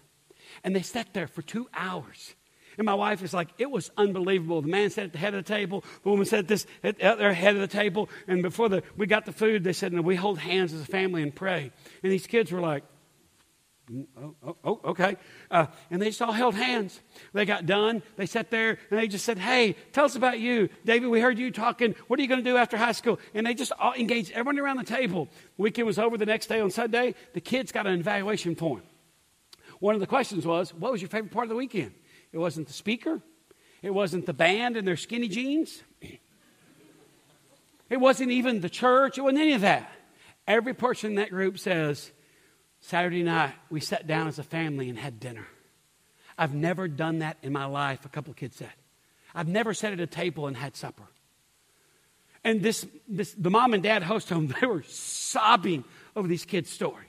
And 0.63 0.75
they 0.75 0.81
sat 0.81 1.13
there 1.13 1.27
for 1.27 1.41
two 1.41 1.67
hours. 1.73 2.35
And 2.77 2.85
my 2.85 2.93
wife 2.93 3.21
is 3.23 3.33
like, 3.33 3.49
it 3.57 3.69
was 3.69 3.91
unbelievable. 3.97 4.61
The 4.61 4.67
man 4.67 4.89
sat 4.89 5.05
at 5.05 5.11
the 5.11 5.19
head 5.19 5.33
of 5.33 5.45
the 5.45 5.53
table, 5.53 5.83
the 6.03 6.09
woman 6.09 6.25
sat 6.25 6.39
at 6.39 6.47
this 6.47 6.65
at 6.83 6.97
the 6.97 7.05
other 7.05 7.33
head 7.33 7.55
of 7.55 7.61
the 7.61 7.67
table, 7.67 8.09
and 8.27 8.41
before 8.41 8.69
the, 8.69 8.83
we 8.97 9.05
got 9.05 9.25
the 9.25 9.31
food, 9.31 9.63
they 9.63 9.73
said, 9.73 9.93
no, 9.93 10.01
we 10.01 10.15
hold 10.15 10.39
hands 10.39 10.73
as 10.73 10.81
a 10.81 10.85
family 10.85 11.21
and 11.21 11.35
pray. 11.35 11.71
And 12.01 12.11
these 12.11 12.25
kids 12.25 12.51
were 12.51 12.61
like, 12.61 12.83
Oh, 13.91 14.35
oh, 14.45 14.57
oh, 14.63 14.79
okay. 14.85 15.17
Uh, 15.51 15.65
and 15.91 16.01
they 16.01 16.05
just 16.05 16.21
all 16.21 16.31
held 16.31 16.55
hands. 16.55 17.01
They 17.33 17.43
got 17.43 17.65
done. 17.65 18.01
They 18.15 18.25
sat 18.25 18.49
there 18.49 18.77
and 18.89 18.99
they 18.99 19.07
just 19.09 19.25
said, 19.25 19.37
Hey, 19.37 19.75
tell 19.91 20.05
us 20.05 20.15
about 20.15 20.39
you. 20.39 20.69
David, 20.85 21.09
we 21.09 21.19
heard 21.19 21.37
you 21.37 21.51
talking. 21.51 21.93
What 22.07 22.17
are 22.17 22.21
you 22.21 22.29
going 22.29 22.41
to 22.41 22.49
do 22.49 22.55
after 22.55 22.77
high 22.77 22.93
school? 22.93 23.19
And 23.33 23.45
they 23.45 23.53
just 23.53 23.73
all 23.77 23.93
engaged 23.93 24.31
everyone 24.31 24.57
around 24.57 24.77
the 24.77 24.85
table. 24.85 25.27
Weekend 25.57 25.85
was 25.85 25.99
over 25.99 26.17
the 26.17 26.25
next 26.25 26.47
day 26.47 26.61
on 26.61 26.71
Sunday. 26.71 27.13
The 27.33 27.41
kids 27.41 27.73
got 27.73 27.85
an 27.85 27.99
evaluation 27.99 28.55
form. 28.55 28.83
One 29.79 29.95
of 29.95 30.01
the 30.01 30.07
questions 30.07 30.45
was, 30.45 30.73
What 30.73 30.93
was 30.93 31.01
your 31.01 31.09
favorite 31.09 31.33
part 31.33 31.43
of 31.45 31.49
the 31.49 31.57
weekend? 31.57 31.93
It 32.31 32.37
wasn't 32.37 32.67
the 32.67 32.73
speaker, 32.73 33.21
it 33.81 33.93
wasn't 33.93 34.25
the 34.25 34.33
band 34.33 34.77
and 34.77 34.87
their 34.87 34.95
skinny 34.95 35.27
jeans, 35.27 35.83
it 37.89 37.99
wasn't 37.99 38.31
even 38.31 38.61
the 38.61 38.69
church, 38.69 39.17
it 39.17 39.21
wasn't 39.21 39.41
any 39.41 39.53
of 39.53 39.61
that. 39.61 39.91
Every 40.47 40.73
person 40.73 41.11
in 41.11 41.15
that 41.17 41.31
group 41.31 41.59
says, 41.59 42.12
Saturday 42.83 43.23
night, 43.23 43.53
we 43.69 43.79
sat 43.79 44.07
down 44.07 44.27
as 44.27 44.39
a 44.39 44.43
family 44.43 44.89
and 44.89 44.99
had 44.99 45.17
dinner. 45.17 45.47
I've 46.37 46.53
never 46.53 46.89
done 46.89 47.19
that 47.19 47.37
in 47.41 47.53
my 47.53 47.63
life, 47.63 48.03
a 48.03 48.09
couple 48.09 48.31
of 48.31 48.35
kids 48.35 48.57
said. 48.57 48.73
I've 49.33 49.47
never 49.47 49.73
sat 49.73 49.93
at 49.93 50.01
a 50.01 50.05
table 50.05 50.47
and 50.47 50.57
had 50.57 50.75
supper. 50.75 51.07
And 52.43 52.61
this, 52.61 52.85
this, 53.07 53.33
the 53.35 53.49
mom 53.49 53.73
and 53.73 53.81
dad 53.81 54.03
host 54.03 54.29
home, 54.29 54.53
they 54.61 54.67
were 54.67 54.83
sobbing 54.83 55.85
over 56.13 56.27
these 56.27 56.43
kids' 56.43 56.69
story. 56.71 57.05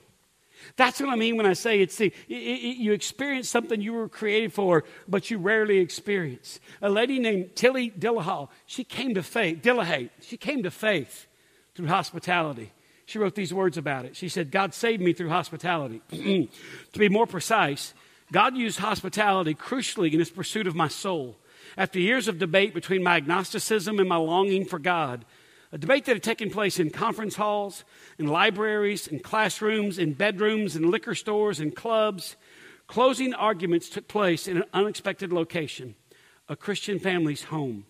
That's 0.77 1.01
what 1.01 1.09
I 1.09 1.17
mean 1.17 1.35
when 1.35 1.45
I 1.45 1.51
say 1.51 1.81
it's 1.81 1.97
the, 1.97 2.07
it, 2.29 2.33
it, 2.33 2.77
you 2.77 2.93
experience 2.93 3.49
something 3.49 3.81
you 3.81 3.91
were 3.91 4.07
created 4.07 4.53
for, 4.53 4.85
but 5.09 5.29
you 5.29 5.39
rarely 5.39 5.79
experience. 5.79 6.61
A 6.81 6.89
lady 6.89 7.19
named 7.19 7.53
Tilly 7.53 7.91
Dillahall, 7.91 8.47
she 8.65 8.85
came 8.85 9.13
to 9.15 9.23
faith, 9.23 9.61
Dillehay, 9.61 10.09
she 10.21 10.37
came 10.37 10.63
to 10.63 10.71
faith 10.71 11.27
through 11.75 11.87
hospitality. 11.87 12.71
She 13.05 13.19
wrote 13.19 13.35
these 13.35 13.53
words 13.53 13.77
about 13.77 14.05
it. 14.05 14.15
She 14.15 14.29
said, 14.29 14.51
God 14.51 14.73
saved 14.73 15.01
me 15.01 15.13
through 15.13 15.29
hospitality. 15.29 16.01
to 16.09 16.99
be 16.99 17.09
more 17.09 17.27
precise, 17.27 17.93
God 18.31 18.57
used 18.57 18.79
hospitality 18.79 19.53
crucially 19.53 20.11
in 20.11 20.19
his 20.19 20.31
pursuit 20.31 20.67
of 20.67 20.75
my 20.75 20.87
soul. 20.87 21.37
After 21.77 21.99
years 21.99 22.27
of 22.27 22.39
debate 22.39 22.73
between 22.73 23.03
my 23.03 23.17
agnosticism 23.17 23.99
and 23.99 24.09
my 24.09 24.15
longing 24.15 24.65
for 24.65 24.79
God, 24.79 25.25
a 25.71 25.77
debate 25.77 26.05
that 26.05 26.15
had 26.15 26.23
taken 26.23 26.49
place 26.49 26.79
in 26.79 26.89
conference 26.89 27.35
halls, 27.35 27.83
in 28.17 28.27
libraries, 28.27 29.07
in 29.07 29.19
classrooms, 29.19 29.99
in 29.99 30.13
bedrooms, 30.13 30.75
in 30.75 30.89
liquor 30.89 31.15
stores, 31.15 31.59
in 31.59 31.71
clubs, 31.71 32.35
closing 32.87 33.33
arguments 33.33 33.89
took 33.89 34.07
place 34.07 34.47
in 34.47 34.57
an 34.57 34.63
unexpected 34.73 35.33
location 35.33 35.95
a 36.47 36.55
Christian 36.55 36.99
family's 36.99 37.45
home. 37.45 37.85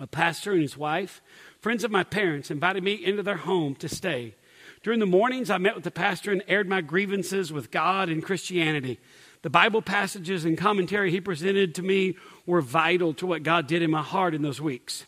A 0.00 0.06
pastor 0.06 0.52
and 0.52 0.62
his 0.62 0.76
wife 0.76 1.20
Friends 1.60 1.82
of 1.82 1.90
my 1.90 2.04
parents 2.04 2.52
invited 2.52 2.84
me 2.84 2.94
into 2.94 3.22
their 3.22 3.36
home 3.36 3.74
to 3.76 3.88
stay. 3.88 4.36
During 4.84 5.00
the 5.00 5.06
mornings, 5.06 5.50
I 5.50 5.58
met 5.58 5.74
with 5.74 5.82
the 5.82 5.90
pastor 5.90 6.30
and 6.30 6.44
aired 6.46 6.68
my 6.68 6.80
grievances 6.80 7.52
with 7.52 7.72
God 7.72 8.08
and 8.08 8.22
Christianity. 8.22 9.00
The 9.42 9.50
Bible 9.50 9.82
passages 9.82 10.44
and 10.44 10.56
commentary 10.56 11.10
he 11.10 11.20
presented 11.20 11.74
to 11.74 11.82
me 11.82 12.16
were 12.46 12.60
vital 12.60 13.12
to 13.14 13.26
what 13.26 13.42
God 13.42 13.66
did 13.66 13.82
in 13.82 13.90
my 13.90 14.02
heart 14.02 14.34
in 14.34 14.42
those 14.42 14.60
weeks. 14.60 15.04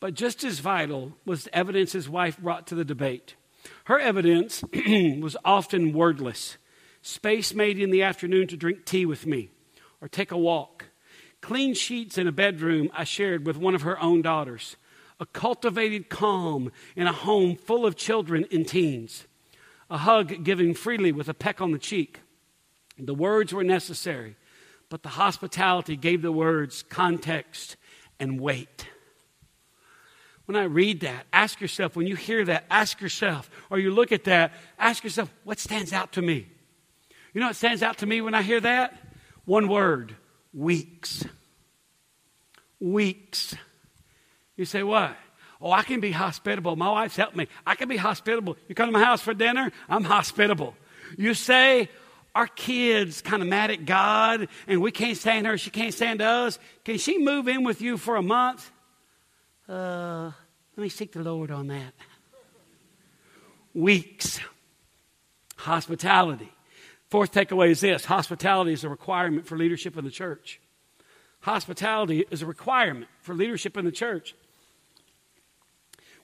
But 0.00 0.14
just 0.14 0.42
as 0.42 0.60
vital 0.60 1.12
was 1.26 1.44
the 1.44 1.54
evidence 1.54 1.92
his 1.92 2.08
wife 2.08 2.38
brought 2.38 2.66
to 2.68 2.74
the 2.74 2.84
debate. 2.84 3.34
Her 3.84 3.98
evidence 3.98 4.64
was 5.20 5.36
often 5.44 5.92
wordless 5.92 6.56
space 7.02 7.52
made 7.52 7.78
in 7.78 7.90
the 7.90 8.02
afternoon 8.02 8.46
to 8.46 8.56
drink 8.56 8.86
tea 8.86 9.04
with 9.04 9.26
me 9.26 9.50
or 10.00 10.08
take 10.08 10.32
a 10.32 10.38
walk, 10.38 10.86
clean 11.44 11.74
sheets 11.74 12.16
in 12.16 12.26
a 12.26 12.32
bedroom 12.32 12.88
I 12.94 13.04
shared 13.04 13.44
with 13.44 13.58
one 13.58 13.74
of 13.74 13.82
her 13.82 14.00
own 14.00 14.22
daughters 14.22 14.76
a 15.20 15.26
cultivated 15.26 16.08
calm 16.08 16.72
in 16.96 17.06
a 17.06 17.12
home 17.12 17.54
full 17.54 17.84
of 17.84 17.94
children 17.94 18.46
and 18.50 18.66
teens, 18.66 19.26
a 19.90 19.98
hug 19.98 20.42
given 20.42 20.72
freely 20.72 21.12
with 21.12 21.28
a 21.28 21.34
peck 21.34 21.60
on 21.60 21.70
the 21.70 21.78
cheek. 21.78 22.20
The 22.98 23.14
words 23.14 23.52
were 23.52 23.62
necessary, 23.62 24.36
but 24.88 25.02
the 25.02 25.10
hospitality 25.10 25.96
gave 25.96 26.22
the 26.22 26.32
words 26.32 26.82
context 26.82 27.76
and 28.18 28.40
weight. 28.40 28.88
When 30.46 30.56
I 30.56 30.64
read 30.64 31.00
that, 31.00 31.26
ask 31.32 31.60
yourself, 31.60 31.94
when 31.94 32.06
you 32.06 32.16
hear 32.16 32.44
that, 32.46 32.64
ask 32.70 33.00
yourself, 33.02 33.50
or 33.70 33.78
you 33.78 33.90
look 33.92 34.12
at 34.12 34.24
that, 34.24 34.52
ask 34.78 35.04
yourself, 35.04 35.32
what 35.44 35.58
stands 35.58 35.92
out 35.92 36.12
to 36.12 36.22
me? 36.22 36.48
You 37.34 37.40
know 37.40 37.48
what 37.48 37.56
stands 37.56 37.82
out 37.82 37.98
to 37.98 38.06
me 38.06 38.22
when 38.22 38.34
I 38.34 38.40
hear 38.42 38.60
that? 38.60 38.98
One 39.44 39.68
word 39.68 40.16
weeks. 40.54 41.24
Weeks. 42.80 43.56
You 44.56 44.64
say, 44.64 44.82
what? 44.82 45.16
Oh, 45.60 45.72
I 45.72 45.82
can 45.82 46.00
be 46.00 46.10
hospitable. 46.10 46.76
My 46.76 46.90
wife's 46.90 47.16
helped 47.16 47.36
me. 47.36 47.48
I 47.66 47.74
can 47.74 47.88
be 47.88 47.96
hospitable. 47.96 48.56
You 48.68 48.74
come 48.74 48.88
to 48.88 48.92
my 48.92 49.02
house 49.02 49.20
for 49.20 49.34
dinner, 49.34 49.72
I'm 49.88 50.04
hospitable. 50.04 50.74
You 51.16 51.34
say, 51.34 51.88
our 52.34 52.46
kids 52.46 53.22
kind 53.22 53.42
of 53.42 53.48
mad 53.48 53.70
at 53.70 53.84
God 53.84 54.48
and 54.66 54.82
we 54.82 54.90
can't 54.90 55.16
stand 55.16 55.46
her, 55.46 55.56
she 55.56 55.70
can't 55.70 55.94
stand 55.94 56.20
us. 56.20 56.58
Can 56.84 56.98
she 56.98 57.18
move 57.18 57.48
in 57.48 57.64
with 57.64 57.80
you 57.80 57.96
for 57.96 58.16
a 58.16 58.22
month? 58.22 58.70
Uh, 59.68 60.32
let 60.76 60.82
me 60.82 60.88
seek 60.88 61.12
the 61.12 61.22
Lord 61.22 61.50
on 61.50 61.68
that. 61.68 61.94
Weeks. 63.72 64.40
Hospitality. 65.56 66.52
Fourth 67.14 67.30
takeaway 67.30 67.70
is 67.70 67.80
this 67.80 68.06
hospitality 68.06 68.72
is 68.72 68.82
a 68.82 68.88
requirement 68.88 69.46
for 69.46 69.56
leadership 69.56 69.96
in 69.96 70.04
the 70.04 70.10
church. 70.10 70.60
Hospitality 71.42 72.24
is 72.28 72.42
a 72.42 72.46
requirement 72.46 73.06
for 73.20 73.36
leadership 73.36 73.76
in 73.76 73.84
the 73.84 73.92
church. 73.92 74.34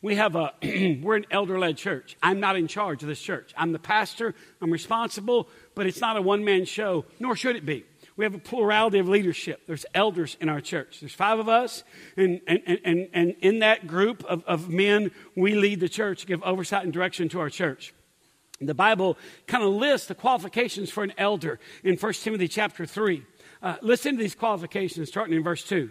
We 0.03 0.17
have 0.17 0.35
a, 0.35 0.53
we're 1.01 1.15
an 1.15 1.27
elder 1.31 1.61
led 1.61 1.77
church. 1.77 2.17
I'm 2.21 2.41
not 2.41 2.57
in 2.57 2.67
charge 2.67 3.05
of 3.05 3.09
this 3.09 3.21
church. 3.21 3.55
I'm 3.57 3.71
the 3.71 3.79
pastor, 3.79 4.35
I'm 4.61 4.73
responsible, 4.73 5.49
but 5.77 5.87
it's 5.87 6.01
not 6.01 6.17
a 6.17 6.23
one 6.23 6.45
man 6.45 6.65
show, 6.65 7.05
nor 7.21 7.37
should 7.37 7.55
it 7.55 7.65
be 7.65 7.85
we 8.17 8.25
have 8.25 8.35
a 8.35 8.39
plurality 8.39 8.99
of 8.99 9.09
leadership. 9.09 9.63
There's 9.69 9.87
elders 9.95 10.37
in 10.41 10.49
our 10.49 10.61
church. 10.61 10.99
There's 10.99 11.15
five 11.15 11.39
of 11.39 11.49
us, 11.49 11.85
and, 12.17 12.41
and, 12.49 12.81
and, 12.85 13.09
and 13.15 13.37
in 13.41 13.61
that 13.61 13.87
group 13.87 14.25
of, 14.25 14.43
of 14.45 14.69
men, 14.69 15.13
we 15.37 15.55
lead 15.55 15.79
the 15.79 15.89
church, 15.89 16.27
give 16.27 16.43
oversight 16.43 16.83
and 16.83 16.93
direction 16.93 17.29
to 17.29 17.39
our 17.39 17.49
church. 17.49 17.95
The 18.61 18.75
Bible 18.75 19.17
kind 19.47 19.65
of 19.65 19.71
lists 19.71 20.09
the 20.09 20.15
qualifications 20.15 20.91
for 20.91 21.03
an 21.03 21.13
elder 21.17 21.59
in 21.83 21.97
1 21.97 22.13
Timothy 22.15 22.49
chapter 22.49 22.85
3. 22.85 23.25
Uh, 23.63 23.77
listen 23.81 24.17
to 24.17 24.23
these 24.23 24.35
qualifications 24.35 25.09
starting 25.09 25.35
in 25.35 25.43
verse 25.43 25.65
2. 25.65 25.91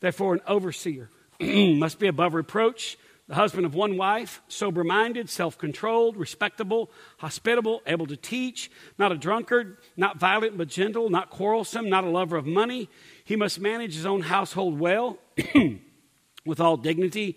Therefore, 0.00 0.34
an 0.34 0.40
overseer 0.46 1.10
must 1.40 1.98
be 1.98 2.08
above 2.08 2.34
reproach 2.34 2.96
the 3.28 3.34
husband 3.34 3.66
of 3.66 3.74
one 3.74 3.98
wife, 3.98 4.40
sober 4.48 4.82
minded, 4.82 5.28
self 5.28 5.58
controlled, 5.58 6.16
respectable, 6.16 6.90
hospitable, 7.18 7.82
able 7.86 8.06
to 8.06 8.16
teach, 8.16 8.70
not 8.98 9.12
a 9.12 9.18
drunkard, 9.18 9.76
not 9.98 10.18
violent 10.18 10.56
but 10.56 10.68
gentle, 10.68 11.10
not 11.10 11.28
quarrelsome, 11.28 11.90
not 11.90 12.04
a 12.04 12.08
lover 12.08 12.38
of 12.38 12.46
money. 12.46 12.88
He 13.24 13.36
must 13.36 13.60
manage 13.60 13.94
his 13.94 14.06
own 14.06 14.22
household 14.22 14.80
well, 14.80 15.18
with 16.46 16.58
all 16.58 16.78
dignity, 16.78 17.36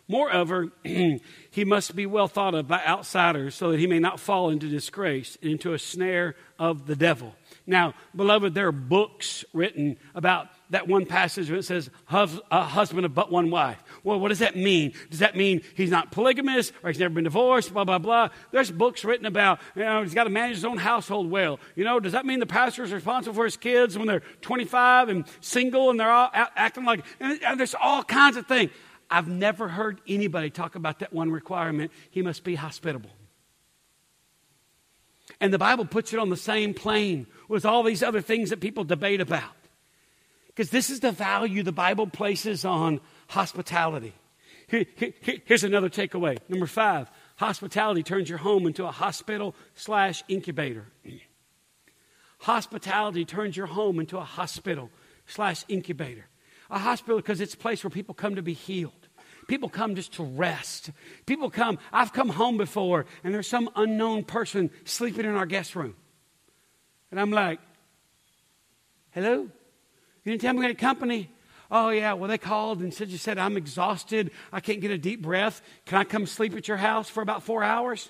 Moreover, 0.07 0.69
he 0.83 1.65
must 1.65 1.95
be 1.95 2.05
well 2.05 2.27
thought 2.27 2.55
of 2.55 2.67
by 2.67 2.83
outsiders 2.85 3.55
so 3.55 3.71
that 3.71 3.79
he 3.79 3.87
may 3.87 3.99
not 3.99 4.19
fall 4.19 4.49
into 4.49 4.67
disgrace 4.67 5.37
and 5.41 5.51
into 5.51 5.73
a 5.73 5.79
snare 5.79 6.35
of 6.59 6.85
the 6.85 6.95
devil. 6.95 7.35
Now, 7.67 7.93
beloved, 8.15 8.53
there 8.53 8.67
are 8.67 8.71
books 8.71 9.45
written 9.53 9.97
about 10.15 10.47
that 10.71 10.87
one 10.87 11.05
passage 11.05 11.49
where 11.49 11.59
it 11.59 11.63
says, 11.63 11.89
a 12.09 12.61
husband 12.61 13.05
of 13.05 13.13
but 13.13 13.31
one 13.31 13.51
wife. 13.51 13.81
Well, 14.03 14.19
what 14.19 14.29
does 14.29 14.39
that 14.39 14.55
mean? 14.55 14.93
Does 15.09 15.19
that 15.19 15.35
mean 15.35 15.61
he's 15.75 15.91
not 15.91 16.11
polygamous 16.11 16.71
or 16.83 16.89
he's 16.89 16.99
never 16.99 17.13
been 17.13 17.25
divorced, 17.25 17.73
blah, 17.73 17.83
blah, 17.83 17.99
blah? 17.99 18.29
There's 18.51 18.71
books 18.71 19.03
written 19.03 19.25
about, 19.25 19.59
you 19.75 19.83
know, 19.83 20.01
he's 20.01 20.13
got 20.13 20.23
to 20.25 20.29
manage 20.29 20.55
his 20.55 20.65
own 20.65 20.77
household 20.77 21.29
well. 21.29 21.59
You 21.75 21.83
know, 21.83 21.99
does 21.99 22.13
that 22.13 22.25
mean 22.25 22.39
the 22.39 22.45
pastor 22.45 22.83
is 22.83 22.93
responsible 22.93 23.35
for 23.35 23.45
his 23.45 23.57
kids 23.57 23.97
when 23.97 24.07
they're 24.07 24.23
25 24.41 25.09
and 25.09 25.25
single 25.41 25.89
and 25.89 25.99
they're 25.99 26.11
all 26.11 26.29
acting 26.33 26.85
like, 26.85 27.05
and, 27.19 27.59
there's 27.59 27.75
all 27.75 28.03
kinds 28.03 28.37
of 28.37 28.47
things. 28.47 28.71
I've 29.11 29.27
never 29.27 29.67
heard 29.67 29.99
anybody 30.07 30.49
talk 30.49 30.75
about 30.75 30.99
that 30.99 31.11
one 31.11 31.31
requirement. 31.31 31.91
He 32.09 32.21
must 32.21 32.43
be 32.45 32.55
hospitable. 32.55 33.11
And 35.39 35.53
the 35.53 35.59
Bible 35.59 35.85
puts 35.85 36.13
it 36.13 36.19
on 36.19 36.29
the 36.29 36.37
same 36.37 36.73
plane 36.73 37.27
with 37.47 37.65
all 37.65 37.83
these 37.83 38.01
other 38.01 38.21
things 38.21 38.49
that 38.49 38.61
people 38.61 38.83
debate 38.83 39.21
about. 39.21 39.43
Because 40.47 40.69
this 40.69 40.89
is 40.89 41.01
the 41.01 41.11
value 41.11 41.63
the 41.63 41.71
Bible 41.71 42.07
places 42.07 42.65
on 42.65 42.99
hospitality. 43.27 44.13
Here, 44.67 44.85
here, 44.95 45.13
here's 45.45 45.63
another 45.63 45.89
takeaway. 45.89 46.37
Number 46.47 46.67
five 46.67 47.09
hospitality 47.35 48.03
turns 48.03 48.29
your 48.29 48.37
home 48.37 48.65
into 48.65 48.85
a 48.85 48.91
hospital 48.91 49.55
slash 49.75 50.23
incubator. 50.27 50.85
Hospitality 52.39 53.23
turns 53.23 53.55
your 53.55 53.67
home 53.67 53.99
into 53.99 54.17
a 54.17 54.23
hospital 54.23 54.89
slash 55.27 55.63
incubator. 55.67 56.25
A 56.71 56.79
hospital 56.79 57.17
because 57.17 57.39
it's 57.39 57.53
a 57.53 57.57
place 57.57 57.83
where 57.83 57.91
people 57.91 58.15
come 58.15 58.33
to 58.35 58.41
be 58.41 58.53
healed. 58.53 59.00
People 59.47 59.69
come 59.69 59.95
just 59.95 60.13
to 60.13 60.23
rest. 60.23 60.91
People 61.25 61.49
come, 61.49 61.79
I've 61.91 62.13
come 62.13 62.29
home 62.29 62.57
before 62.57 63.05
and 63.23 63.33
there's 63.33 63.47
some 63.47 63.69
unknown 63.75 64.23
person 64.23 64.69
sleeping 64.85 65.25
in 65.25 65.35
our 65.35 65.45
guest 65.45 65.75
room. 65.75 65.95
And 67.09 67.19
I'm 67.19 67.31
like, 67.31 67.59
hello? 69.11 69.49
You 70.23 70.31
didn't 70.31 70.41
tell 70.41 70.53
me 70.53 70.59
we 70.59 70.65
had 70.65 70.77
company. 70.77 71.29
Oh, 71.69 71.89
yeah. 71.89 72.13
Well, 72.13 72.29
they 72.29 72.37
called 72.37 72.81
and 72.81 72.93
said, 72.93 73.09
You 73.09 73.17
said, 73.17 73.37
I'm 73.37 73.55
exhausted. 73.55 74.31
I 74.51 74.59
can't 74.59 74.81
get 74.81 74.91
a 74.91 74.97
deep 74.97 75.21
breath. 75.21 75.61
Can 75.85 75.97
I 75.97 76.03
come 76.03 76.25
sleep 76.27 76.55
at 76.55 76.67
your 76.67 76.77
house 76.77 77.09
for 77.09 77.23
about 77.23 77.43
four 77.43 77.63
hours? 77.63 78.09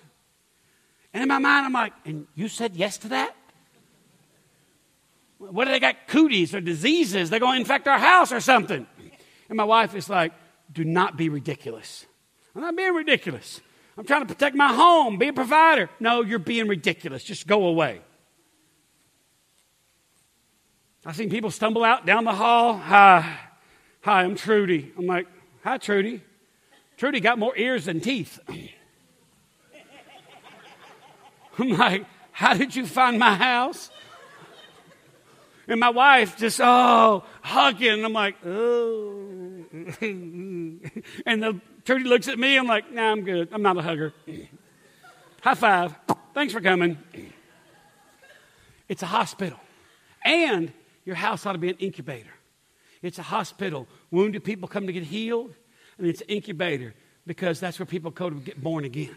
And 1.14 1.22
in 1.22 1.30
my 1.30 1.38
mind, 1.38 1.68
I'm 1.68 1.74
like, 1.74 1.94
And 2.04 2.26
you 2.34 2.48
said 2.48 2.76
yes 2.76 2.98
to 3.00 3.10
that? 3.10 3.36
What 5.38 5.66
do 5.66 5.72
they 5.72 5.80
got 5.80 6.08
cooties 6.08 6.54
or 6.54 6.62
diseases? 6.62 7.30
They're 7.30 7.40
going 7.40 7.56
to 7.56 7.62
infect 7.62 7.88
our 7.88 8.00
house 8.00 8.32
or 8.32 8.40
something. 8.40 8.86
And 9.50 9.58
my 9.58 9.64
wife 9.64 9.96
is 9.96 10.10
like, 10.10 10.34
Do 10.72 10.84
not 10.84 11.18
be 11.18 11.30
ridiculous. 11.30 12.06
I'm 12.56 12.62
not 12.62 12.76
being 12.76 12.94
ridiculous. 12.94 13.62
I'm 13.98 14.06
trying 14.06 14.22
to 14.22 14.28
protect 14.28 14.56
my 14.56 14.74
home, 14.74 15.18
be 15.18 15.28
a 15.28 15.34
provider. 15.34 15.90
No, 16.00 16.22
you're 16.22 16.40
being 16.40 16.68
ridiculous. 16.68 17.24
Just 17.24 17.46
go 17.46 17.66
away. 17.66 18.02
I've 21.06 21.16
seen 21.16 21.30
people 21.30 21.52
stumble 21.52 21.84
out 21.84 22.06
down 22.06 22.24
the 22.24 22.34
hall. 22.34 22.78
Hi, 22.78 23.38
hi, 24.02 24.24
I'm 24.24 24.36
Trudy. 24.36 24.94
I'm 24.98 25.08
like, 25.08 25.28
hi, 25.64 25.78
Trudy. 25.78 26.24
Trudy 26.98 27.20
got 27.20 27.38
more 27.40 27.56
ears 27.58 27.86
than 27.86 28.00
teeth. 28.00 28.40
I'm 31.58 31.70
like, 31.70 32.06
how 32.32 32.54
did 32.54 32.76
you 32.76 32.86
find 32.86 33.20
my 33.20 33.36
house? 33.36 33.91
And 35.68 35.80
my 35.80 35.90
wife 35.90 36.38
just, 36.38 36.60
oh, 36.62 37.24
hugging. 37.42 38.04
I'm 38.04 38.14
like, 38.14 38.36
oh. 38.46 39.66
and 40.02 40.82
the 41.26 41.60
Trudy 41.86 42.04
looks 42.04 42.28
at 42.28 42.38
me. 42.38 42.58
I'm 42.58 42.68
like, 42.68 42.92
nah, 42.92 43.12
I'm 43.12 43.22
good. 43.22 43.50
I'm 43.52 43.62
not 43.62 43.78
a 43.78 43.82
hugger. 43.82 44.14
High 45.42 45.56
five. 45.56 45.96
Thanks 46.34 46.54
for 46.54 46.62
coming. 46.62 46.98
It's 48.88 49.04
a 49.04 49.08
hospital. 49.08 49.60
And 50.24 50.72
your 51.06 51.16
house 51.16 51.46
ought 51.46 51.54
to 51.54 51.58
be 51.58 51.70
an 51.70 51.78
incubator. 51.78 52.30
It's 53.02 53.18
a 53.18 53.24
hospital. 53.24 53.88
Wounded 54.12 54.44
people 54.44 54.68
come 54.68 54.86
to 54.88 54.94
get 54.94 55.04
healed, 55.04 55.56
and 55.98 56.06
it's 56.06 56.22
an 56.22 56.28
incubator 56.28 56.94
because 57.26 57.60
that's 57.60 57.80
where 57.80 57.86
people 57.86 58.12
go 58.12 58.30
to 58.30 58.36
get 58.36 58.62
born 58.62 58.86
again. 58.86 59.16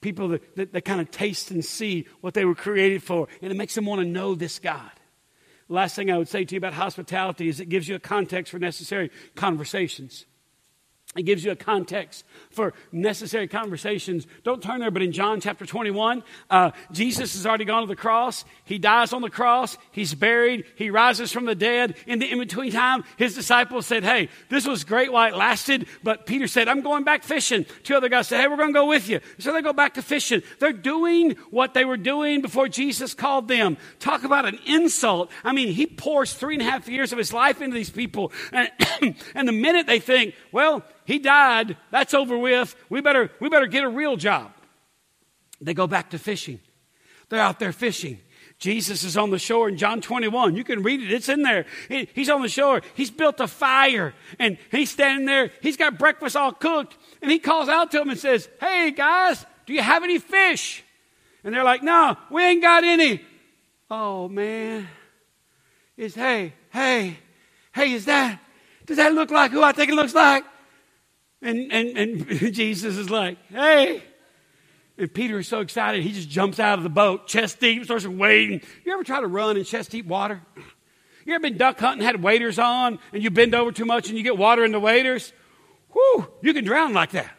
People 0.00 0.28
that, 0.28 0.56
that, 0.56 0.72
that 0.72 0.84
kind 0.84 1.00
of 1.00 1.10
taste 1.10 1.50
and 1.50 1.64
see 1.64 2.06
what 2.20 2.34
they 2.34 2.44
were 2.44 2.54
created 2.54 3.02
for, 3.02 3.28
and 3.42 3.50
it 3.50 3.56
makes 3.56 3.74
them 3.74 3.84
want 3.84 4.00
to 4.00 4.06
know 4.06 4.34
this 4.34 4.58
God. 4.58 4.92
last 5.68 5.96
thing 5.96 6.10
I 6.10 6.18
would 6.18 6.28
say 6.28 6.44
to 6.44 6.54
you 6.54 6.58
about 6.58 6.74
hospitality 6.74 7.48
is 7.48 7.60
it 7.60 7.68
gives 7.68 7.88
you 7.88 7.96
a 7.96 8.00
context 8.00 8.50
for 8.50 8.58
necessary 8.58 9.10
conversations. 9.34 10.24
It 11.16 11.22
gives 11.22 11.42
you 11.42 11.50
a 11.50 11.56
context 11.56 12.26
for 12.50 12.74
necessary 12.92 13.48
conversations. 13.48 14.26
Don't 14.44 14.62
turn 14.62 14.80
there, 14.80 14.90
but 14.90 15.00
in 15.00 15.12
John 15.12 15.40
chapter 15.40 15.64
21, 15.64 16.22
uh, 16.50 16.72
Jesus 16.92 17.32
has 17.32 17.46
already 17.46 17.64
gone 17.64 17.80
to 17.80 17.88
the 17.88 17.96
cross. 17.96 18.44
He 18.64 18.78
dies 18.78 19.14
on 19.14 19.22
the 19.22 19.30
cross. 19.30 19.78
He's 19.90 20.14
buried. 20.14 20.66
He 20.76 20.90
rises 20.90 21.32
from 21.32 21.46
the 21.46 21.54
dead. 21.54 21.96
In 22.06 22.18
the 22.18 22.30
in 22.30 22.38
between 22.38 22.72
time, 22.72 23.04
his 23.16 23.34
disciples 23.34 23.86
said, 23.86 24.04
Hey, 24.04 24.28
this 24.50 24.66
was 24.66 24.84
great 24.84 25.10
while 25.10 25.32
it 25.32 25.36
lasted. 25.36 25.86
But 26.02 26.26
Peter 26.26 26.46
said, 26.46 26.68
I'm 26.68 26.82
going 26.82 27.04
back 27.04 27.22
fishing. 27.22 27.64
Two 27.84 27.96
other 27.96 28.10
guys 28.10 28.28
said, 28.28 28.42
Hey, 28.42 28.46
we're 28.46 28.56
going 28.56 28.74
to 28.74 28.78
go 28.78 28.86
with 28.86 29.08
you. 29.08 29.20
So 29.38 29.54
they 29.54 29.62
go 29.62 29.72
back 29.72 29.94
to 29.94 30.02
fishing. 30.02 30.42
They're 30.58 30.74
doing 30.74 31.36
what 31.50 31.72
they 31.72 31.86
were 31.86 31.96
doing 31.96 32.42
before 32.42 32.68
Jesus 32.68 33.14
called 33.14 33.48
them. 33.48 33.78
Talk 33.98 34.24
about 34.24 34.44
an 34.44 34.58
insult. 34.66 35.30
I 35.42 35.52
mean, 35.52 35.72
he 35.72 35.86
pours 35.86 36.34
three 36.34 36.56
and 36.56 36.62
a 36.62 36.66
half 36.66 36.86
years 36.86 37.12
of 37.12 37.18
his 37.18 37.32
life 37.32 37.62
into 37.62 37.74
these 37.74 37.90
people. 37.90 38.30
And, 38.52 38.70
and 39.34 39.48
the 39.48 39.52
minute 39.52 39.86
they 39.86 40.00
think, 40.00 40.34
Well, 40.52 40.84
He 41.08 41.18
died. 41.18 41.78
That's 41.90 42.12
over 42.12 42.36
with. 42.36 42.76
We 42.90 43.00
better, 43.00 43.30
we 43.40 43.48
better 43.48 43.66
get 43.66 43.82
a 43.82 43.88
real 43.88 44.18
job. 44.18 44.52
They 45.58 45.72
go 45.72 45.86
back 45.86 46.10
to 46.10 46.18
fishing. 46.18 46.60
They're 47.30 47.40
out 47.40 47.58
there 47.58 47.72
fishing. 47.72 48.20
Jesus 48.58 49.04
is 49.04 49.16
on 49.16 49.30
the 49.30 49.38
shore 49.38 49.70
in 49.70 49.78
John 49.78 50.02
21. 50.02 50.54
You 50.54 50.64
can 50.64 50.82
read 50.82 51.00
it, 51.00 51.10
it's 51.10 51.30
in 51.30 51.40
there. 51.40 51.64
He, 51.88 52.10
he's 52.14 52.28
on 52.28 52.42
the 52.42 52.48
shore. 52.50 52.82
He's 52.92 53.10
built 53.10 53.40
a 53.40 53.48
fire 53.48 54.12
and 54.38 54.58
he's 54.70 54.90
standing 54.90 55.24
there. 55.24 55.50
He's 55.62 55.78
got 55.78 55.98
breakfast 55.98 56.36
all 56.36 56.52
cooked. 56.52 56.98
And 57.22 57.30
he 57.30 57.38
calls 57.38 57.70
out 57.70 57.90
to 57.92 58.00
them 58.00 58.10
and 58.10 58.18
says, 58.18 58.46
Hey, 58.60 58.90
guys, 58.90 59.46
do 59.64 59.72
you 59.72 59.80
have 59.80 60.04
any 60.04 60.18
fish? 60.18 60.84
And 61.42 61.54
they're 61.54 61.64
like, 61.64 61.82
No, 61.82 62.18
we 62.30 62.44
ain't 62.44 62.60
got 62.60 62.84
any. 62.84 63.22
Oh, 63.90 64.28
man. 64.28 64.86
Is, 65.96 66.14
hey, 66.14 66.52
hey, 66.68 67.16
hey, 67.72 67.92
is 67.92 68.04
that, 68.04 68.40
does 68.84 68.98
that 68.98 69.14
look 69.14 69.30
like 69.30 69.52
who 69.52 69.62
I 69.62 69.72
think 69.72 69.90
it 69.90 69.94
looks 69.94 70.14
like? 70.14 70.44
And, 71.40 71.72
and, 71.72 71.96
and 71.96 72.28
Jesus 72.54 72.96
is 72.96 73.10
like, 73.10 73.38
Hey, 73.48 74.02
and 74.98 75.14
Peter 75.14 75.38
is 75.38 75.46
so 75.46 75.60
excited, 75.60 76.02
he 76.02 76.12
just 76.12 76.28
jumps 76.28 76.58
out 76.58 76.78
of 76.78 76.82
the 76.82 76.90
boat, 76.90 77.28
chest 77.28 77.60
deep, 77.60 77.84
starts 77.84 78.04
wading. 78.04 78.62
You 78.84 78.92
ever 78.92 79.04
try 79.04 79.20
to 79.20 79.28
run 79.28 79.56
in 79.56 79.64
chest 79.64 79.92
deep 79.92 80.06
water? 80.06 80.42
You 81.24 81.34
ever 81.34 81.42
been 81.42 81.56
duck 81.56 81.78
hunting, 81.78 82.04
had 82.04 82.22
waders 82.22 82.58
on, 82.58 82.98
and 83.12 83.22
you 83.22 83.30
bend 83.30 83.54
over 83.54 83.70
too 83.70 83.84
much 83.84 84.08
and 84.08 84.18
you 84.18 84.24
get 84.24 84.36
water 84.36 84.64
in 84.64 84.72
the 84.72 84.80
waders? 84.80 85.32
Whew, 85.92 86.26
you 86.42 86.52
can 86.52 86.64
drown 86.64 86.94
like 86.94 87.12
that. 87.12 87.30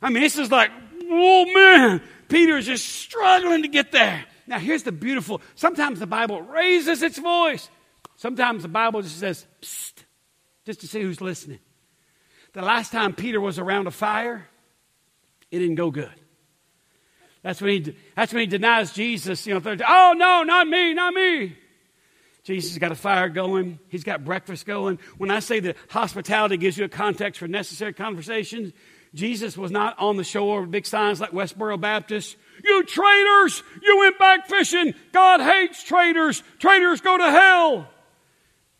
I 0.00 0.10
mean, 0.10 0.22
this 0.22 0.38
is 0.38 0.50
like, 0.50 0.70
oh 1.02 1.46
man, 1.52 2.02
Peter 2.28 2.56
is 2.56 2.66
just 2.66 2.86
struggling 2.86 3.62
to 3.62 3.68
get 3.68 3.90
there. 3.90 4.24
Now, 4.46 4.60
here's 4.60 4.84
the 4.84 4.92
beautiful 4.92 5.40
sometimes 5.56 5.98
the 5.98 6.06
Bible 6.06 6.40
raises 6.40 7.02
its 7.02 7.18
voice, 7.18 7.68
sometimes 8.16 8.62
the 8.62 8.68
Bible 8.68 9.02
just 9.02 9.18
says, 9.18 9.44
Psst, 9.60 10.04
just 10.64 10.80
to 10.82 10.86
see 10.86 11.02
who's 11.02 11.20
listening. 11.20 11.58
The 12.56 12.62
last 12.62 12.90
time 12.90 13.12
Peter 13.12 13.38
was 13.38 13.58
around 13.58 13.86
a 13.86 13.90
fire, 13.90 14.48
it 15.50 15.58
didn't 15.58 15.74
go 15.74 15.90
good. 15.90 16.14
That's 17.42 17.60
when 17.60 17.70
he, 17.84 17.96
that's 18.14 18.32
when 18.32 18.40
he 18.40 18.46
denies 18.46 18.94
Jesus. 18.94 19.46
You 19.46 19.60
know, 19.60 19.76
oh, 19.86 20.14
no, 20.16 20.42
not 20.42 20.66
me, 20.66 20.94
not 20.94 21.12
me. 21.12 21.54
Jesus 22.44 22.70
has 22.70 22.78
got 22.78 22.92
a 22.92 22.94
fire 22.94 23.28
going. 23.28 23.78
He's 23.88 24.04
got 24.04 24.24
breakfast 24.24 24.64
going. 24.64 24.98
When 25.18 25.30
I 25.30 25.40
say 25.40 25.60
that 25.60 25.76
hospitality 25.90 26.56
gives 26.56 26.78
you 26.78 26.86
a 26.86 26.88
context 26.88 27.40
for 27.40 27.46
necessary 27.46 27.92
conversations, 27.92 28.72
Jesus 29.12 29.58
was 29.58 29.70
not 29.70 29.98
on 29.98 30.16
the 30.16 30.24
shore 30.24 30.62
with 30.62 30.70
big 30.70 30.86
signs 30.86 31.20
like 31.20 31.32
Westboro 31.32 31.78
Baptist. 31.78 32.38
You 32.64 32.84
traitors! 32.84 33.62
You 33.82 33.98
went 33.98 34.18
back 34.18 34.48
fishing! 34.48 34.94
God 35.12 35.42
hates 35.42 35.84
traitors! 35.84 36.42
Traitors 36.58 37.02
go 37.02 37.18
to 37.18 37.30
hell! 37.30 37.90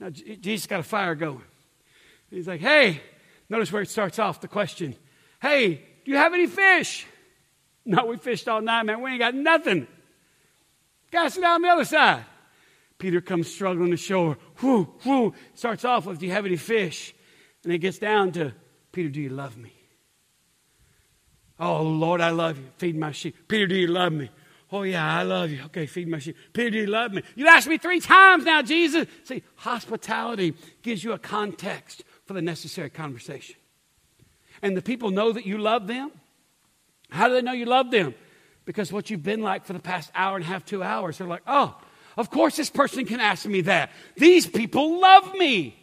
Now, 0.01 0.09
Jesus 0.09 0.67
got 0.67 0.81
a 0.81 0.83
fire 0.83 1.15
going. 1.15 1.45
He's 2.31 2.49
like, 2.49 2.63
hey, 2.63 3.03
notice 3.49 3.73
where 3.73 3.83
it 3.83 3.89
starts 3.89 4.19
off 4.19 4.41
the 4.41 4.49
question. 4.49 4.95
Hey, 5.41 5.75
do 6.05 6.11
you 6.11 6.17
have 6.17 6.35
any 6.35 6.47
fish? 6.47 7.07
No, 7.85 8.07
we 8.07 8.17
fished 8.17 8.49
all 8.49 8.61
night, 8.61 8.85
man. 8.85 9.01
We 9.01 9.11
ain't 9.11 9.21
got 9.21 9.35
nothing. 9.35 9.87
Guys, 11.11 11.35
sit 11.35 11.43
down 11.43 11.57
on 11.57 11.63
the 11.63 11.69
other 11.69 11.85
side. 11.85 12.25
Peter 12.99 13.21
comes 13.21 13.53
struggling 13.53 13.93
ashore. 13.93 14.39
Whoo, 14.63 14.93
whoo. 15.05 15.35
Starts 15.55 15.85
off 15.85 16.07
with, 16.07 16.19
Do 16.19 16.27
you 16.27 16.33
have 16.33 16.47
any 16.47 16.57
fish? 16.57 17.15
And 17.63 17.73
it 17.73 17.79
gets 17.79 17.99
down 17.99 18.33
to, 18.33 18.53
Peter, 18.93 19.09
do 19.09 19.21
you 19.21 19.29
love 19.29 19.57
me? 19.57 19.73
Oh, 21.59 21.83
Lord, 21.83 22.21
I 22.21 22.31
love 22.31 22.59
you. 22.59 22.65
Feed 22.79 22.97
my 22.97 23.13
sheep. 23.13 23.49
Peter, 23.49 23.67
do 23.67 23.75
you 23.75 23.89
love 23.89 24.13
me? 24.13 24.31
Oh, 24.73 24.83
yeah, 24.83 25.19
I 25.19 25.23
love 25.23 25.51
you. 25.51 25.63
Okay, 25.67 25.87
feed 25.87 26.09
my 26.09 26.19
sheep. 26.19 26.37
Peter, 26.53 26.71
do 26.71 26.79
you 26.79 26.87
love 26.87 27.13
me? 27.13 27.23
You 27.35 27.47
asked 27.47 27.69
me 27.69 27.79
three 27.79 28.01
times 28.01 28.45
now, 28.45 28.63
Jesus. 28.63 29.07
See, 29.25 29.43
hospitality 29.57 30.55
gives 30.83 31.05
you 31.05 31.13
a 31.13 31.19
context 31.19 32.05
for 32.27 32.35
the 32.35 32.43
necessary 32.43 32.91
conversation. 32.91 33.57
And 34.63 34.77
the 34.77 34.83
people 34.83 35.11
know 35.11 35.33
that 35.33 35.47
you 35.47 35.59
love 35.59 35.87
them 35.87 36.11
how 37.11 37.29
do 37.29 37.35
they 37.35 37.43
know 37.43 37.53
you 37.53 37.67
love 37.67 37.91
them? 37.91 38.15
Because 38.65 38.93
what 38.93 39.11
you've 39.11 39.23
been 39.23 39.43
like 39.43 39.65
for 39.65 39.73
the 39.73 39.79
past 39.79 40.11
hour 40.15 40.37
and 40.37 40.45
a 40.45 40.49
half, 40.49 40.65
two 40.65 40.83
hours, 40.83 41.19
they're 41.19 41.27
like, 41.27 41.43
oh, 41.47 41.77
of 42.17 42.31
course 42.31 42.57
this 42.57 42.71
person 42.71 43.05
can 43.05 43.21
ask 43.21 43.47
me 43.47 43.61
that. 43.63 43.91
These 44.17 44.47
people 44.47 45.01
love 45.01 45.35
me. 45.35 45.77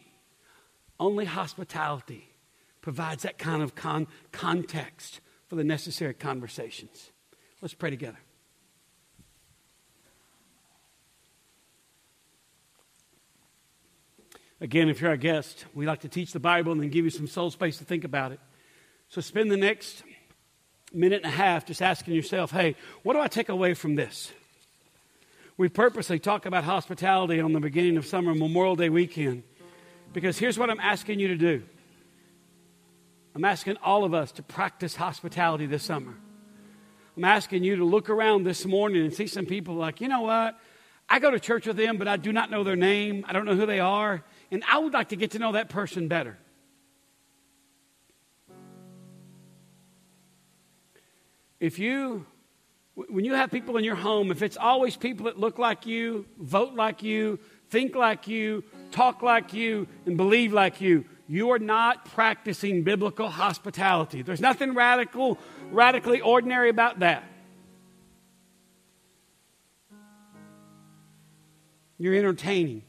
Only 1.00 1.26
hospitality 1.26 2.30
provides 2.82 3.24
that 3.24 3.38
kind 3.38 3.64
of 3.64 3.76
con- 3.76 4.08
context 4.32 5.22
for 5.48 5.56
the 5.56 5.64
necessary 5.64 6.14
conversations. 6.14 7.12
Let's 7.62 7.74
pray 7.74 7.89
together. 7.89 8.18
Again, 14.62 14.89
if 14.89 15.01
you're 15.01 15.10
our 15.10 15.18
guest, 15.18 15.66
we 15.74 15.86
like 15.86 16.01
to 16.01 16.10
teach 16.10 16.32
the 16.32 16.39
Bible 16.39 16.72
and 16.72 16.82
then 16.82 16.89
give 16.89 17.06
you 17.06 17.12
some 17.12 17.28
soul 17.28 17.51
space 17.51 17.78
to 17.78 17.84
think 17.84 18.04
about 18.04 18.32
it. 18.32 18.39
So 19.10 19.22
spend 19.22 19.51
the 19.51 19.58
next 19.58 20.04
minute 20.93 21.24
and 21.24 21.34
a 21.34 21.36
half 21.36 21.66
just 21.66 21.82
asking 21.82 22.14
yourself, 22.14 22.51
hey, 22.51 22.76
what 23.04 23.14
do 23.14 23.20
I 23.20 23.28
take 23.28 23.49
away 23.49 23.74
from 23.74 23.95
this? 23.95 24.32
We 25.58 25.70
purposely 25.70 26.20
talk 26.20 26.45
about 26.45 26.64
hospitality 26.64 27.39
on 27.39 27.54
the 27.54 27.60
beginning 27.60 27.97
of 27.97 28.06
summer 28.06 28.34
Memorial 28.34 28.76
Day 28.76 28.89
weekend 28.89 29.43
because 30.14 30.38
here's 30.38 30.58
what 30.58 30.70
I'm 30.70 30.80
asking 30.80 31.20
you 31.20 31.28
to 31.30 31.36
do. 31.36 31.64
I'm 33.36 33.45
asking 33.45 33.78
all 33.84 34.04
of 34.04 34.14
us 34.14 34.32
to 34.34 34.43
practice 34.43 34.95
hospitality 34.95 35.66
this 35.66 35.84
summer. 35.84 36.14
I'm 37.18 37.24
asking 37.24 37.64
you 37.64 37.76
to 37.78 37.86
look 37.86 38.10
around 38.10 38.43
this 38.43 38.66
morning 38.66 39.04
and 39.04 39.14
see 39.14 39.28
some 39.28 39.45
people 39.45 39.76
like, 39.76 40.01
you 40.01 40.08
know 40.08 40.22
what? 40.22 40.60
I 41.10 41.20
go 41.20 41.30
to 41.30 41.39
church 41.39 41.68
with 41.68 41.78
them, 41.78 41.97
but 41.97 42.08
I 42.08 42.18
do 42.18 42.32
not 42.32 42.49
know 42.49 42.64
their 42.64 42.76
name. 42.76 43.26
I 43.28 43.34
don't 43.34 43.45
know 43.45 43.56
who 43.56 43.66
they 43.66 43.80
are. 43.80 44.24
And 44.54 44.64
I 44.72 44.78
would 44.78 44.93
like 44.93 45.10
to 45.10 45.18
get 45.18 45.32
to 45.32 45.39
know 45.39 45.51
that 45.51 45.68
person 45.68 46.08
better. 46.08 46.38
if 51.64 51.80
you 51.80 52.26
when 52.95 53.24
you 53.24 53.34
have 53.34 53.49
people 53.49 53.78
in 53.78 53.86
your 53.86 53.95
home, 53.95 54.30
if 54.32 54.43
it's 54.43 54.58
always 54.58 54.97
people 54.97 55.26
that 55.26 55.39
look 55.39 55.58
like 55.58 55.88
you, 55.88 56.28
vote 56.38 56.76
like 56.76 57.01
you, 57.01 57.39
think 57.70 57.95
like 57.95 58.28
you, 58.28 58.64
talk 58.91 59.24
like 59.24 59.54
you, 59.54 59.88
and 60.06 60.16
believe 60.16 60.54
like 60.54 60.80
you, 60.80 61.06
you 61.28 61.49
are 61.51 61.58
not 61.58 62.06
practicing 62.06 62.84
biblical 62.84 63.30
hospitality. 63.30 64.22
There's 64.22 64.41
nothing 64.41 64.76
radical, 64.76 65.39
radically 65.72 66.22
ordinary 66.22 66.70
about 66.70 66.99
that. 66.99 67.24
You're 71.97 72.14
entertaining. 72.14 72.84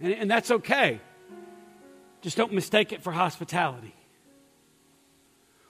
And, 0.00 0.12
and 0.12 0.30
that's 0.30 0.50
okay. 0.50 1.00
Just 2.20 2.36
don't 2.36 2.52
mistake 2.52 2.92
it 2.92 3.02
for 3.02 3.12
hospitality. 3.12 3.94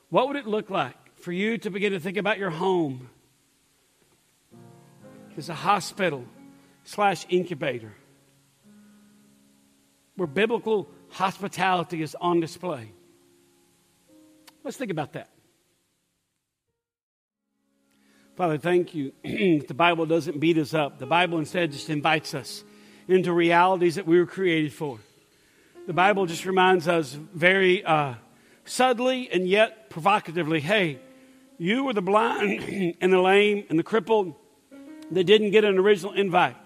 What 0.08 0.28
would 0.28 0.36
it 0.36 0.46
look 0.46 0.70
like 0.70 0.96
for 1.16 1.32
you 1.32 1.58
to 1.58 1.70
begin 1.70 1.92
to 1.92 2.00
think 2.00 2.16
about 2.16 2.38
your 2.38 2.50
home 2.50 3.10
as 5.36 5.48
a 5.48 5.54
hospital 5.54 6.24
slash 6.84 7.24
incubator 7.28 7.94
where 10.16 10.26
biblical 10.26 10.86
hospitality 11.08 12.02
is 12.02 12.14
on 12.20 12.40
display. 12.40 12.92
Let's 14.62 14.76
think 14.76 14.90
about 14.90 15.14
that. 15.14 15.30
Father, 18.36 18.58
thank 18.58 18.94
you. 18.94 19.12
the 19.24 19.74
Bible 19.74 20.06
doesn't 20.06 20.38
beat 20.38 20.58
us 20.58 20.74
up. 20.74 20.98
The 20.98 21.06
Bible 21.06 21.38
instead 21.38 21.72
just 21.72 21.88
invites 21.88 22.34
us 22.34 22.64
into 23.12 23.32
realities 23.32 23.96
that 23.96 24.06
we 24.06 24.18
were 24.18 24.26
created 24.26 24.72
for. 24.72 24.98
The 25.86 25.92
Bible 25.92 26.26
just 26.26 26.44
reminds 26.44 26.88
us 26.88 27.12
very 27.12 27.84
uh, 27.84 28.14
subtly 28.64 29.30
and 29.30 29.48
yet 29.48 29.90
provocatively 29.90 30.60
hey, 30.60 31.00
you 31.58 31.84
were 31.84 31.92
the 31.92 32.02
blind 32.02 32.96
and 33.00 33.12
the 33.12 33.20
lame 33.20 33.64
and 33.68 33.78
the 33.78 33.82
crippled 33.82 34.34
that 35.10 35.24
didn't 35.24 35.50
get 35.50 35.64
an 35.64 35.78
original 35.78 36.12
invite. 36.12 36.56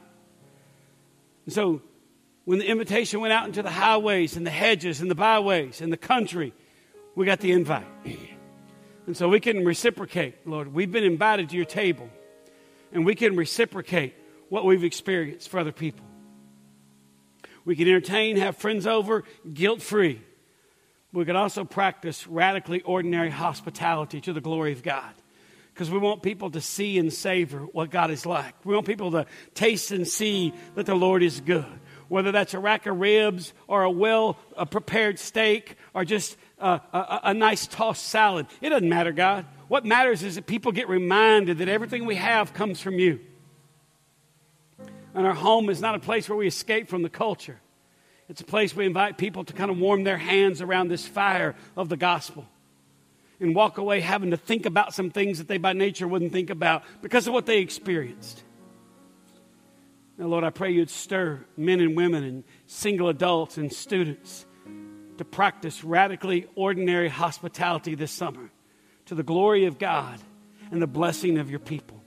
And 1.47 1.55
so 1.55 1.83
when 2.45 2.59
the 2.59 2.67
invitation 2.67 3.21
went 3.21 3.33
out 3.33 3.47
into 3.47 3.63
the 3.63 3.71
highways 3.71 4.37
and 4.37 4.47
the 4.47 4.51
hedges 4.51 5.01
and 5.01 5.11
the 5.11 5.15
byways 5.15 5.81
and 5.81 5.93
the 5.93 5.97
country, 5.97 6.53
we 7.15 7.27
got 7.27 7.41
the 7.41 7.53
invite. 7.53 7.87
And 9.07 9.15
so 9.15 9.29
we 9.29 9.39
can 9.39 9.67
reciprocate, 9.67 10.47
Lord. 10.47 10.73
We've 10.73 10.91
been 10.91 11.05
invited 11.05 11.51
to 11.51 11.57
your 11.57 11.67
table, 11.67 12.09
and 12.91 13.05
we 13.05 13.15
can 13.15 13.37
reciprocate 13.37 14.15
what 14.49 14.65
we've 14.65 14.83
experienced 14.83 15.51
for 15.51 15.59
other 15.59 15.73
people. 15.73 16.07
We 17.65 17.77
can 17.77 17.89
entertain, 17.89 18.37
have 18.37 18.57
friends 18.57 18.87
over, 18.87 19.25
guilt 19.53 19.83
free. 19.83 20.21
We 21.13 21.25
could 21.25 21.37
also 21.37 21.65
practice 21.65 22.27
radically 22.27 22.83
ordinary 22.83 23.31
hospitality 23.31 24.21
to 24.23 24.33
the 24.33 24.41
glory 24.41 24.73
of 24.73 24.83
God. 24.83 25.13
Because 25.73 25.91
we 25.91 25.99
want 25.99 26.23
people 26.23 26.51
to 26.51 26.61
see 26.61 26.99
and 26.99 27.13
savor 27.13 27.61
what 27.61 27.91
God 27.91 28.11
is 28.11 28.27
like. 28.27 28.55
We 28.65 28.75
want 28.75 28.87
people 28.87 29.11
to 29.13 29.27
taste 29.55 29.91
and 29.91 30.07
see 30.07 30.53
that 30.75 30.87
the 30.87 30.95
Lord 30.95 31.23
is 31.23 31.41
good. 31.41 31.67
Whether 32.09 32.33
that's 32.33 32.55
a 32.55 32.59
rack 32.59 32.87
of 32.87 32.99
ribs 32.99 33.53
or 33.67 33.83
a 33.83 33.91
well 33.91 34.35
prepared 34.71 35.19
steak 35.19 35.77
or 35.95 36.05
just 36.05 36.37
a, 36.59 36.81
a, 36.93 37.21
a 37.25 37.35
nice 37.35 37.67
tossed 37.67 38.07
salad. 38.07 38.47
It 38.61 38.71
doesn't 38.71 38.89
matter, 38.89 39.11
God. 39.13 39.47
What 39.69 39.85
matters 39.85 40.23
is 40.23 40.35
that 40.35 40.47
people 40.47 40.71
get 40.71 40.89
reminded 40.89 41.59
that 41.59 41.69
everything 41.69 42.05
we 42.05 42.17
have 42.17 42.55
comes 42.55 42.81
from 42.81 42.99
you. 42.99 43.21
And 45.15 45.27
our 45.27 45.35
home 45.35 45.71
is 45.71 45.81
not 45.81 45.95
a 45.95 46.01
place 46.01 46.29
where 46.29 46.37
we 46.37 46.47
escape 46.47 46.89
from 46.89 47.03
the 47.03 47.09
culture. 47.09 47.61
It's 48.29 48.41
a 48.41 48.45
place 48.45 48.75
we 48.75 48.87
invite 48.87 49.19
people 49.19 49.45
to 49.45 49.53
kind 49.53 49.71
of 49.71 49.79
warm 49.79 50.05
their 50.05 50.19
hands 50.19 50.61
around 50.61 50.89
this 50.89 51.07
fire 51.07 51.55
of 51.77 51.89
the 51.89 51.97
gospel 51.97 52.47
and 53.41 53.55
walk 53.55 53.79
away 53.79 54.01
having 54.01 54.31
to 54.31 54.37
think 54.37 54.67
about 54.67 54.95
some 54.95 55.11
things 55.11 55.39
that 55.39 55.49
they 55.49 55.59
by 55.59 55.73
nature 55.73 56.09
wouldn't 56.09 56.33
think 56.33 56.51
about 56.51 56.83
because 57.03 57.27
of 57.27 57.35
what 57.35 57.47
they 57.47 57.59
experienced. 57.59 58.43
Now, 60.17 60.27
Lord, 60.27 60.45
I 60.45 60.51
pray 60.51 60.71
you'd 60.71 60.91
stir 60.91 61.45
men 61.57 61.81
and 61.81 61.97
women 61.97 62.25
and 62.25 62.45
single 62.67 63.09
adults 63.09 63.59
and 63.59 63.73
students 63.73 64.47
to 65.19 65.25
practice 65.25 65.85
radically 65.85 66.47
ordinary 66.55 67.09
hospitality 67.09 67.95
this 67.95 68.13
summer 68.13 68.51
to 69.07 69.15
the 69.15 69.23
glory 69.23 69.67
of 69.67 69.79
God 69.79 70.19
and 70.71 70.81
the 70.81 70.87
blessing 70.87 71.39
of 71.39 71.51
your 71.51 71.59
people. 71.59 72.01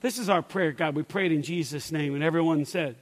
This 0.00 0.18
is 0.18 0.28
our 0.28 0.42
prayer, 0.42 0.72
God. 0.72 0.94
We 0.94 1.02
prayed 1.02 1.32
in 1.32 1.42
Jesus' 1.42 1.90
name, 1.90 2.14
and 2.14 2.22
everyone 2.22 2.64
said, 2.64 2.96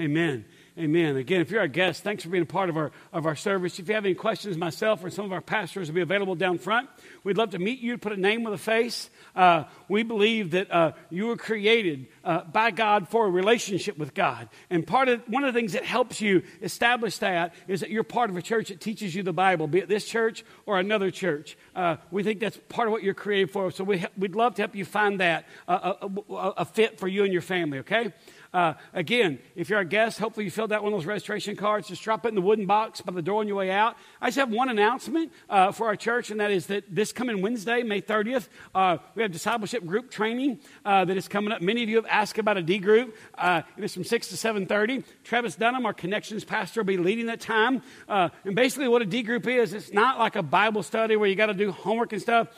Amen. 0.00 0.10
Amen. 0.10 0.44
Again, 0.74 1.42
if 1.42 1.50
you're 1.50 1.60
a 1.60 1.68
guest, 1.68 2.02
thanks 2.02 2.22
for 2.22 2.30
being 2.30 2.44
a 2.44 2.46
part 2.46 2.70
of 2.70 2.78
our, 2.78 2.92
of 3.12 3.26
our 3.26 3.36
service. 3.36 3.78
If 3.78 3.88
you 3.88 3.94
have 3.94 4.06
any 4.06 4.14
questions, 4.14 4.56
myself 4.56 5.04
or 5.04 5.10
some 5.10 5.26
of 5.26 5.32
our 5.32 5.42
pastors 5.42 5.88
will 5.88 5.96
be 5.96 6.00
available 6.00 6.34
down 6.34 6.56
front. 6.56 6.88
We'd 7.24 7.36
love 7.36 7.50
to 7.50 7.58
meet 7.58 7.80
you, 7.80 7.98
put 7.98 8.12
a 8.12 8.16
name 8.16 8.42
with 8.42 8.54
a 8.54 8.58
face. 8.58 9.10
Uh, 9.36 9.64
we 9.88 10.02
believe 10.02 10.52
that 10.52 10.72
uh, 10.72 10.92
you 11.10 11.26
were 11.26 11.36
created 11.36 12.06
uh, 12.24 12.44
by 12.44 12.70
God 12.70 13.10
for 13.10 13.26
a 13.26 13.30
relationship 13.30 13.98
with 13.98 14.14
God. 14.14 14.48
And 14.70 14.86
part 14.86 15.10
of 15.10 15.20
one 15.28 15.44
of 15.44 15.52
the 15.52 15.60
things 15.60 15.74
that 15.74 15.84
helps 15.84 16.22
you 16.22 16.42
establish 16.62 17.18
that 17.18 17.54
is 17.68 17.80
that 17.80 17.90
you're 17.90 18.02
part 18.02 18.30
of 18.30 18.36
a 18.38 18.42
church 18.42 18.68
that 18.68 18.80
teaches 18.80 19.14
you 19.14 19.22
the 19.22 19.32
Bible, 19.32 19.66
be 19.66 19.80
it 19.80 19.88
this 19.88 20.06
church 20.06 20.42
or 20.64 20.78
another 20.78 21.10
church. 21.10 21.58
Uh, 21.76 21.96
we 22.10 22.22
think 22.22 22.40
that's 22.40 22.58
part 22.70 22.88
of 22.88 22.92
what 22.92 23.02
you're 23.02 23.12
created 23.12 23.50
for. 23.50 23.70
So 23.70 23.84
we, 23.84 24.06
we'd 24.16 24.34
love 24.34 24.54
to 24.54 24.62
help 24.62 24.74
you 24.74 24.86
find 24.86 25.20
that 25.20 25.46
uh, 25.68 25.94
a, 26.00 26.32
a, 26.32 26.48
a 26.58 26.64
fit 26.64 26.98
for 26.98 27.08
you 27.08 27.24
and 27.24 27.32
your 27.32 27.42
family, 27.42 27.80
okay? 27.80 28.14
Uh, 28.52 28.74
again, 28.92 29.38
if 29.56 29.70
you're 29.70 29.80
a 29.80 29.84
guest, 29.84 30.18
hopefully 30.18 30.44
you 30.44 30.50
filled 30.50 30.72
out 30.72 30.82
one 30.82 30.92
of 30.92 30.98
those 30.98 31.06
registration 31.06 31.56
cards. 31.56 31.88
Just 31.88 32.02
drop 32.02 32.26
it 32.26 32.28
in 32.28 32.34
the 32.34 32.42
wooden 32.42 32.66
box 32.66 33.00
by 33.00 33.12
the 33.12 33.22
door 33.22 33.40
on 33.40 33.48
your 33.48 33.56
way 33.56 33.70
out. 33.70 33.96
I 34.20 34.26
just 34.26 34.38
have 34.38 34.50
one 34.50 34.68
announcement 34.68 35.32
uh, 35.48 35.72
for 35.72 35.86
our 35.86 35.96
church, 35.96 36.30
and 36.30 36.38
that 36.40 36.50
is 36.50 36.66
that 36.66 36.84
this 36.94 37.12
coming 37.12 37.40
Wednesday, 37.40 37.82
May 37.82 38.02
30th, 38.02 38.48
uh, 38.74 38.98
we 39.14 39.22
have 39.22 39.32
discipleship 39.32 39.86
group 39.86 40.10
training 40.10 40.60
uh, 40.84 41.06
that 41.06 41.16
is 41.16 41.28
coming 41.28 41.50
up. 41.50 41.62
Many 41.62 41.82
of 41.82 41.88
you 41.88 41.96
have 41.96 42.06
asked 42.06 42.38
about 42.38 42.58
a 42.58 42.62
D 42.62 42.78
group. 42.78 43.16
Uh, 43.38 43.62
it 43.78 43.84
is 43.84 43.94
from 43.94 44.04
6 44.04 44.28
to 44.28 44.34
7.30. 44.34 45.04
Travis 45.24 45.56
Dunham, 45.56 45.86
our 45.86 45.94
connections 45.94 46.44
pastor, 46.44 46.80
will 46.80 46.86
be 46.86 46.98
leading 46.98 47.26
that 47.26 47.40
time. 47.40 47.80
Uh, 48.06 48.28
and 48.44 48.54
basically 48.54 48.88
what 48.88 49.00
a 49.00 49.06
D 49.06 49.22
group 49.22 49.46
is, 49.46 49.72
it's 49.72 49.94
not 49.94 50.18
like 50.18 50.36
a 50.36 50.42
Bible 50.42 50.82
study 50.82 51.16
where 51.16 51.28
you 51.28 51.36
got 51.36 51.46
to 51.46 51.54
do 51.54 51.72
homework 51.72 52.12
and 52.12 52.20
stuff. 52.20 52.48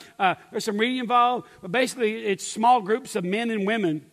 there's 0.51 0.65
some 0.65 0.77
reading 0.77 0.97
involved, 0.97 1.47
but 1.61 1.71
basically 1.71 2.25
it's 2.25 2.45
small 2.45 2.81
groups 2.81 3.15
of 3.15 3.23
men 3.23 3.49
and 3.49 3.65
women 3.65 4.05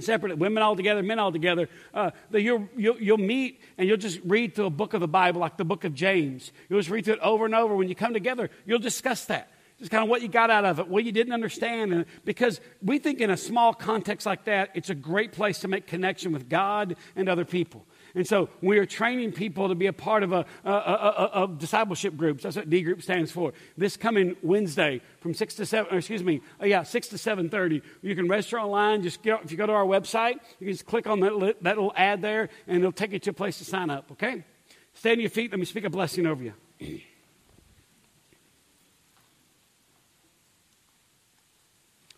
separate 0.00 0.36
women 0.38 0.62
all 0.62 0.76
together, 0.76 1.02
men 1.02 1.18
all 1.18 1.32
together, 1.32 1.68
uh, 1.92 2.10
that 2.30 2.42
you'll, 2.42 2.68
you'll, 2.76 3.00
you'll, 3.00 3.18
meet 3.18 3.60
and 3.78 3.88
you'll 3.88 3.96
just 3.96 4.20
read 4.24 4.54
through 4.54 4.66
a 4.66 4.70
book 4.70 4.94
of 4.94 5.00
the 5.00 5.08
Bible, 5.08 5.40
like 5.40 5.56
the 5.56 5.64
book 5.64 5.84
of 5.84 5.94
James. 5.94 6.52
You'll 6.68 6.80
just 6.80 6.90
read 6.90 7.04
through 7.04 7.14
it 7.14 7.20
over 7.20 7.44
and 7.44 7.54
over. 7.54 7.76
When 7.76 7.88
you 7.88 7.94
come 7.94 8.12
together, 8.12 8.50
you'll 8.66 8.80
discuss 8.80 9.24
that. 9.26 9.50
Just 9.78 9.90
kind 9.90 10.04
of 10.04 10.08
what 10.08 10.22
you 10.22 10.28
got 10.28 10.50
out 10.50 10.64
of 10.64 10.78
it, 10.78 10.88
what 10.88 11.04
you 11.04 11.12
didn't 11.12 11.32
understand. 11.32 11.92
And 11.92 12.06
because 12.24 12.60
we 12.80 12.98
think 12.98 13.20
in 13.20 13.30
a 13.30 13.36
small 13.36 13.74
context 13.74 14.24
like 14.24 14.44
that, 14.44 14.70
it's 14.74 14.90
a 14.90 14.94
great 14.94 15.32
place 15.32 15.60
to 15.60 15.68
make 15.68 15.86
connection 15.86 16.32
with 16.32 16.48
God 16.48 16.96
and 17.16 17.28
other 17.28 17.44
people. 17.44 17.84
And 18.14 18.26
so 18.26 18.48
we 18.62 18.78
are 18.78 18.86
training 18.86 19.32
people 19.32 19.68
to 19.68 19.74
be 19.74 19.86
a 19.86 19.92
part 19.92 20.22
of 20.22 20.32
a, 20.32 20.46
a, 20.64 20.70
a, 20.70 21.30
a, 21.44 21.48
discipleship 21.48 22.16
groups. 22.16 22.44
That's 22.44 22.54
what 22.54 22.70
D 22.70 22.82
group 22.82 23.02
stands 23.02 23.32
for. 23.32 23.52
This 23.76 23.96
coming 23.96 24.36
Wednesday 24.40 25.00
from 25.18 25.34
six 25.34 25.56
to 25.56 25.66
seven. 25.66 25.98
excuse 25.98 26.22
me, 26.22 26.40
oh 26.60 26.64
yeah, 26.64 26.84
six 26.84 27.08
to 27.08 27.18
seven 27.18 27.48
thirty. 27.48 27.82
You 28.02 28.14
can 28.14 28.28
register 28.28 28.60
online. 28.60 29.02
Just 29.02 29.20
get, 29.22 29.42
if 29.42 29.50
you 29.50 29.56
go 29.56 29.66
to 29.66 29.72
our 29.72 29.84
website, 29.84 30.34
you 30.60 30.66
can 30.66 30.74
just 30.74 30.86
click 30.86 31.08
on 31.08 31.18
that, 31.20 31.56
that 31.62 31.76
little 31.76 31.92
ad 31.96 32.22
there, 32.22 32.50
and 32.68 32.78
it'll 32.78 32.92
take 32.92 33.10
you 33.12 33.18
to 33.18 33.30
a 33.30 33.32
place 33.34 33.58
to 33.58 33.64
sign 33.64 33.90
up. 33.90 34.12
Okay, 34.12 34.44
stand 34.92 35.14
on 35.14 35.20
your 35.20 35.30
feet. 35.30 35.50
Let 35.50 35.58
me 35.58 35.66
speak 35.66 35.84
a 35.84 35.90
blessing 35.90 36.26
over 36.26 36.44
you. 36.44 36.52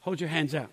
Hold 0.01 0.21
your 0.21 0.29
hands 0.29 0.55
out. 0.55 0.71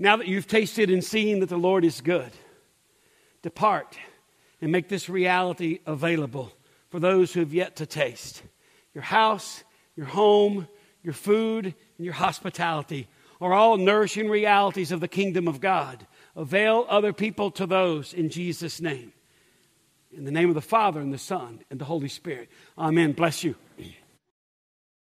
Now 0.00 0.16
that 0.16 0.26
you've 0.26 0.46
tasted 0.46 0.90
and 0.90 1.04
seen 1.04 1.40
that 1.40 1.50
the 1.50 1.58
Lord 1.58 1.84
is 1.84 2.00
good, 2.00 2.30
depart 3.42 3.98
and 4.62 4.72
make 4.72 4.88
this 4.88 5.10
reality 5.10 5.80
available 5.84 6.50
for 6.88 6.98
those 6.98 7.34
who 7.34 7.40
have 7.40 7.52
yet 7.52 7.76
to 7.76 7.86
taste. 7.86 8.42
Your 8.94 9.04
house, 9.04 9.62
your 9.96 10.06
home, 10.06 10.66
your 11.02 11.12
food, 11.12 11.66
and 11.66 12.04
your 12.04 12.14
hospitality 12.14 13.08
are 13.42 13.52
all 13.52 13.76
nourishing 13.76 14.30
realities 14.30 14.90
of 14.90 15.00
the 15.00 15.08
kingdom 15.08 15.46
of 15.46 15.60
God. 15.60 16.06
Avail 16.34 16.86
other 16.88 17.12
people 17.12 17.50
to 17.52 17.66
those 17.66 18.14
in 18.14 18.30
Jesus' 18.30 18.80
name. 18.80 19.12
In 20.12 20.24
the 20.24 20.30
name 20.30 20.48
of 20.48 20.54
the 20.54 20.62
Father, 20.62 21.00
and 21.00 21.12
the 21.12 21.18
Son, 21.18 21.60
and 21.70 21.78
the 21.78 21.84
Holy 21.84 22.08
Spirit. 22.08 22.48
Amen. 22.78 23.12
Bless 23.12 23.44
you. 23.44 23.54